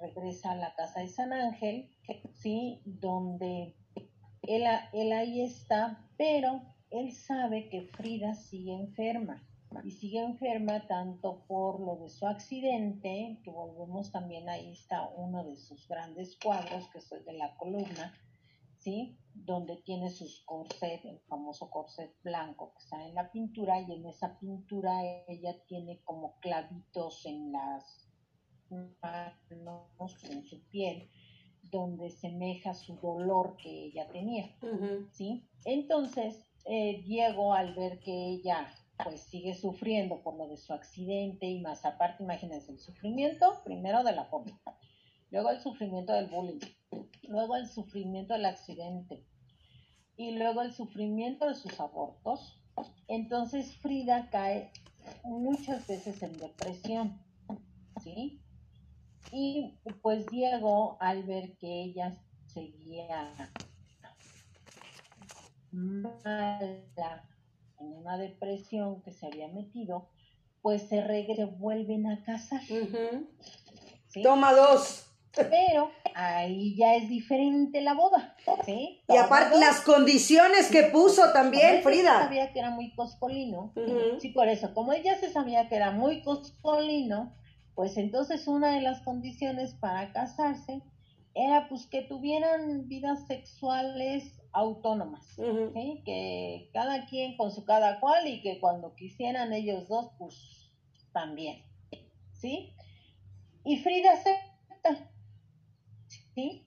regresa 0.00 0.52
a 0.52 0.54
la 0.54 0.72
casa 0.76 1.00
de 1.00 1.08
San 1.08 1.32
Ángel, 1.32 1.90
¿sí? 2.32 2.80
Donde 2.84 3.74
él, 4.42 4.62
él 4.92 5.12
ahí 5.12 5.40
está, 5.40 6.06
pero 6.16 6.62
él 6.92 7.10
sabe 7.10 7.68
que 7.70 7.88
Frida 7.88 8.34
sigue 8.34 8.72
enferma 8.72 9.42
y 9.82 9.90
sigue 9.90 10.20
enferma 10.20 10.86
tanto 10.86 11.44
por 11.48 11.80
lo 11.80 11.96
de 11.96 12.08
su 12.08 12.24
accidente, 12.28 13.40
que 13.42 13.50
volvemos 13.50 14.12
también 14.12 14.48
ahí 14.48 14.70
está 14.70 15.08
uno 15.16 15.42
de 15.42 15.56
sus 15.56 15.88
grandes 15.88 16.36
cuadros, 16.36 16.86
que 16.92 16.98
es 16.98 17.10
el 17.10 17.24
de 17.24 17.32
la 17.32 17.56
columna, 17.56 18.14
¿sí? 18.78 19.18
donde 19.44 19.76
tiene 19.76 20.10
sus 20.10 20.42
corset, 20.44 21.04
el 21.04 21.20
famoso 21.20 21.70
corset 21.70 22.14
blanco 22.22 22.72
que 22.72 22.78
está 22.78 23.06
en 23.06 23.14
la 23.14 23.30
pintura 23.30 23.80
y 23.80 23.92
en 23.92 24.06
esa 24.06 24.38
pintura 24.38 25.02
ella 25.26 25.54
tiene 25.66 26.00
como 26.02 26.38
clavitos 26.40 27.24
en 27.26 27.52
las 27.52 28.08
manos, 29.02 30.24
en 30.24 30.44
su 30.44 30.62
piel, 30.68 31.08
donde 31.62 32.10
semeja 32.10 32.74
su 32.74 32.96
dolor 32.96 33.56
que 33.56 33.86
ella 33.86 34.08
tenía, 34.08 34.54
¿sí? 35.12 35.48
Entonces, 35.64 36.50
eh, 36.64 37.02
Diego 37.06 37.54
al 37.54 37.74
ver 37.74 38.00
que 38.00 38.12
ella 38.12 38.68
pues 39.04 39.20
sigue 39.20 39.54
sufriendo 39.54 40.22
por 40.22 40.36
lo 40.36 40.48
de 40.48 40.56
su 40.56 40.72
accidente 40.72 41.46
y 41.46 41.60
más 41.60 41.84
aparte, 41.84 42.24
imagínense 42.24 42.72
el 42.72 42.78
sufrimiento 42.78 43.62
primero 43.64 44.02
de 44.02 44.12
la 44.12 44.24
fobia, 44.24 44.58
luego 45.30 45.50
el 45.50 45.60
sufrimiento 45.60 46.12
del 46.12 46.26
bullying, 46.26 46.60
luego 47.22 47.56
el 47.56 47.68
sufrimiento 47.68 48.34
del 48.34 48.46
accidente, 48.46 49.24
y 50.16 50.32
luego 50.32 50.62
el 50.62 50.72
sufrimiento 50.72 51.46
de 51.46 51.54
sus 51.54 51.78
abortos, 51.78 52.60
entonces 53.06 53.76
Frida 53.76 54.28
cae 54.30 54.70
muchas 55.24 55.86
veces 55.86 56.22
en 56.22 56.36
depresión, 56.38 57.22
¿sí? 58.02 58.40
Y 59.32 59.78
pues 60.02 60.26
Diego, 60.26 60.96
al 61.00 61.22
ver 61.24 61.56
que 61.58 61.82
ella 61.82 62.16
seguía 62.46 63.34
mala 65.70 67.28
en 67.78 67.92
una 67.92 68.18
depresión 68.18 69.02
que 69.02 69.12
se 69.12 69.26
había 69.26 69.48
metido, 69.48 70.08
pues 70.62 70.88
se 70.88 71.02
regresa, 71.02 71.46
vuelven 71.46 72.06
a 72.06 72.22
casar. 72.24 72.60
Toma 74.22 74.52
dos. 74.52 75.07
Pero 75.50 75.90
ahí 76.14 76.74
ya 76.76 76.96
es 76.96 77.08
diferente 77.08 77.80
la 77.80 77.94
boda, 77.94 78.36
¿sí? 78.64 79.00
Y 79.08 79.16
aparte 79.16 79.58
las 79.58 79.80
condiciones 79.80 80.68
que 80.70 80.84
puso 80.84 81.32
también, 81.32 81.82
Frida. 81.82 82.24
sabía 82.24 82.52
que 82.52 82.58
era 82.58 82.70
muy 82.70 82.94
coscolino. 82.94 83.72
Sí, 84.20 84.30
por 84.30 84.48
eso, 84.48 84.74
como 84.74 84.92
ella 84.92 85.16
se 85.18 85.30
sabía 85.30 85.68
que 85.68 85.76
era 85.76 85.90
muy 85.90 86.22
coscolino, 86.22 87.34
pues 87.74 87.96
entonces 87.96 88.48
una 88.48 88.74
de 88.74 88.80
las 88.80 89.00
condiciones 89.02 89.74
para 89.74 90.12
casarse 90.12 90.82
era 91.34 91.68
pues 91.68 91.86
que 91.86 92.02
tuvieran 92.02 92.88
vidas 92.88 93.26
sexuales 93.26 94.34
autónomas, 94.52 95.24
¿sí? 95.36 96.02
Que 96.04 96.70
cada 96.72 97.06
quien 97.06 97.36
con 97.36 97.52
su 97.52 97.64
cada 97.64 98.00
cual 98.00 98.26
y 98.26 98.42
que 98.42 98.58
cuando 98.58 98.94
quisieran 98.96 99.52
ellos 99.52 99.86
dos, 99.88 100.10
pues 100.18 100.72
también, 101.12 101.62
¿sí? 102.32 102.72
Y 103.64 103.76
Frida 103.78 104.12
acepta 104.12 105.10
¿sí? 106.38 106.64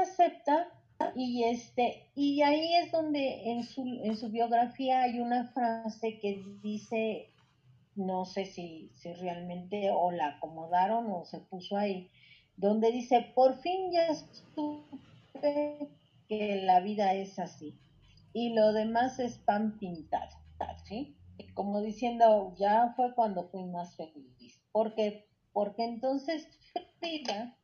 Acepta 0.00 0.68
y 1.14 1.44
este 1.44 2.10
y 2.14 2.40
ahí 2.42 2.74
es 2.76 2.92
donde 2.92 3.50
en 3.50 3.64
su, 3.64 3.82
en 4.02 4.16
su 4.16 4.30
biografía 4.30 5.02
hay 5.02 5.20
una 5.20 5.48
frase 5.48 6.18
que 6.18 6.42
dice 6.62 7.28
no 7.94 8.24
sé 8.24 8.46
si, 8.46 8.90
si 8.94 9.12
realmente 9.14 9.90
o 9.90 10.10
la 10.10 10.36
acomodaron 10.36 11.10
o 11.10 11.24
se 11.24 11.40
puso 11.40 11.76
ahí 11.76 12.10
donde 12.56 12.90
dice 12.92 13.32
por 13.34 13.58
fin 13.58 13.90
ya 13.92 14.14
supe 14.54 15.88
que 16.28 16.62
la 16.62 16.80
vida 16.80 17.12
es 17.14 17.38
así 17.38 17.78
y 18.32 18.54
lo 18.54 18.72
demás 18.72 19.18
es 19.18 19.36
pan 19.38 19.78
pintado 19.78 20.36
¿sí? 20.86 21.16
como 21.54 21.82
diciendo 21.82 22.54
ya 22.58 22.94
fue 22.96 23.14
cuando 23.14 23.48
fui 23.50 23.64
más 23.64 23.94
feliz 23.96 24.62
porque 24.72 25.26
porque 25.52 25.84
entonces 25.84 26.48
Frida 27.00 27.56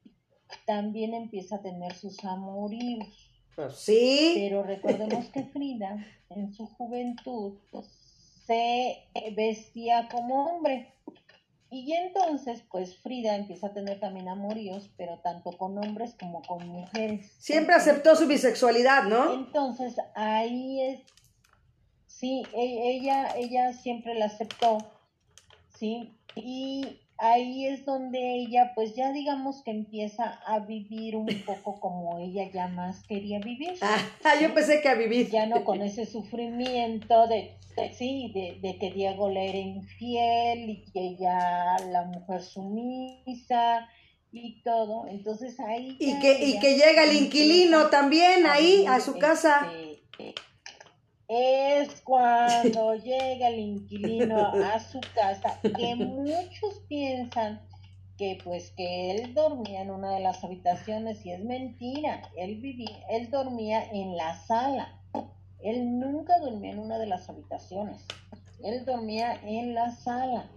también 0.67 1.15
empieza 1.15 1.57
a 1.57 1.63
tener 1.63 1.95
sus 1.95 2.23
amoríos. 2.25 3.07
Pues 3.55 3.75
sí. 3.77 4.33
Pero 4.35 4.63
recordemos 4.63 5.27
que 5.27 5.45
Frida 5.45 6.05
en 6.29 6.53
su 6.53 6.67
juventud 6.67 7.55
se 8.47 8.99
vestía 9.35 10.09
como 10.11 10.45
hombre. 10.45 10.93
Y 11.71 11.93
entonces, 11.95 12.63
pues 12.71 12.97
Frida 12.99 13.35
empieza 13.35 13.69
a 13.69 13.73
tener 13.73 13.99
también 13.99 14.29
amoríos, 14.29 14.91
pero 14.97 15.19
tanto 15.19 15.53
con 15.53 15.77
hombres 15.79 16.15
como 16.19 16.43
con 16.43 16.67
mujeres. 16.69 17.33
Siempre 17.39 17.75
aceptó 17.75 18.15
su 18.15 18.29
bisexualidad, 18.29 19.05
¿no? 19.05 19.33
Entonces, 19.33 19.97
ahí 20.15 20.81
es, 20.81 21.01
sí, 22.07 22.45
e-, 22.55 22.91
ella, 22.91 23.35
ella 23.37 23.73
siempre 23.73 24.15
la 24.15 24.27
aceptó, 24.27 24.79
¿sí? 25.77 26.15
Y 26.37 27.01
ahí 27.19 27.67
es 27.67 27.85
donde 27.85 28.35
ella 28.35 28.73
pues 28.75 28.95
ya 28.95 29.13
digamos 29.13 29.63
que 29.63 29.71
empieza 29.71 30.41
a 30.47 30.61
vivir 30.61 31.17
un 31.17 31.27
poco 31.47 31.81
como 31.81 32.19
ella 32.19 32.51
ya 32.53 32.69
más 32.69 33.03
quería 33.07 33.39
vivir. 33.39 33.75
Ah, 33.83 34.01
yo 34.41 34.53
pensé 34.55 34.81
que 34.81 34.89
a 34.89 34.95
vivir. 34.95 35.31
Ya 35.31 35.47
no 35.47 35.65
con 35.65 35.83
ese 35.83 36.07
sufrimiento 36.07 37.27
de, 37.29 37.59
sí, 37.97 38.33
de, 38.35 38.59
de, 38.61 38.79
que 38.79 38.91
Diego 38.93 39.31
le 39.31 39.49
era 39.49 39.59
infiel 39.59 40.71
y 40.71 40.85
que 40.93 41.01
ella 41.01 41.77
la 41.91 42.05
mujer 42.05 42.43
sumisa 42.43 43.89
y 44.33 44.63
todo. 44.63 45.07
Entonces 45.09 45.59
ahí... 45.61 45.97
Y 45.99 46.19
que, 46.21 46.45
y 46.45 46.59
que 46.59 46.75
llega 46.75 47.05
el 47.05 47.17
inquilino 47.17 47.89
también 47.89 48.47
ahí 48.47 48.85
a 48.87 49.01
su 49.01 49.19
casa. 49.19 49.71
Este, 49.73 50.35
es 51.29 52.01
cuando 52.03 52.95
llega 53.05 53.49
el 53.49 53.59
inquilino 53.59 54.53
a 54.53 54.81
su 54.81 55.01
casa 55.15 55.61
que 55.63 55.95
muchos 55.95 56.81
piensan 56.89 57.61
que 58.17 58.39
pues 58.43 58.71
que 58.71 59.11
él 59.11 59.35
dormía 59.35 59.83
en 59.83 59.91
una 59.91 60.15
de 60.15 60.21
las 60.21 60.43
habitaciones 60.43 61.25
y 61.27 61.33
es 61.33 61.45
mentira, 61.45 62.23
él 62.37 62.57
vivía, 62.61 62.99
él 63.11 63.31
dormía 63.31 63.85
en 63.93 64.17
la 64.17 64.35
sala. 64.47 65.01
él 65.63 65.99
nunca 65.99 66.39
dormía 66.39 66.73
en 66.73 66.79
una 66.79 66.99
de 66.99 67.07
las 67.07 67.29
habitaciones. 67.29 68.05
Él 68.63 68.85
dormía 68.87 69.39
en 69.45 69.75
la 69.75 69.91
sala 69.91 70.49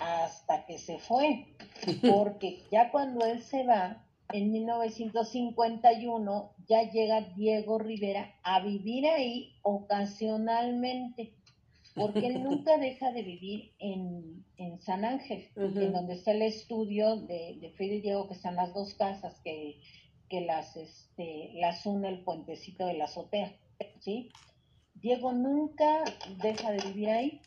hasta 0.00 0.64
que 0.64 0.78
se 0.78 0.98
fue, 0.98 1.46
porque 2.10 2.62
ya 2.70 2.90
cuando 2.90 3.26
él 3.26 3.42
se 3.42 3.64
va, 3.64 4.02
en 4.32 4.52
1951 4.52 6.52
ya 6.68 6.90
llega 6.90 7.20
Diego 7.36 7.78
Rivera 7.78 8.34
a 8.42 8.60
vivir 8.60 9.06
ahí 9.06 9.54
ocasionalmente, 9.62 11.32
porque 11.94 12.26
él 12.26 12.42
nunca 12.42 12.76
deja 12.78 13.12
de 13.12 13.22
vivir 13.22 13.72
en, 13.78 14.44
San 14.80 15.04
Ángel, 15.04 15.48
en 15.56 15.92
donde 15.92 16.14
está 16.14 16.32
el 16.32 16.42
estudio 16.42 17.16
de, 17.16 17.58
de 17.60 17.70
Frida 17.70 17.94
y 17.94 18.00
Diego, 18.00 18.28
que 18.28 18.34
están 18.34 18.56
las 18.56 18.74
dos 18.74 18.94
casas 18.94 19.40
que, 19.44 19.78
que 20.32 20.40
las, 20.40 20.78
este, 20.78 21.50
las 21.56 21.84
une 21.84 22.08
el 22.08 22.24
puentecito 22.24 22.86
de 22.86 22.94
la 22.94 23.04
azotea, 23.04 23.52
¿sí? 24.00 24.30
Diego 24.94 25.32
nunca 25.32 26.04
deja 26.42 26.72
de 26.72 26.82
vivir 26.86 27.10
ahí, 27.10 27.40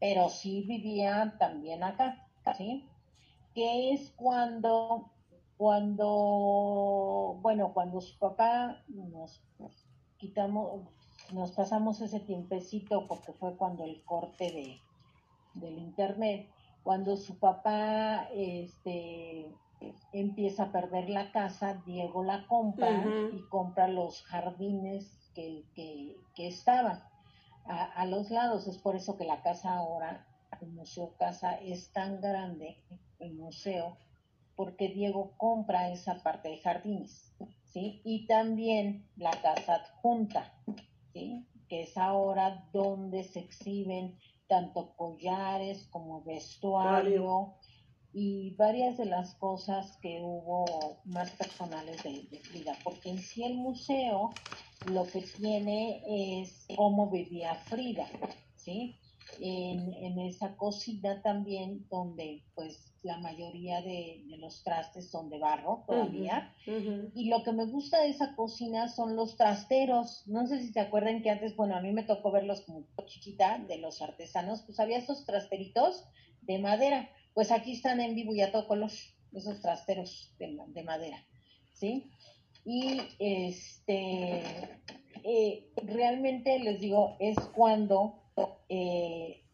pero 0.00 0.30
sí 0.30 0.64
vivía 0.66 1.34
también 1.38 1.82
acá, 1.82 2.26
¿sí? 2.56 2.88
Que 3.54 3.92
es 3.92 4.10
cuando, 4.16 5.12
cuando, 5.56 7.38
bueno, 7.40 7.72
cuando 7.72 8.00
su 8.00 8.18
papá 8.18 8.82
nos, 8.88 9.42
quitamos, 10.16 10.82
nos 11.32 11.52
pasamos 11.52 12.00
ese 12.00 12.20
tiempecito 12.20 13.06
porque 13.06 13.32
fue 13.32 13.56
cuando 13.56 13.84
el 13.84 14.02
corte 14.04 14.50
de, 14.52 14.80
del 15.54 15.78
internet, 15.78 16.48
cuando 16.82 17.16
su 17.16 17.38
papá, 17.38 18.28
este, 18.34 19.54
empieza 20.12 20.64
a 20.64 20.72
perder 20.72 21.08
la 21.10 21.32
casa, 21.32 21.82
Diego 21.86 22.22
la 22.22 22.46
compra 22.46 23.04
y 23.32 23.40
compra 23.48 23.88
los 23.88 24.22
jardines 24.22 25.30
que, 25.34 25.64
que, 25.74 26.16
que 26.34 26.48
estaban 26.48 27.02
a, 27.66 28.06
los 28.06 28.30
lados. 28.30 28.66
Es 28.66 28.78
por 28.78 28.96
eso 28.96 29.16
que 29.16 29.24
la 29.24 29.42
casa 29.42 29.74
ahora, 29.74 30.26
el 30.60 30.68
Museo 30.68 31.14
Casa, 31.18 31.54
es 31.54 31.92
tan 31.92 32.20
grande, 32.20 32.76
el 33.18 33.34
museo, 33.34 33.96
porque 34.56 34.88
Diego 34.88 35.34
compra 35.36 35.90
esa 35.90 36.22
parte 36.22 36.48
de 36.48 36.58
jardines, 36.58 37.34
¿sí? 37.64 38.00
Y 38.04 38.26
también 38.26 39.08
la 39.16 39.30
casa 39.30 39.76
adjunta, 39.76 40.54
¿sí? 41.12 41.46
Que 41.68 41.82
es 41.82 41.96
ahora 41.96 42.68
donde 42.72 43.24
se 43.24 43.40
exhiben 43.40 44.18
tanto 44.46 44.94
collares 44.96 45.86
como 45.90 46.22
vestuario 46.22 47.54
y 48.12 48.54
varias 48.54 48.96
de 48.96 49.06
las 49.06 49.34
cosas 49.34 49.96
que 50.00 50.20
hubo 50.22 51.00
más 51.04 51.30
personales 51.32 52.02
de, 52.04 52.28
de 52.30 52.38
Frida, 52.38 52.76
porque 52.84 53.10
en 53.10 53.18
sí 53.18 53.42
el 53.42 53.56
museo 53.56 54.30
lo 54.86 55.04
que 55.06 55.22
tiene 55.22 56.02
es 56.40 56.66
cómo 56.76 57.10
vivía 57.10 57.54
Frida, 57.54 58.06
¿sí? 58.54 58.96
En, 59.40 60.18
esa 60.20 60.56
cocina 60.56 61.20
también 61.22 61.86
donde 61.90 62.42
pues 62.54 62.92
la 63.02 63.18
mayoría 63.18 63.82
de, 63.82 64.24
los 64.38 64.62
trastes 64.62 65.10
son 65.10 65.30
de 65.30 65.38
barro 65.38 65.84
todavía. 65.86 66.52
Y 67.14 67.28
lo 67.28 67.42
que 67.42 67.52
me 67.52 67.66
gusta 67.66 68.00
de 68.00 68.10
esa 68.10 68.34
cocina 68.34 68.88
son 68.88 69.16
los 69.16 69.36
trasteros. 69.36 70.22
No 70.26 70.46
sé 70.46 70.60
si 70.60 70.72
se 70.72 70.80
acuerdan 70.80 71.22
que 71.22 71.30
antes, 71.30 71.56
bueno, 71.56 71.76
a 71.76 71.80
mí 71.80 71.92
me 71.92 72.04
tocó 72.04 72.30
verlos 72.30 72.62
como 72.62 72.84
chiquita 73.06 73.58
de 73.58 73.78
los 73.78 74.00
artesanos, 74.00 74.62
pues 74.62 74.80
había 74.80 74.98
esos 74.98 75.24
trasteritos 75.26 76.04
de 76.42 76.58
madera. 76.58 77.10
Pues 77.34 77.50
aquí 77.50 77.72
están 77.72 78.00
en 78.00 78.14
vivo 78.14 78.34
y 78.34 78.40
a 78.40 78.52
todo 78.52 78.66
color, 78.68 78.90
esos 79.32 79.60
trasteros 79.60 80.32
de, 80.38 80.56
de 80.68 80.82
madera, 80.84 81.24
¿sí? 81.74 82.10
y 82.64 83.00
este 83.18 84.42
eh, 85.22 85.66
realmente 85.76 86.58
les 86.58 86.80
digo 86.80 87.16
es 87.18 87.36
cuando 87.54 88.23
eh, 88.68 89.44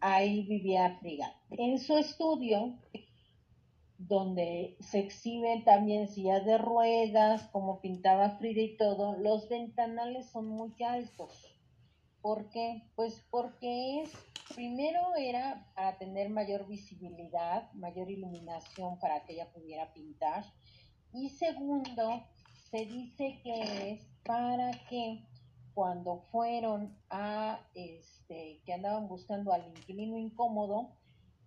ahí 0.00 0.42
vivía 0.42 0.98
Frida. 1.00 1.34
En 1.50 1.78
su 1.78 1.96
estudio, 1.96 2.78
donde 3.98 4.76
se 4.80 4.98
exhiben 4.98 5.64
también 5.64 6.08
sillas 6.08 6.44
de 6.44 6.58
ruedas, 6.58 7.48
como 7.52 7.80
pintaba 7.80 8.36
Frida 8.38 8.62
y 8.62 8.76
todo, 8.76 9.16
los 9.18 9.48
ventanales 9.48 10.26
son 10.26 10.48
muy 10.48 10.74
altos. 10.82 11.32
¿Por 12.20 12.50
qué? 12.50 12.82
Pues 12.94 13.24
porque 13.30 14.02
es, 14.02 14.12
primero 14.54 15.14
era 15.16 15.66
para 15.74 15.98
tener 15.98 16.30
mayor 16.30 16.68
visibilidad, 16.68 17.72
mayor 17.72 18.10
iluminación 18.10 18.98
para 19.00 19.24
que 19.24 19.34
ella 19.34 19.52
pudiera 19.52 19.92
pintar. 19.92 20.44
Y 21.12 21.30
segundo, 21.30 22.24
se 22.70 22.86
dice 22.86 23.40
que 23.42 23.90
es 23.92 24.06
para 24.24 24.70
que 24.88 25.26
cuando 25.74 26.24
fueron 26.30 26.96
a, 27.10 27.60
este, 27.74 28.60
que 28.64 28.72
andaban 28.72 29.08
buscando 29.08 29.52
al 29.52 29.66
inquilino 29.68 30.18
incómodo, 30.18 30.96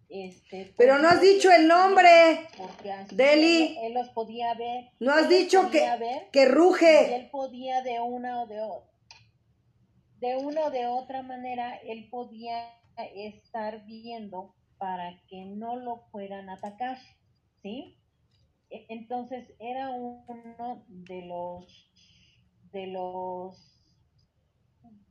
este, 0.09 0.73
pero 0.77 0.93
pues, 0.93 1.01
no 1.01 1.09
has 1.09 1.21
dicho 1.21 1.51
el 1.51 1.67
nombre, 1.67 2.47
Deli. 3.11 3.77
Él, 3.81 3.93
los 3.93 4.09
podía 4.09 4.53
ver. 4.53 4.91
No 4.99 5.11
has 5.11 5.27
dicho 5.27 5.69
que, 5.71 5.83
que 6.31 6.45
ruge. 6.45 7.15
él 7.15 7.29
podía 7.31 7.81
de 7.81 7.99
una 7.99 8.43
o 8.43 8.47
de 8.47 8.61
otra, 8.61 8.91
de 10.19 10.37
una 10.37 10.65
o 10.65 10.71
de 10.71 10.87
otra 10.87 11.23
manera, 11.23 11.77
él 11.77 12.07
podía 12.09 12.69
estar 13.15 13.85
viendo 13.85 14.55
para 14.77 15.19
que 15.27 15.45
no 15.45 15.75
lo 15.75 16.03
fueran 16.11 16.49
a 16.49 16.53
atacar, 16.53 16.97
¿sí? 17.61 17.97
E, 18.69 18.85
entonces 18.89 19.51
era 19.59 19.89
uno 19.89 20.83
de 20.87 21.21
los 21.23 21.91
de 22.71 22.87
los 22.87 23.74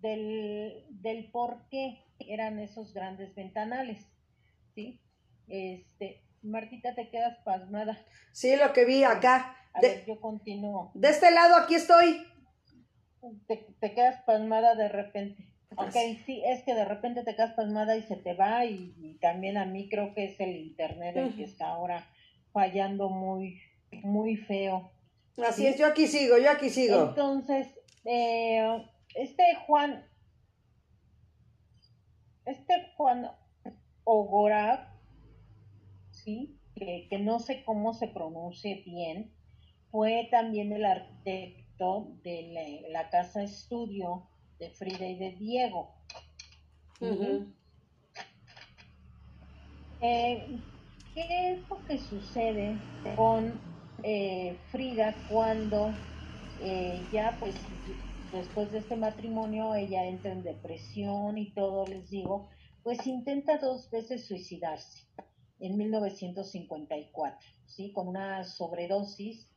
del, 0.01 0.85
del 0.91 1.31
por 1.31 1.69
qué 1.71 2.05
eran 2.19 2.59
esos 2.59 2.93
grandes 2.93 3.35
ventanales, 3.35 4.07
¿sí? 4.75 5.01
Este, 5.49 6.23
Martita, 6.43 6.95
te 6.95 7.09
quedas 7.11 7.39
pasmada. 7.45 7.99
Sí, 8.33 8.55
lo 8.57 8.73
que 8.73 8.85
vi 8.85 9.05
acá. 9.05 9.57
A 9.73 9.81
ver, 9.81 10.05
yo 10.07 10.21
continúo. 10.21 10.93
De 10.95 11.09
este 11.09 11.31
lado, 11.31 11.57
aquí 11.57 11.75
estoy. 11.75 12.27
Te, 13.47 13.67
te 13.81 13.95
quedas 13.95 14.23
pasmada 14.23 14.75
de 14.75 14.89
repente. 14.89 15.55
Ok, 15.77 15.97
sí, 16.25 16.43
es 16.47 16.63
que 16.63 16.75
de 16.75 16.85
repente 16.85 17.25
te 17.25 17.35
quedas 17.35 17.55
pasmada 17.55 17.97
y 17.97 18.03
se 18.03 18.17
te 18.17 18.35
va 18.35 18.65
y, 18.65 19.19
también 19.21 19.57
a 19.57 19.65
mí 19.65 19.89
creo 19.89 20.15
que 20.15 20.27
es 20.27 20.39
el 20.39 20.57
internet 20.57 21.17
el 21.17 21.35
que 21.35 21.45
está 21.45 21.69
ahora 21.69 22.07
fallando 22.53 23.09
muy, 23.09 23.61
muy 24.03 24.37
feo. 24.37 24.93
Así 25.45 25.67
es, 25.67 25.79
yo 25.79 25.87
aquí 25.87 26.07
sigo, 26.07 26.39
yo 26.39 26.51
aquí 26.51 26.71
sigo. 26.71 27.09
Entonces, 27.09 27.67
eh, 28.05 28.85
este 29.15 29.43
Juan, 29.67 30.05
este 32.45 32.93
Juan 32.97 33.31
Ogorab, 34.05 34.89
¿sí? 36.11 36.59
Que, 36.75 37.07
que, 37.09 37.19
no 37.19 37.39
sé 37.39 37.63
cómo 37.65 37.95
se 37.95 38.09
pronuncie 38.09 38.83
bien, 38.85 39.33
fue 39.91 40.29
también 40.31 40.73
el 40.73 40.85
arquitecto 40.85 41.65
de 42.25 42.85
la, 42.91 43.11
casa 43.11 43.43
estudio 43.43 44.29
de 44.59 44.71
Frida 44.71 45.07
y 45.07 45.17
de 45.17 45.33
Diego. 45.33 45.95
¿Qué 50.01 50.59
es 51.15 51.69
lo 51.69 51.85
que 51.87 51.99
sucede 51.99 52.77
con 53.17 53.61
eh, 54.03 54.59
Frida 54.71 55.15
cuando 55.29 55.93
eh, 56.61 57.01
ya 57.13 57.37
pues 57.39 57.55
después 58.35 58.71
de 58.73 58.79
este 58.79 58.97
matrimonio 58.97 59.75
ella 59.75 60.07
entra 60.07 60.33
en 60.33 60.43
depresión 60.43 61.39
y 61.39 61.53
todo, 61.53 61.87
les 61.87 62.11
digo, 62.11 62.49
pues 62.83 63.07
intenta 63.07 63.59
dos 63.59 63.89
veces 63.91 64.27
suicidarse 64.27 65.07
en 65.61 65.77
1954, 65.79 67.39
¿sí? 67.67 67.93
Con 67.93 68.09
una 68.09 68.45
sobredosis. 68.45 69.49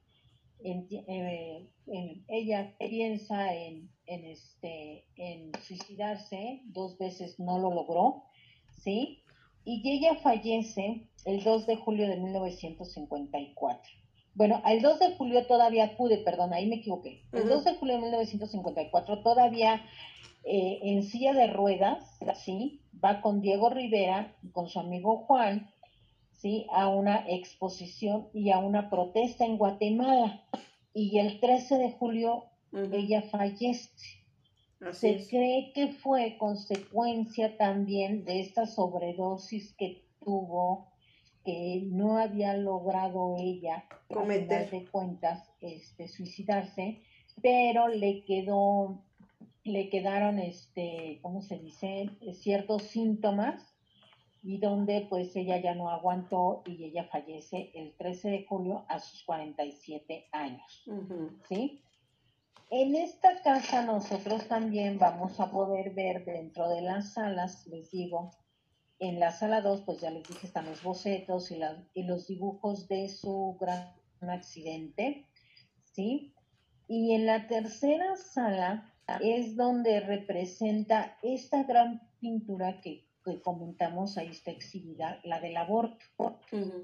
Eh, 0.63 1.67
en, 1.88 2.25
ella 2.28 2.75
piensa 2.80 3.53
en, 3.53 3.91
en, 4.05 4.25
este, 4.25 5.05
en 5.15 5.51
suicidarse, 5.61 6.61
dos 6.65 6.97
veces 6.97 7.39
no 7.39 7.59
lo 7.59 7.71
logró, 7.71 8.23
¿sí? 8.84 9.23
y 9.69 9.82
ella 9.86 10.15
fallece 10.21 11.09
el 11.25 11.43
2 11.43 11.67
de 11.67 11.75
julio 11.75 12.07
de 12.07 12.15
1954. 12.15 13.91
Bueno, 14.38 14.61
el 14.67 14.83
2 14.83 14.99
de 14.99 15.15
julio 15.15 15.47
todavía 15.47 15.97
pude, 15.97 16.19
perdón, 16.19 16.53
ahí 16.53 16.67
me 16.67 16.75
equivoqué. 16.75 17.23
El 17.33 17.49
2 17.49 17.63
de 17.63 17.75
julio 17.75 17.95
de 17.95 18.01
1954 18.01 19.23
todavía 19.23 19.83
eh, 20.43 20.79
en 20.83 21.03
silla 21.03 21.33
de 21.33 21.47
ruedas, 21.47 22.19
¿sí? 22.35 22.79
Va 23.03 23.21
con 23.21 23.41
Diego 23.41 23.71
Rivera 23.71 24.35
y 24.43 24.49
con 24.49 24.69
su 24.69 24.79
amigo 24.79 25.25
Juan, 25.25 25.71
¿sí? 26.33 26.67
A 26.71 26.88
una 26.88 27.25
exposición 27.27 28.27
y 28.31 28.51
a 28.51 28.59
una 28.59 28.91
protesta 28.91 29.43
en 29.43 29.57
Guatemala. 29.57 30.43
Y 30.93 31.17
el 31.17 31.39
13 31.39 31.79
de 31.79 31.91
julio 31.93 32.45
ella 32.71 33.23
fallece 33.23 33.89
se 34.91 35.27
cree 35.27 35.71
que 35.73 35.88
fue 35.88 36.38
consecuencia 36.38 37.57
también 37.57 38.25
de 38.25 38.41
esta 38.41 38.67
sobredosis 38.67 39.73
que 39.73 40.03
tuvo, 40.23 40.91
que 41.47 41.83
no 41.85 42.17
había 42.17 42.57
logrado 42.57 43.37
ella, 43.39 43.85
cometer 44.09 44.69
de 44.69 44.83
cuentas, 44.83 45.49
este, 45.61 46.09
suicidarse, 46.09 46.99
pero 47.41 47.87
le 47.87 48.25
quedó 48.25 49.01
le 49.63 49.89
quedaron, 49.89 50.39
este, 50.39 51.19
¿cómo 51.21 51.41
se 51.41 51.57
dice? 51.59 52.09
Ciertos 52.33 52.83
síntomas 52.83 53.75
y 54.43 54.57
donde 54.59 55.07
pues 55.09 55.35
ella 55.37 55.57
ya 55.61 55.73
no 55.73 55.89
aguantó 55.89 56.63
y 56.65 56.83
ella 56.83 57.05
fallece 57.05 57.71
el 57.75 57.95
13 57.95 58.29
de 58.29 58.45
julio 58.45 58.85
a 58.89 58.99
sus 58.99 59.23
47 59.23 60.27
años. 60.33 60.85
¿Sí? 61.47 61.81
En 62.71 62.95
esta 62.95 63.41
casa 63.41 63.85
nosotros 63.85 64.47
también 64.49 64.99
vamos 64.99 65.39
a 65.39 65.49
poder 65.49 65.93
ver 65.93 66.25
dentro 66.25 66.67
de 66.67 66.81
las 66.81 67.13
salas, 67.13 67.65
les 67.67 67.89
digo, 67.91 68.31
en 68.99 69.19
la 69.19 69.31
sala 69.31 69.61
2, 69.61 69.81
pues 69.81 70.01
ya 70.01 70.11
les 70.11 70.27
dije, 70.27 70.47
están 70.47 70.65
los 70.65 70.83
bocetos 70.83 71.51
y, 71.51 71.59
y 71.93 72.03
los 72.03 72.27
dibujos 72.27 72.87
de 72.87 73.09
su 73.09 73.57
gran 73.59 73.93
accidente, 74.21 75.25
¿sí? 75.93 76.33
Y 76.87 77.13
en 77.13 77.25
la 77.25 77.47
tercera 77.47 78.15
sala 78.15 78.93
es 79.21 79.55
donde 79.55 79.99
representa 79.99 81.17
esta 81.21 81.63
gran 81.63 82.01
pintura 82.19 82.81
que 82.81 83.07
que 83.27 83.41
comentamos 83.41 84.17
ahí 84.17 84.29
está 84.29 84.51
exhibida, 84.51 85.19
la 85.23 85.39
del 85.41 85.57
aborto, 85.57 86.39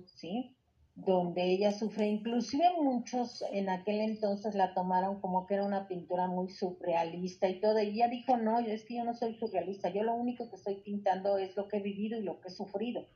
¿sí? 0.05 0.57
Donde 0.95 1.43
ella 1.43 1.71
sufre, 1.71 2.07
inclusive 2.07 2.65
muchos 2.79 3.43
en 3.51 3.67
aquel 3.69 3.99
entonces 3.99 4.53
la 4.53 4.75
tomaron 4.75 5.19
como 5.21 5.47
que 5.47 5.55
era 5.55 5.65
una 5.65 5.87
pintura 5.87 6.27
muy 6.27 6.49
surrealista 6.49 7.49
y 7.49 7.59
todo, 7.59 7.81
y 7.81 7.89
ella 7.89 8.09
dijo, 8.09 8.37
no, 8.37 8.59
es 8.59 8.85
que 8.85 8.97
yo 8.97 9.03
no 9.03 9.15
soy 9.15 9.33
surrealista, 9.35 9.89
yo 9.89 10.03
lo 10.03 10.13
único 10.13 10.49
que 10.49 10.55
estoy 10.55 10.75
pintando 10.81 11.39
es 11.39 11.57
lo 11.57 11.67
que 11.67 11.77
he 11.77 11.81
vivido 11.81 12.19
y 12.19 12.23
lo 12.23 12.39
que 12.39 12.49
he 12.49 12.51
sufrido. 12.51 13.07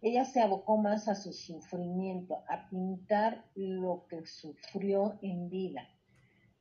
Ella 0.00 0.24
se 0.24 0.40
abocó 0.40 0.78
más 0.78 1.08
a 1.08 1.14
su 1.14 1.32
sufrimiento, 1.32 2.42
a 2.48 2.70
pintar 2.70 3.44
lo 3.54 4.06
que 4.08 4.24
sufrió 4.24 5.18
en 5.20 5.50
vida, 5.50 5.88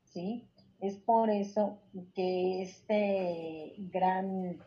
¿sí? 0.03 0.49
Es 0.81 0.97
por 0.97 1.29
eso 1.29 1.79
que 2.13 2.61
este 2.61 3.75
gran 3.77 4.57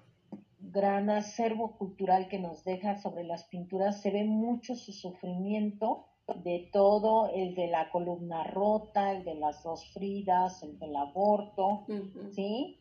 gran 0.60 1.10
acervo 1.10 1.76
cultural 1.76 2.28
que 2.28 2.38
nos 2.38 2.64
deja 2.64 2.96
sobre 2.96 3.24
las 3.24 3.44
pinturas, 3.44 4.00
se 4.00 4.10
ve 4.10 4.24
mucho 4.24 4.74
su 4.74 4.92
sufrimiento 4.92 6.06
de 6.44 6.68
todo, 6.72 7.30
el 7.32 7.54
de 7.54 7.68
la 7.68 7.90
columna 7.90 8.44
rota, 8.44 9.12
el 9.12 9.24
de 9.24 9.34
las 9.34 9.62
dos 9.62 9.86
Fridas, 9.92 10.62
el 10.62 10.78
del 10.78 10.94
aborto, 10.96 11.86
¿sí? 12.32 12.78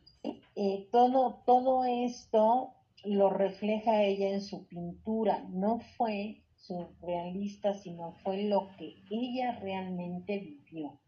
Eh, 0.54 0.88
todo, 0.92 1.42
todo 1.46 1.84
esto 1.84 2.74
lo 3.04 3.30
refleja 3.30 4.02
ella 4.02 4.30
en 4.30 4.42
su 4.42 4.66
pintura, 4.66 5.44
no 5.50 5.78
fue 5.96 6.42
surrealista, 6.56 7.72
sino 7.74 8.12
fue 8.24 8.44
lo 8.44 8.68
que 8.76 8.96
ella 9.10 9.58
realmente 9.60 10.38
vivió, 10.38 10.98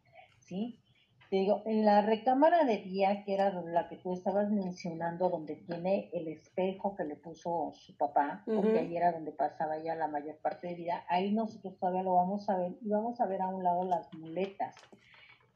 ¿sí? 0.40 0.78
Te 1.30 1.36
digo, 1.36 1.62
en 1.64 1.84
la 1.84 2.02
recámara 2.02 2.64
de 2.64 2.78
día, 2.78 3.22
que 3.22 3.34
era 3.34 3.52
la 3.62 3.88
que 3.88 3.94
tú 3.94 4.12
estabas 4.14 4.50
mencionando, 4.50 5.30
donde 5.30 5.54
tiene 5.54 6.10
el 6.12 6.26
espejo 6.26 6.96
que 6.96 7.04
le 7.04 7.14
puso 7.14 7.70
su 7.72 7.96
papá, 7.96 8.42
porque 8.44 8.80
ahí 8.80 8.96
era 8.96 9.12
donde 9.12 9.30
pasaba 9.30 9.78
ya 9.78 9.94
la 9.94 10.08
mayor 10.08 10.38
parte 10.38 10.66
de 10.66 10.74
vida, 10.74 11.04
ahí 11.08 11.30
nosotros 11.30 11.78
todavía 11.78 12.02
lo 12.02 12.14
vamos 12.14 12.50
a 12.50 12.58
ver, 12.58 12.76
y 12.82 12.88
vamos 12.88 13.20
a 13.20 13.26
ver 13.26 13.42
a 13.42 13.46
un 13.46 13.62
lado 13.62 13.84
las 13.84 14.12
muletas, 14.12 14.74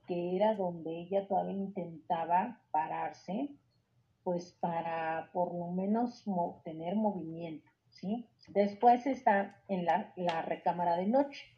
que 0.07 0.37
era 0.37 0.55
donde 0.55 0.97
ella 0.97 1.27
todavía 1.27 1.57
intentaba 1.57 2.63
pararse, 2.71 3.51
pues 4.23 4.53
para 4.61 5.29
por 5.33 5.53
lo 5.53 5.73
menos 5.73 6.25
tener 6.63 6.95
movimiento, 6.95 7.69
¿sí? 7.91 8.29
Después 8.47 9.09
está 9.09 9.61
en 9.67 9.87
la, 9.87 10.13
la 10.15 10.41
recámara 10.43 10.97
de 10.97 11.07
noche 11.07 11.54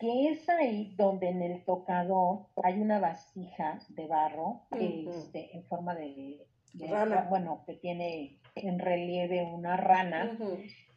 que 0.00 0.30
es 0.30 0.48
ahí 0.48 0.94
donde 0.96 1.28
en 1.28 1.42
el 1.42 1.62
tocador 1.62 2.46
hay 2.64 2.80
una 2.80 2.98
vasija 2.98 3.78
de 3.90 4.06
barro 4.06 4.62
este, 4.72 5.54
en 5.54 5.64
forma 5.66 5.94
de, 5.94 6.46
rana. 6.88 7.26
bueno, 7.28 7.62
que 7.66 7.74
tiene 7.74 8.40
en 8.54 8.78
relieve 8.78 9.44
una 9.44 9.76
rana, 9.76 10.38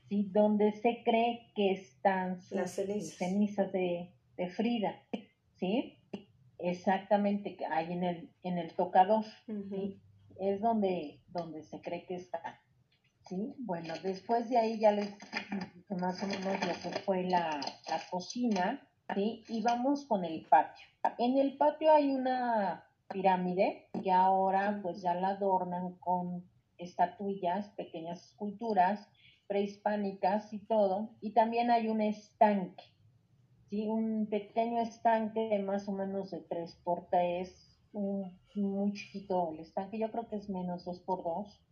¿sí? 0.07 0.29
donde 0.31 0.71
se 0.71 1.03
cree 1.03 1.51
que 1.53 1.71
están 1.71 2.39
las 2.51 2.71
cenizas, 2.71 3.73
de, 3.73 4.09
Frida, 4.55 5.03
¿sí? 5.57 5.99
Exactamente, 6.57 7.55
que 7.57 7.65
hay 7.65 7.91
en 7.91 8.03
el, 8.03 8.29
en 8.43 8.57
el 8.57 8.73
tocador, 8.73 9.25
Es 10.39 10.61
donde, 10.61 11.21
donde 11.27 11.61
se 11.61 11.81
cree 11.81 12.05
que 12.05 12.15
está. 12.15 12.61
¿Sí? 13.27 13.53
Bueno, 13.59 13.93
después 14.01 14.49
de 14.49 14.57
ahí 14.57 14.79
ya 14.79 14.91
les 14.91 15.13
más 15.89 16.21
o 16.23 16.27
menos 16.27 16.59
lo 16.65 16.73
que 16.91 16.99
fue 16.99 17.23
la, 17.23 17.61
la 17.87 18.01
cocina, 18.09 18.81
¿sí? 19.13 19.43
Y 19.47 19.61
vamos 19.61 20.05
con 20.05 20.25
el 20.25 20.45
patio. 20.45 20.85
En 21.17 21.37
el 21.37 21.57
patio 21.57 21.91
hay 21.91 22.11
una 22.11 22.85
pirámide 23.09 23.89
que 24.01 24.11
ahora 24.11 24.79
pues 24.81 25.01
ya 25.01 25.13
la 25.13 25.29
adornan 25.29 25.95
con 25.95 26.43
estatuillas, 26.77 27.69
pequeñas 27.69 28.25
esculturas 28.29 29.07
prehispánicas 29.47 30.51
y 30.53 30.59
todo. 30.59 31.09
Y 31.21 31.31
también 31.31 31.69
hay 31.69 31.87
un 31.87 32.01
estanque, 32.01 32.83
¿sí? 33.69 33.87
Un 33.87 34.27
pequeño 34.29 34.81
estanque 34.81 35.49
de 35.49 35.59
más 35.59 35.87
o 35.87 35.91
menos 35.91 36.31
de 36.31 36.39
3 36.39 36.81
por 36.83 37.07
3, 37.09 37.73
un, 37.93 38.39
muy 38.55 38.93
chiquito 38.93 39.51
el 39.51 39.59
estanque, 39.59 39.99
yo 39.99 40.11
creo 40.11 40.27
que 40.27 40.37
es 40.37 40.49
menos 40.49 40.85
2 40.85 40.99
por 41.01 41.23
2. 41.23 41.63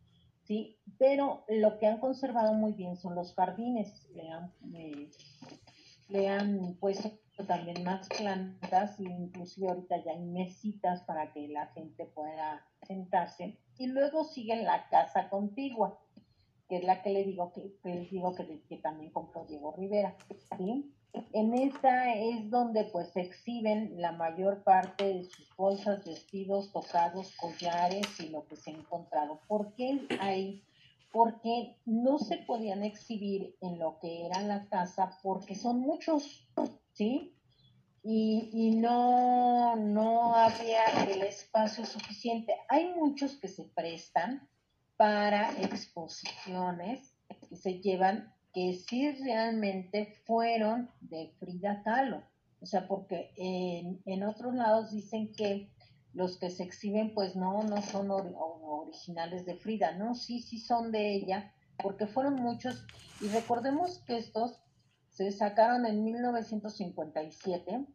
¿sí? 0.43 0.77
Pero 0.97 1.43
lo 1.47 1.79
que 1.79 1.87
han 1.87 1.99
conservado 1.99 2.53
muy 2.53 2.73
bien 2.73 2.97
son 2.97 3.15
los 3.15 3.33
jardines, 3.33 4.07
le 4.13 4.29
han, 4.29 4.51
eh, 4.73 5.09
le 6.09 6.29
han 6.29 6.75
puesto 6.79 7.11
también 7.45 7.83
más 7.83 8.07
plantas, 8.09 8.99
inclusive 8.99 9.69
ahorita 9.69 10.03
ya 10.03 10.11
hay 10.11 10.25
mesitas 10.25 11.01
para 11.03 11.31
que 11.33 11.47
la 11.47 11.67
gente 11.67 12.05
pueda 12.05 12.65
sentarse. 12.87 13.57
Y 13.77 13.87
luego 13.87 14.23
sigue 14.23 14.63
la 14.63 14.87
casa 14.89 15.29
contigua, 15.29 15.99
que 16.67 16.77
es 16.77 16.83
la 16.83 17.01
que 17.01 17.09
le 17.11 17.23
digo 17.23 17.51
que, 17.53 17.73
les 17.83 18.09
digo 18.09 18.35
que, 18.35 18.61
que, 18.69 18.77
también 18.77 19.11
compró 19.11 19.45
Diego 19.45 19.73
Rivera. 19.77 20.15
En 21.33 21.53
esta 21.53 22.13
es 22.13 22.49
donde 22.49 22.85
pues 22.85 23.15
exhiben 23.17 23.99
la 24.01 24.13
mayor 24.13 24.63
parte 24.63 25.03
de 25.13 25.23
sus 25.25 25.53
bolsas, 25.57 26.05
vestidos, 26.05 26.71
tocados, 26.71 27.35
collares 27.35 28.19
y 28.19 28.29
lo 28.29 28.45
que 28.47 28.55
se 28.55 28.71
ha 28.71 28.73
encontrado. 28.73 29.39
¿Por 29.47 29.73
qué 29.73 30.07
hay 30.19 30.63
porque 31.11 31.75
no 31.85 32.17
se 32.19 32.37
podían 32.37 32.83
exhibir 32.83 33.55
en 33.61 33.79
lo 33.79 33.99
que 33.99 34.25
era 34.25 34.41
la 34.41 34.67
casa 34.69 35.17
porque 35.21 35.55
son 35.55 35.81
muchos, 35.81 36.47
¿sí? 37.01 37.35
Y, 38.03 38.51
y 38.53 38.75
no, 38.75 39.75
no 39.75 40.35
había 40.35 40.85
el 41.09 41.23
espacio 41.23 41.83
suficiente. 41.83 42.53
Hay 42.69 42.93
muchos 42.93 43.37
que 43.37 43.47
se 43.47 43.63
prestan 43.75 44.47
para 44.97 45.49
exposiciones 45.63 47.15
que 47.49 47.55
se 47.55 47.79
llevan 47.79 48.31
que 48.53 48.73
sí 48.73 49.11
realmente 49.13 50.13
fueron 50.27 50.91
de 50.99 51.33
Frida 51.39 51.81
Kahlo. 51.83 52.21
O 52.59 52.67
sea, 52.67 52.87
porque 52.87 53.31
en, 53.35 53.99
en 54.05 54.23
otros 54.23 54.53
lados 54.53 54.91
dicen 54.91 55.33
que 55.33 55.71
los 56.13 56.37
que 56.37 56.51
se 56.51 56.63
exhiben 56.63 57.15
pues 57.15 57.35
no, 57.35 57.63
no 57.63 57.81
son 57.81 58.11
originales 58.11 59.43
de 59.47 59.55
Frida, 59.55 59.93
no, 59.93 60.13
sí, 60.13 60.39
sí 60.43 60.59
son 60.59 60.91
de 60.91 61.15
ella, 61.15 61.51
porque 61.81 62.05
fueron 62.05 62.35
muchos, 62.35 62.85
y 63.21 63.27
recordemos 63.29 64.03
que 64.05 64.17
estos 64.17 64.61
se 65.11 65.31
sacaron 65.31 65.85
en 65.85 66.03
1957, 66.03 67.85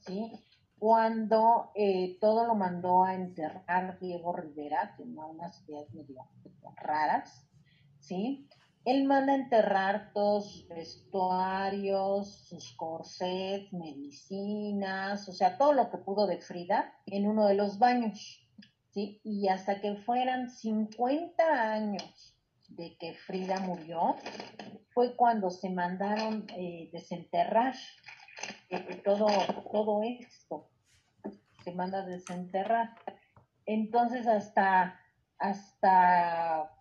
¿sí? 0.00 0.32
Cuando 0.78 1.70
eh, 1.74 2.16
todo 2.20 2.46
lo 2.46 2.54
mandó 2.54 3.04
a 3.04 3.14
enterrar 3.14 3.98
Diego 4.00 4.32
Rivera, 4.32 4.94
tenía 4.96 5.26
unas 5.26 5.62
ideas 5.68 5.92
medio 5.92 6.26
raras, 6.76 7.46
¿sí? 7.98 8.48
Él 8.84 9.04
manda 9.04 9.32
a 9.32 9.36
enterrar 9.36 10.12
todos 10.14 10.50
sus 10.50 10.68
vestuarios, 10.68 12.48
sus 12.48 12.72
corsets, 12.74 13.70
medicinas, 13.72 15.28
o 15.28 15.32
sea, 15.32 15.58
todo 15.58 15.74
lo 15.74 15.90
que 15.90 15.98
pudo 15.98 16.26
de 16.26 16.38
Frida 16.38 16.94
en 17.04 17.28
uno 17.28 17.46
de 17.46 17.54
los 17.54 17.78
baños. 17.78 18.48
¿sí? 18.90 19.20
Y 19.24 19.48
hasta 19.48 19.82
que 19.82 19.96
fueran 19.96 20.48
50 20.48 21.72
años 21.72 22.37
de 22.68 22.96
que 22.98 23.14
Frida 23.14 23.58
murió, 23.60 24.16
fue 24.90 25.16
cuando 25.16 25.50
se 25.50 25.70
mandaron 25.70 26.46
eh, 26.56 26.90
desenterrar 26.92 27.74
eh, 28.70 29.00
todo, 29.04 29.26
todo 29.70 30.02
esto. 30.02 30.70
Se 31.64 31.72
manda 31.72 32.04
desenterrar. 32.04 32.94
Entonces, 33.66 34.26
hasta, 34.26 34.98
hasta 35.38 36.72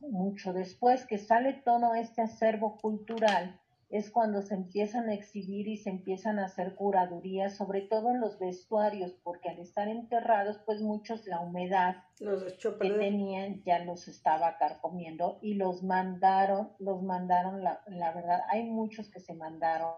mucho 0.00 0.52
después 0.52 1.06
que 1.06 1.18
sale 1.18 1.54
todo 1.64 1.94
este 1.94 2.22
acervo 2.22 2.78
cultural, 2.78 3.60
es 3.88 4.10
cuando 4.10 4.42
se 4.42 4.54
empiezan 4.54 5.08
a 5.08 5.14
exhibir 5.14 5.68
y 5.68 5.76
se 5.76 5.90
empiezan 5.90 6.38
a 6.38 6.46
hacer 6.46 6.74
curadurías, 6.74 7.56
sobre 7.56 7.82
todo 7.82 8.10
en 8.10 8.20
los 8.20 8.38
vestuarios, 8.38 9.12
porque 9.22 9.48
al 9.48 9.58
estar 9.60 9.88
enterrados, 9.88 10.58
pues 10.66 10.80
muchos 10.80 11.26
la 11.26 11.40
humedad 11.40 11.96
que 12.18 12.90
tenían 12.90 13.62
ya 13.62 13.84
los 13.84 14.08
estaba 14.08 14.56
carcomiendo 14.58 15.38
y 15.40 15.54
los 15.54 15.82
mandaron, 15.84 16.72
los 16.78 17.02
mandaron, 17.02 17.62
la, 17.62 17.82
la 17.86 18.12
verdad, 18.12 18.40
hay 18.48 18.64
muchos 18.64 19.08
que 19.08 19.20
se 19.20 19.34
mandaron 19.34 19.94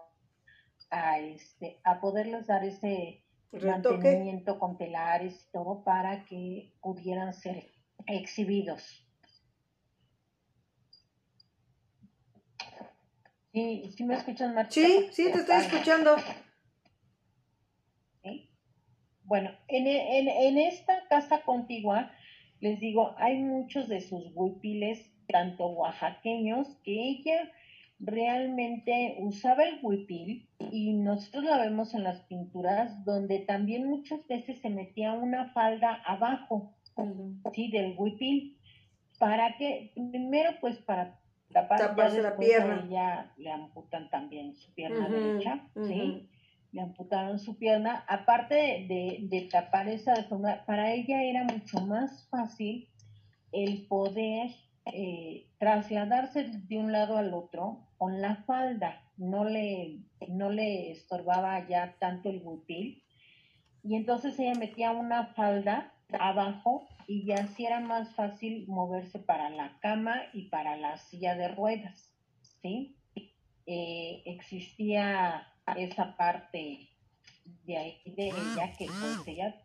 a 0.91 1.19
este, 1.19 1.79
a 1.83 1.99
poderles 1.99 2.47
dar 2.47 2.63
ese, 2.63 3.23
mantenimiento 3.51 4.59
con 4.59 4.77
telares 4.77 5.47
y 5.47 5.51
todo 5.51 5.83
para 5.83 6.23
que 6.25 6.71
pudieran 6.81 7.33
ser 7.33 7.71
exhibidos. 8.05 9.08
¿Sí, 13.59 13.91
¿sí 13.97 14.03
me 14.05 14.15
escuchan, 14.15 14.55
Marta? 14.55 14.71
Sí, 14.71 15.09
sí, 15.11 15.29
te 15.33 15.39
estoy 15.39 15.57
escuchando. 15.57 16.15
Bueno, 19.23 19.51
en, 19.67 19.85
en, 19.85 20.29
en, 20.29 20.57
esta 20.57 20.93
casa 21.09 21.41
contigua, 21.41 22.09
les 22.61 22.79
digo, 22.79 23.13
hay 23.17 23.37
muchos 23.37 23.89
de 23.89 23.99
sus 23.99 24.31
huipiles, 24.33 25.11
tanto 25.27 25.67
oaxaqueños, 25.67 26.67
que 26.85 27.09
ella 27.09 27.51
realmente 27.99 29.17
usaba 29.19 29.65
el 29.65 29.79
huipil 29.81 30.47
y 30.71 30.93
nosotros 30.93 31.43
la 31.43 31.57
vemos 31.57 31.93
en 31.93 32.05
las 32.05 32.21
pinturas 32.21 33.03
donde 33.03 33.39
también 33.39 33.89
muchas 33.89 34.25
veces 34.27 34.59
se 34.61 34.69
metía 34.69 35.11
una 35.13 35.51
falda 35.51 36.01
abajo, 36.05 36.77
¿sí? 37.53 37.69
Del 37.71 37.93
huipil. 37.97 38.57
¿Para 39.19 39.57
que 39.57 39.91
Primero, 39.95 40.51
pues 40.61 40.77
para 40.77 41.19
tapar 41.51 41.95
la 42.13 42.37
pierna. 42.37 42.87
ya 42.89 43.33
le 43.37 43.51
amputan 43.51 44.09
también 44.09 44.55
su 44.55 44.73
pierna 44.73 45.09
derecha, 45.09 45.67
¿sí? 45.87 46.29
Le 46.71 46.81
amputaron 46.81 47.39
su 47.39 47.57
pierna. 47.57 48.05
Aparte 48.07 48.55
de, 48.87 49.19
de 49.23 49.49
tapar 49.51 49.87
esa 49.87 50.13
deformidad, 50.13 50.65
para 50.65 50.93
ella 50.93 51.23
era 51.23 51.43
mucho 51.43 51.81
más 51.81 52.27
fácil 52.29 52.87
el 53.51 53.87
poder 53.87 54.51
eh, 54.85 55.47
trasladarse 55.57 56.45
de 56.45 56.77
un 56.77 56.91
lado 56.91 57.17
al 57.17 57.33
otro 57.33 57.87
con 57.97 58.21
la 58.21 58.37
falda, 58.47 59.01
no 59.17 59.43
le, 59.43 59.99
no 60.27 60.49
le 60.49 60.91
estorbaba 60.91 61.67
ya 61.67 61.95
tanto 61.99 62.29
el 62.29 62.39
butil, 62.39 63.03
y 63.83 63.95
entonces 63.95 64.39
ella 64.39 64.53
metía 64.57 64.91
una 64.91 65.27
falda 65.33 65.93
abajo 66.17 66.87
y 67.07 67.25
ya 67.25 67.41
así 67.41 67.65
era 67.65 67.79
más 67.79 68.13
fácil 68.15 68.65
moverse 68.67 69.19
para 69.19 69.49
la 69.49 69.77
cama 69.79 70.23
y 70.33 70.49
para 70.49 70.77
la 70.77 70.97
silla 70.97 71.35
de 71.35 71.49
ruedas, 71.49 72.13
¿sí? 72.61 72.95
Eh, 73.65 74.23
existía 74.25 75.47
esa 75.77 76.17
parte 76.17 76.89
de 77.65 77.77
ahí 77.77 78.01
de 78.05 78.29
ella 78.29 78.73
que 78.77 78.85
pues, 78.85 79.27
ella 79.27 79.55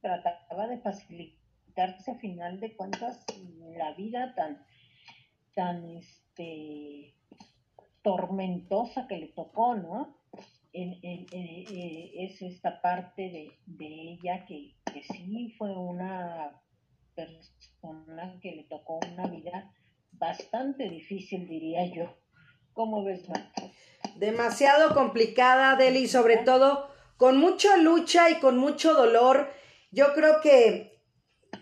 trataba 0.00 0.66
de 0.68 0.78
facilitar 0.78 1.36
a 1.78 2.14
final 2.16 2.60
de 2.60 2.74
cuentas 2.76 3.24
la 3.76 3.92
vida 3.92 4.34
tan, 4.34 4.64
tan 5.54 5.90
este, 5.90 7.14
tormentosa 8.02 9.06
que 9.06 9.18
le 9.18 9.28
tocó, 9.28 9.74
¿no? 9.74 10.15
Eh, 10.78 12.12
es 12.18 12.42
esta 12.42 12.82
parte 12.82 13.22
de, 13.66 13.86
ella 13.86 14.44
que, 14.46 14.74
sí 15.10 15.54
fue 15.56 15.74
una 15.74 16.60
persona 17.14 18.38
que 18.42 18.52
le 18.52 18.64
tocó 18.64 19.00
una 19.10 19.26
vida 19.26 19.72
bastante 20.12 20.90
difícil, 20.90 21.48
diría 21.48 21.86
yo. 21.86 22.14
¿Cómo 22.74 23.04
ves, 23.04 23.26
Marta? 23.26 23.62
Demasiado 24.16 24.94
complicada, 24.94 25.76
Deli, 25.76 26.08
sobre 26.08 26.38
todo 26.38 26.90
con 27.16 27.38
mucha 27.38 27.78
lucha 27.78 28.28
y 28.28 28.34
con 28.34 28.58
mucho 28.58 28.92
dolor. 28.92 29.50
Yo 29.92 30.12
creo 30.12 30.42
que 30.42 31.00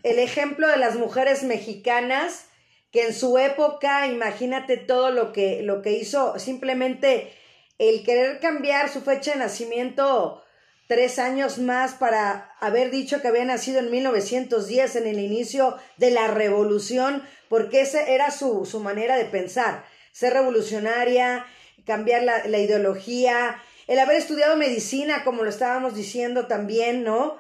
el 0.03 0.19
ejemplo 0.19 0.67
de 0.67 0.77
las 0.77 0.97
mujeres 0.97 1.45
mexicanas 1.45 2.49
que 2.91 3.07
en 3.07 3.15
su 3.15 3.39
época, 3.39 4.09
imagínate 4.09 4.77
todo 4.77 5.11
lo 5.11 5.33
que, 5.33 5.63
lo 5.63 5.83
que 5.83 5.93
hizo, 5.93 6.39
simplemente 6.41 7.33
el 7.79 8.05
querer 8.05 8.41
cambiar 8.41 8.89
su 8.89 9.01
fecha 9.01 9.33
de 9.33 9.39
nacimiento 9.39 10.43
tres 10.87 11.19
años 11.19 11.59
más 11.59 11.95
para 11.95 12.55
haber 12.61 12.91
dicho 12.91 13.21
que 13.21 13.29
había 13.29 13.45
nacido 13.45 13.81
en 13.81 13.91
1910, 13.91 14.97
en 14.97 15.07
el 15.07 15.19
inicio 15.19 15.77
de 15.97 16.11
la 16.11 16.29
revolución, 16.29 17.23
porque 17.49 17.81
esa 17.81 18.03
era 18.03 18.31
su, 18.31 18.67
su 18.67 18.81
manera 18.81 19.17
de 19.17 19.25
pensar, 19.25 19.85
ser 20.13 20.35
revolucionaria, 20.35 21.47
cambiar 21.87 22.23
la, 22.23 22.47
la 22.47 22.59
ideología, 22.59 23.63
el 23.87 23.99
haber 23.99 24.17
estudiado 24.17 24.57
medicina, 24.57 25.25
como 25.25 25.43
lo 25.43 25.51
estábamos 25.51 25.95
diciendo 25.95 26.47
también, 26.47 27.05
¿no? 27.05 27.37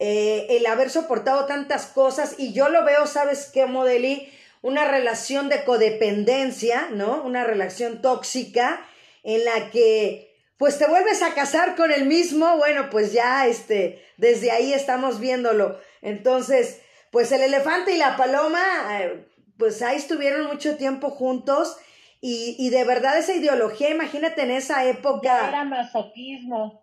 Eh, 0.00 0.46
el 0.50 0.66
haber 0.66 0.90
soportado 0.90 1.46
tantas 1.46 1.86
cosas 1.86 2.34
y 2.38 2.52
yo 2.52 2.68
lo 2.68 2.84
veo, 2.84 3.06
¿sabes 3.06 3.50
qué, 3.52 3.66
Modeli? 3.66 4.28
Una 4.60 4.90
relación 4.90 5.48
de 5.48 5.62
codependencia, 5.64 6.88
¿no? 6.90 7.22
Una 7.22 7.44
relación 7.44 8.02
tóxica 8.02 8.84
en 9.24 9.44
la 9.44 9.70
que 9.70 10.30
pues 10.56 10.78
te 10.78 10.86
vuelves 10.86 11.22
a 11.22 11.34
casar 11.34 11.74
con 11.74 11.90
el 11.90 12.06
mismo, 12.06 12.56
bueno, 12.56 12.88
pues 12.90 13.12
ya 13.12 13.46
este, 13.46 14.02
desde 14.16 14.50
ahí 14.50 14.72
estamos 14.72 15.18
viéndolo. 15.18 15.78
Entonces, 16.00 16.80
pues 17.10 17.32
el 17.32 17.42
elefante 17.42 17.92
y 17.92 17.98
la 17.98 18.16
paloma, 18.16 18.62
eh, 18.92 19.26
pues 19.58 19.82
ahí 19.82 19.96
estuvieron 19.96 20.46
mucho 20.46 20.76
tiempo 20.76 21.10
juntos 21.10 21.76
y, 22.20 22.56
y, 22.58 22.70
de 22.70 22.84
verdad 22.84 23.18
esa 23.18 23.34
ideología, 23.34 23.90
imagínate 23.90 24.42
en 24.42 24.52
esa 24.52 24.86
época. 24.86 25.48
era 25.48 25.64
masoquismo. 25.64 26.82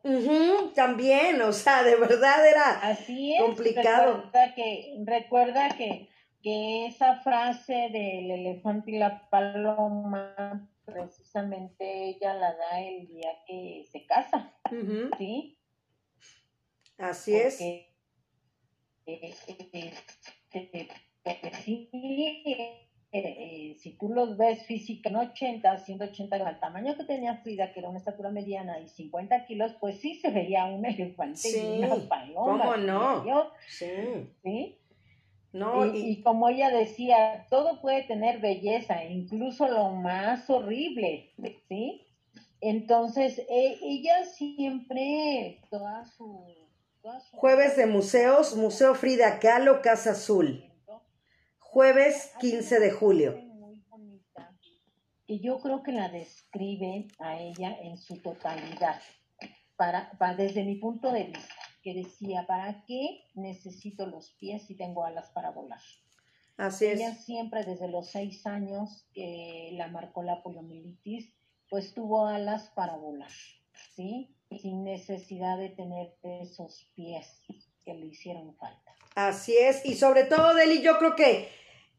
también, 0.75 1.41
o 1.41 1.51
sea, 1.51 1.81
de 1.81 1.95
verdad 1.95 2.47
era 2.47 2.69
Así 2.83 3.33
es, 3.33 3.41
complicado. 3.41 4.17
Recuerda 4.17 4.53
que, 4.53 4.97
recuerda 5.03 5.69
que, 5.69 6.09
que 6.43 6.85
esa 6.85 7.21
frase 7.21 7.89
del 7.91 8.29
elefante 8.29 8.91
y 8.91 8.99
la 8.99 9.27
paloma, 9.31 10.69
precisamente 10.91 12.09
ella 12.09 12.33
la 12.33 12.55
da 12.55 12.81
el 12.81 13.07
día 13.07 13.29
que 13.45 13.85
se 13.91 14.05
casa, 14.05 14.53
¿sí? 15.17 15.57
Así 16.97 17.35
es. 17.35 17.61
Eh, 17.61 17.87
eh, 19.05 19.35
eh, 21.23 21.51
sí, 21.63 21.89
si 23.79 23.97
tú 23.97 24.09
los 24.09 24.37
ves 24.37 24.63
física 24.63 25.09
en 25.09 25.17
80, 25.17 25.77
180 25.77 26.35
el 26.35 26.59
tamaño 26.59 26.95
que 26.95 27.03
tenía 27.03 27.37
Frida, 27.37 27.73
que 27.73 27.79
era 27.79 27.89
una 27.89 27.97
estatura 27.97 28.29
mediana 28.29 28.79
y 28.79 28.87
50 28.87 29.45
kilos, 29.45 29.73
pues 29.79 29.99
sí 29.99 30.15
se 30.15 30.31
veía 30.31 30.65
un 30.65 30.85
elefante 30.85 31.49
y 31.49 31.83
una 31.83 31.95
paloma. 32.07 32.63
¿Cómo 32.63 32.77
no? 32.77 33.23
sí. 34.43 34.77
No, 35.53 35.85
y, 35.85 36.21
como 36.21 36.47
ella 36.47 36.69
decía, 36.69 37.45
todo 37.49 37.81
puede 37.81 38.03
tener 38.03 38.39
belleza, 38.39 39.03
incluso 39.03 39.67
lo 39.67 39.89
más 39.89 40.49
horrible, 40.49 41.33
¿sí? 41.67 42.07
Entonces, 42.61 43.39
e, 43.49 43.77
ella 43.81 44.23
siempre, 44.25 45.59
toda 45.69 46.05
su, 46.05 46.45
toda 47.01 47.19
su... 47.19 47.35
Jueves 47.35 47.75
de 47.75 47.85
museos, 47.85 48.55
Museo 48.55 48.95
Frida 48.95 49.39
Kahlo, 49.39 49.81
Casa 49.81 50.11
Azul 50.11 50.71
jueves 51.71 52.33
15 52.41 52.79
de 52.81 52.91
julio. 52.91 53.41
Y 55.25 55.39
yo 55.39 55.57
creo 55.59 55.81
que 55.83 55.93
la 55.93 56.09
describe 56.09 57.07
a 57.19 57.39
ella 57.39 57.77
en 57.81 57.97
su 57.97 58.17
totalidad, 58.17 58.99
para, 59.77 60.11
desde 60.35 60.65
mi 60.65 60.75
punto 60.75 61.13
de 61.13 61.23
vista, 61.23 61.60
que 61.81 61.93
decía, 61.93 62.45
¿para 62.47 62.83
qué 62.85 63.23
necesito 63.33 64.05
los 64.05 64.31
pies 64.31 64.63
si 64.67 64.75
tengo 64.75 65.03
alas 65.03 65.29
para 65.29 65.51
volar? 65.51 65.81
Así 66.57 66.85
ella 66.85 67.15
siempre 67.15 67.63
desde 67.63 67.87
los 67.87 68.09
seis 68.09 68.45
años 68.45 69.07
que 69.13 69.71
la 69.73 69.87
marcó 69.87 70.21
la 70.21 70.43
poliomielitis, 70.43 71.33
pues 71.69 71.93
tuvo 71.93 72.27
alas 72.27 72.69
para 72.75 72.95
volar, 72.97 73.31
¿sí? 73.95 74.35
Sin 74.61 74.83
necesidad 74.83 75.57
de 75.57 75.69
tener 75.69 76.13
esos 76.23 76.87
pies 76.93 77.41
que 77.83 77.93
le 77.93 78.07
hicieron 78.07 78.53
falta. 78.55 78.93
Así 79.15 79.57
es, 79.57 79.85
y 79.85 79.95
sobre 79.95 80.25
todo, 80.25 80.53
Deli, 80.53 80.81
yo 80.81 80.97
creo 80.99 81.15
que 81.15 81.49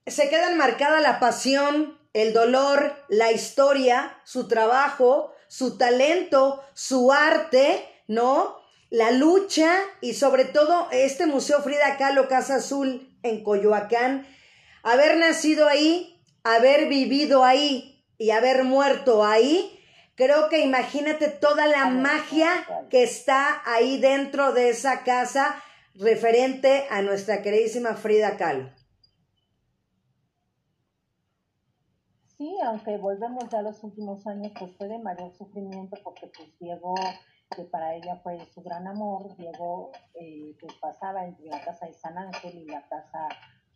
se 0.07 0.29
queda 0.29 0.51
enmarcada 0.51 1.01
la 1.01 1.19
pasión, 1.19 1.99
el 2.13 2.33
dolor, 2.33 2.95
la 3.09 3.33
historia, 3.33 4.19
su 4.25 4.49
trabajo, 4.49 5.33
su 5.49 5.77
talento, 5.77 6.63
su 6.75 7.13
arte, 7.13 7.85
¿no? 8.07 8.62
La 8.93 9.11
lucha 9.11 9.73
y 10.03 10.13
sobre 10.13 10.45
todo 10.45 10.89
este 10.93 11.27
Museo 11.27 11.63
Frida 11.63 11.97
Kahlo 11.97 12.29
Casa 12.29 12.57
Azul 12.57 13.09
en 13.23 13.43
Coyoacán, 13.43 14.27
haber 14.83 15.17
nacido 15.17 15.67
ahí, 15.67 16.23
haber 16.45 16.91
vivido 16.91 17.43
ahí 17.43 18.05
y 18.19 18.33
haber 18.33 18.65
muerto 18.65 19.25
ahí, 19.25 19.81
creo 20.15 20.51
que 20.51 20.61
imagínate 20.61 21.29
toda 21.29 21.67
la 21.69 21.87
magia 21.87 22.51
que 22.91 23.03
está 23.03 23.63
ahí 23.65 23.99
dentro 23.99 24.53
de 24.53 24.69
esa 24.69 25.05
casa 25.05 25.57
referente 25.95 26.85
a 26.91 27.01
nuestra 27.01 27.41
queridísima 27.41 27.95
Frida 27.95 28.37
Kahlo. 28.37 28.69
sí, 32.43 32.57
aunque 32.67 32.99
volvemos 32.99 33.49
ya 33.49 33.61
a 33.61 33.63
los 33.63 33.83
últimos 33.85 34.27
años, 34.27 34.53
pues 34.59 34.77
fue 34.77 34.89
de 34.89 34.99
mayor 34.99 35.33
sufrimiento 35.33 35.97
porque 36.03 36.27
pues 36.27 36.49
Diego, 36.59 36.95
que 37.55 37.65
para 37.65 37.95
ella 37.95 38.17
fue 38.23 38.39
su 38.47 38.63
gran 38.63 38.87
amor, 38.87 39.37
Diego 39.37 39.93
eh, 40.15 40.57
pues 40.61 40.75
pasaba 40.75 41.27
entre 41.27 41.47
la 41.47 41.63
casa 41.65 41.87
de 41.87 41.95
San 41.95 42.19
Ángel 42.19 42.59
y 42.59 42.67
la 42.67 42.87
casa 42.89 43.29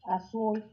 azul, 0.03 0.64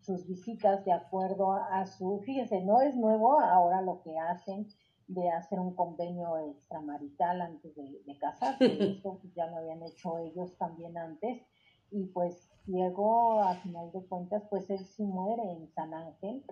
sus 0.00 0.26
visitas 0.26 0.84
de 0.84 0.92
acuerdo 0.92 1.52
a 1.52 1.86
su, 1.86 2.20
fíjense, 2.24 2.60
no 2.62 2.80
es 2.80 2.96
nuevo 2.96 3.40
ahora 3.40 3.80
lo 3.80 4.02
que 4.02 4.18
hacen, 4.18 4.68
de 5.06 5.30
hacer 5.30 5.60
un 5.60 5.74
convenio 5.74 6.38
extramarital 6.38 7.42
antes 7.42 7.74
de, 7.74 8.02
de 8.04 8.18
casarse. 8.18 8.64
Esto 8.96 9.18
pues, 9.20 9.34
ya 9.34 9.46
lo 9.46 9.56
habían 9.56 9.82
hecho 9.82 10.18
ellos 10.18 10.56
también 10.56 10.96
antes. 10.96 11.42
Y 11.90 12.06
pues 12.06 12.50
Diego, 12.64 13.42
a 13.42 13.54
final 13.56 13.92
de 13.92 14.04
cuentas, 14.06 14.42
pues 14.48 14.68
él 14.70 14.84
sí 14.84 15.04
muere 15.04 15.42
en 15.42 15.70
San 15.74 15.92
Ángel. 15.92 16.42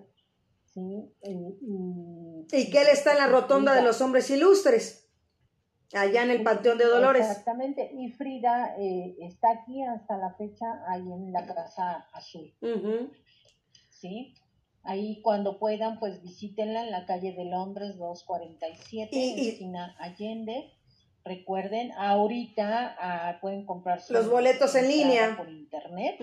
¿sí? 0.73 1.13
Y, 1.23 2.47
y, 2.51 2.71
que 2.71 2.81
él 2.81 2.87
está 2.91 3.11
en 3.11 3.19
la 3.19 3.27
rotonda 3.27 3.73
de 3.73 3.81
los 3.81 4.01
hombres 4.01 4.29
ilustres, 4.29 5.02
allá 5.93 6.23
en 6.23 6.31
el 6.31 6.43
Panteón 6.43 6.77
de 6.77 6.85
Dolores. 6.85 7.27
Exactamente, 7.27 7.91
y 7.93 8.09
Frida 8.11 8.75
eh, 8.77 9.15
está 9.19 9.51
aquí 9.51 9.83
hasta 9.83 10.17
la 10.17 10.33
fecha, 10.33 10.83
ahí 10.87 11.01
en 11.01 11.31
la 11.31 11.45
Casa 11.45 12.07
Azul. 12.13 12.53
¿Sí? 13.89 14.33
Ahí 14.83 15.21
cuando 15.21 15.59
puedan, 15.59 15.99
pues 15.99 16.21
visítenla 16.21 16.83
en 16.83 16.91
la 16.91 17.05
calle 17.05 17.31
de 17.33 17.45
Londres 17.45 17.97
247, 17.97 19.15
y, 19.15 19.49
esquina 19.49 19.95
Allende. 19.99 20.71
Recuerden, 21.25 21.93
ahorita 21.93 22.97
ah, 22.99 23.37
pueden 23.39 23.65
comprar 23.65 24.01
los 24.09 24.29
boletos 24.29 24.75
en 24.75 24.89
línea 24.89 25.37
por 25.37 25.49
internet, 25.49 26.17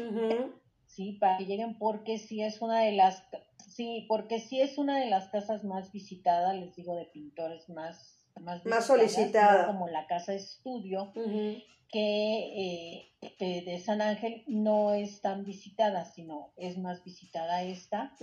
sí, 0.85 1.13
para 1.13 1.39
que 1.39 1.47
lleguen 1.47 1.79
porque 1.79 2.19
si 2.19 2.43
es 2.43 2.61
una 2.61 2.81
de 2.83 2.93
las, 2.93 3.25
sí, 3.67 4.05
porque 4.09 4.41
si 4.41 4.61
es 4.61 4.77
una 4.77 5.01
de 5.01 5.09
las 5.09 5.29
casas 5.29 5.65
más 5.65 5.91
visitadas, 5.91 6.55
les 6.55 6.77
digo, 6.77 6.95
de 6.97 7.07
pintores 7.07 7.71
más 7.71 8.20
más, 8.41 8.65
más 8.67 8.87
solicitada, 8.87 9.67
como 9.67 9.89
la 9.89 10.07
casa 10.07 10.35
estudio, 10.35 11.13
que 11.93 13.11
eh, 13.21 13.63
de 13.67 13.81
San 13.81 14.01
Ángel 14.01 14.45
no 14.47 14.95
es 14.95 15.21
tan 15.21 15.45
visitada, 15.45 16.05
sino 16.05 16.53
es 16.57 16.79
más 16.79 17.03
visitada 17.05 17.63
esta. 17.63 18.15